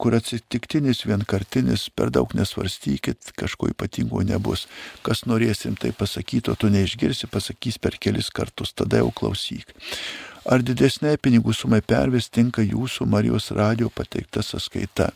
[0.00, 4.64] kur atsitiktinis, vienkartinis, per daug nesvarstykit, kažko ypatingo nebus.
[5.04, 9.76] Kas norėsim tai pasakyti, o tu neišgirsi, pasakys per kelis kartus, tada jau klausyk.
[10.48, 15.10] Ar didesnė pinigų sumai pervis tinka jūsų Marijos radio pateikta sąskaita?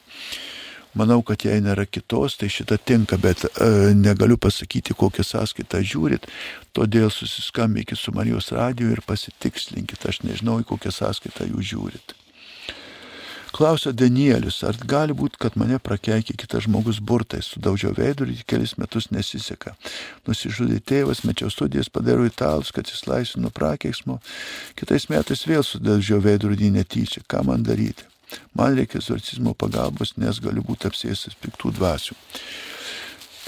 [0.99, 6.27] Manau, kad jei nėra kitos, tai šita tinka, bet e, negaliu pasakyti, kokią sąskaitą žiūrit,
[6.75, 12.17] todėl susiskambinkit su Marijos radiju ir pasitikslinkit, aš nežinau, į kokią sąskaitą jūs žiūrit.
[13.55, 19.11] Klausia Danielius, ar gali būti, kad mane prakeikė kitas žmogus burtais, sudaužiau veidurį, kelis metus
[19.15, 19.75] nesiseka.
[20.27, 24.21] Nusižudė tėvas, mečiau studijas, padariau italus, kad jis laisvė nuo prakeiksmo.
[24.79, 27.27] Kitais metais vėl sudaužiau veidurį netyčia.
[27.31, 28.10] Ką man daryti?
[28.57, 32.17] Man reikia egzorcizmo pagalbos, nes galiu būti apsėstas piktų dvasių.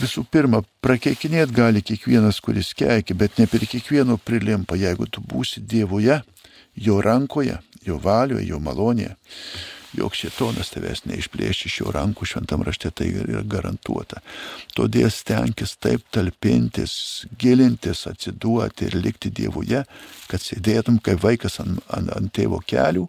[0.00, 5.60] Visų pirma, prakeikinėt gali kiekvienas, kuris keikia, bet ne per kiekvieno prilimpa, jeigu tu būsi
[5.60, 6.22] Dievoje,
[6.74, 9.14] jo rankoje, jo valioje, jo malonėje
[9.96, 14.22] jog šitonas tavęs neišplėš iš jo rankų šventam rašte, tai yra garantuota.
[14.76, 16.94] Todėl stenkis taip talpintis,
[17.38, 19.84] gilintis, atsiduoti ir likti Dievuje,
[20.30, 23.06] kad sėdėtum kaip vaikas ant, ant, ant tėvo kelių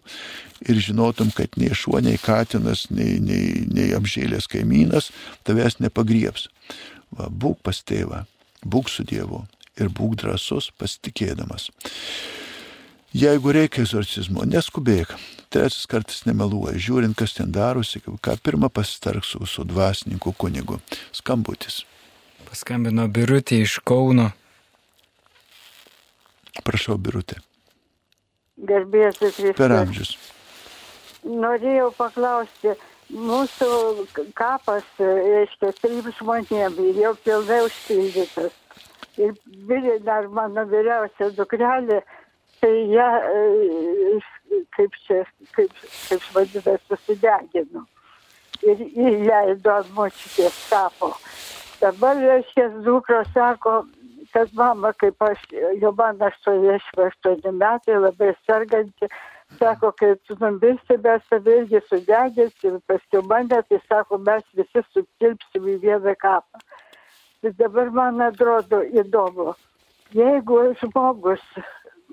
[0.68, 5.10] ir žinotum, kad nei šuo, nei katinas, nei, nei, nei apžėlės kaimynas
[5.48, 6.48] tavęs nepagriebs.
[7.14, 8.24] Va, būk pas tėvą,
[8.64, 9.44] būk su Dievu
[9.80, 11.70] ir būk drąsus pasitikėdamas.
[13.14, 15.14] Jeigu reikia egzorcizmo, neskubėk.
[15.54, 20.80] Trečias kartas nemeluoja, žiūrint, kas ten darosi, ką pirmą pasitark su, su dvasininku kunigu.
[21.14, 21.84] Skambutis.
[22.48, 24.32] Paskambino Birutė iš Kauno.
[26.66, 27.38] Prašau, Birutė.
[28.66, 29.56] Garbėsiu Kristus.
[29.58, 30.12] Per amžius.
[31.22, 32.74] Norėjau paklausti,
[33.14, 33.70] mūsų
[34.34, 38.54] kapas, reiškia, trim žmonėm ir jau pilnai užpildytas.
[39.22, 39.34] Ir
[40.02, 42.02] dar mano vyriausia dukrelė,
[42.58, 44.18] tai ją, e,
[44.76, 45.24] kaip čia,
[45.56, 45.72] kaip,
[46.08, 47.84] kaip vadinasi, susidegino.
[48.64, 51.12] Ir įleido ant močiutės kapo.
[51.80, 53.82] Dabar, reiškia, dukros sako,
[54.32, 55.42] kad mama, kaip aš,
[55.82, 59.10] jau man 88 metai, labai serganti,
[59.58, 65.68] sako, kai tu numirsi, mes tave irgi sudeginsim, paskui mane, tai sako, mes visi sutilpsim
[65.74, 66.64] į vieną kapą.
[67.42, 69.52] Tai dabar man atrodo įdomu,
[70.16, 71.42] jeigu žmogus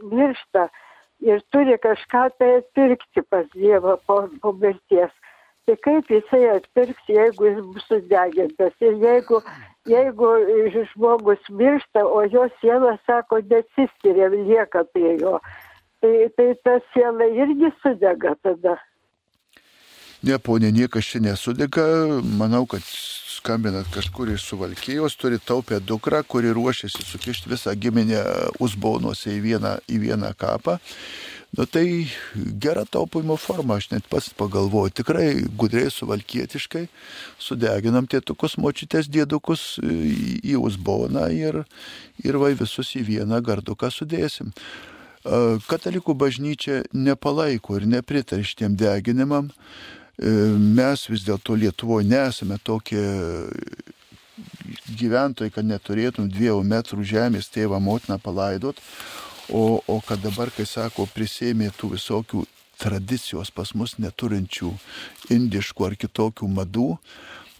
[0.02, 0.68] miršta
[1.22, 5.12] ir turi kažką tai atpirkti pas Dievą po, po mirties,
[5.66, 9.42] tai kaip jisai atpirks, jeigu jis bus sudegintas ir jeigu,
[9.90, 10.32] jeigu
[10.94, 15.38] žmogus miršta, o jo siela, sako, nesiskiria, lieka prie jo
[16.02, 18.78] tai, tai ta siela irgi sudega tada.
[20.22, 21.84] Ne, ponė, niekas čia nesudega.
[22.22, 22.86] Manau, kad
[23.42, 28.22] skambinat kažkur iš suvalkėjos, turi taupę dukrą, kuri ruošiasi sukišti visą giminę
[28.62, 30.78] usbaunuose į vieną, į vieną kapą.
[31.58, 35.26] Nu tai gera taupimo forma, aš net pats pagalvoju, tikrai
[35.60, 36.86] gudriai suvalkietiškai
[37.42, 41.64] sudeginam tėtukus, močiutės dėdukus į, į usbauną ir,
[42.24, 44.54] ir vai visus į vieną garduką sudėsim.
[45.68, 49.52] Katalikų bažnyčia nepalaiko ir nepritar šitiem deginimam.
[50.22, 53.02] Mes vis dėlto Lietuvoje nesame tokie
[55.00, 58.78] gyventojai, kad neturėtum dviejų metrų žemės tėvą motiną palaidot,
[59.50, 62.46] o, o kad dabar, kai sako, prisėmė tų visokių
[62.82, 64.72] tradicijos pas mus neturinčių
[65.34, 66.96] indiškų ar kitokių madų,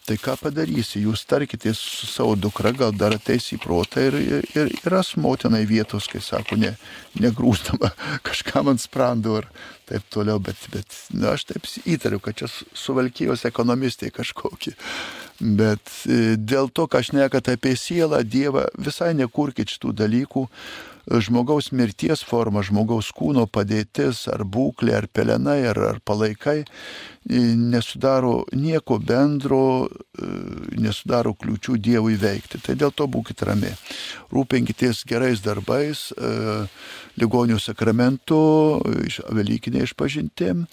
[0.02, 4.48] Tai ką padarysi, jūs tarkitės su savo dukra, gal dar ateis į protą ir, ir,
[4.58, 6.72] ir ras motinai vietos, kai sako, ne,
[7.22, 7.92] negrūstama
[8.26, 9.46] kažkam ant sprando ir
[9.86, 14.74] taip toliau, bet, bet na, aš taip įtariu, kad čia suvalkėjos ekonomistai kažkokie.
[15.38, 20.48] Bet e, dėl to, ką aš nekat apie sielą, Dievą, visai nekurkit šitų dalykų,
[21.10, 26.62] žmogaus mirties forma, žmogaus kūno padėtis, ar būklė, ar pelenai, ar, ar palaikai
[27.30, 29.88] nesudaro nieko bendro,
[30.78, 32.58] nesudaro kliūčių Dievui veikti.
[32.62, 33.70] Tai dėl to būkite rami.
[34.32, 36.10] Rūpinkitės gerais darbais,
[37.20, 38.40] ligonių sakramentu,
[39.32, 40.64] Velykinė išpažintėm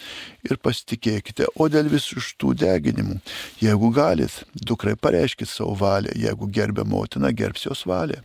[0.49, 1.51] ir pasitikėkite.
[1.59, 3.19] O dėl visų šitų deginimų,
[3.61, 8.23] jeigu galit, dukrai pareiškit savo valią, jeigu gerbė motina, gerbs jos valią.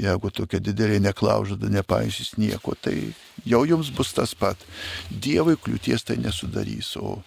[0.00, 1.00] Jeigu tokia didelė
[1.30, 3.14] neklaužada nepaisys nieko, tai
[3.46, 4.58] jau jums bus tas pat.
[5.10, 7.22] Dievui kliūties tai nesudarys, o,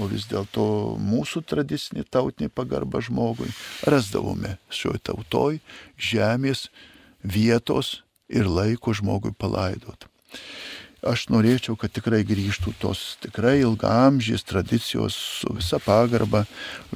[0.00, 3.52] o vis dėlto mūsų tradicinė tautinė pagarba žmogui
[3.84, 5.60] rasdavome šioj tautoj
[5.96, 6.70] žemės,
[7.22, 10.08] vietos ir laiko žmogui palaidot.
[11.04, 16.46] Aš norėčiau, kad tikrai grįžtų tos tikrai ilgamžės tradicijos su visa pagarba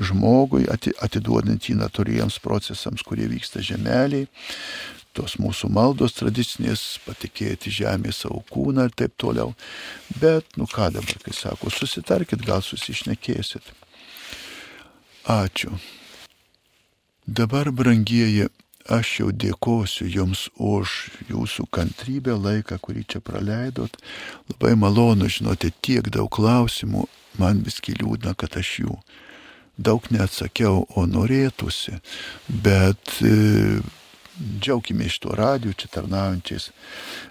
[0.00, 4.24] žmogui, atiduodant jį natūriems procesams, kurie vyksta žemeliai,
[5.18, 9.52] tos mūsų maldos tradicinės, patikėti žemė savo kūną ir taip toliau.
[10.22, 13.74] Bet, nu ką dabar, kai sako, susitarkit, gal susišnekėsit.
[15.28, 15.74] Ačiū.
[17.28, 18.46] Dabar, brangieji,
[18.88, 20.94] aš jau dėkosiu Jums už
[21.28, 23.98] Jūsų kantrybę laiką, kurį čia praleidot.
[24.48, 27.04] Labai malonu, žinote, tiek daug klausimų,
[27.42, 28.96] man viski liūdna, kad aš jų
[29.78, 31.98] daug neatsakiau, o norėtųsi,
[32.48, 33.18] bet
[34.38, 36.70] džiaugime iš to radijų čia tarnaujančiais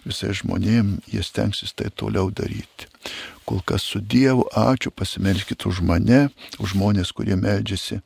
[0.05, 2.87] visais žmonėm, jie stengsis tai toliau daryti.
[3.47, 6.27] Kol kas su Dievu, ačiū, pasimelskite už mane,
[6.59, 8.01] už žmonės, kurie meldžiasi,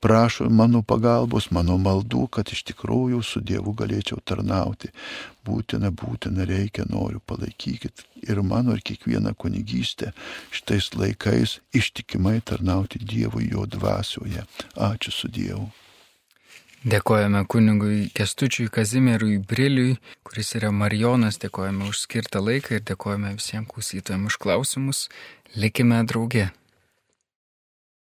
[0.00, 4.88] prašo mano pagalbos, mano maldų, kad iš tikrųjų su Dievu galėčiau tarnauti.
[5.44, 10.14] Būtina, būtina, reikia, noriu, palaikykit ir mano ir kiekvieną kunigystę
[10.56, 14.48] šitais laikais ištikimai tarnauti Dievui jo dvasioje.
[14.88, 15.68] Ačiū su Dievu.
[16.86, 23.66] Dėkojame kunigui Kestučiui Kazimierui Briliui, kuris yra Marijonas, dėkojame už skirtą laiką ir dėkojame visiems
[23.72, 25.00] klausytojams už klausimus.
[25.58, 26.52] Likime drauge.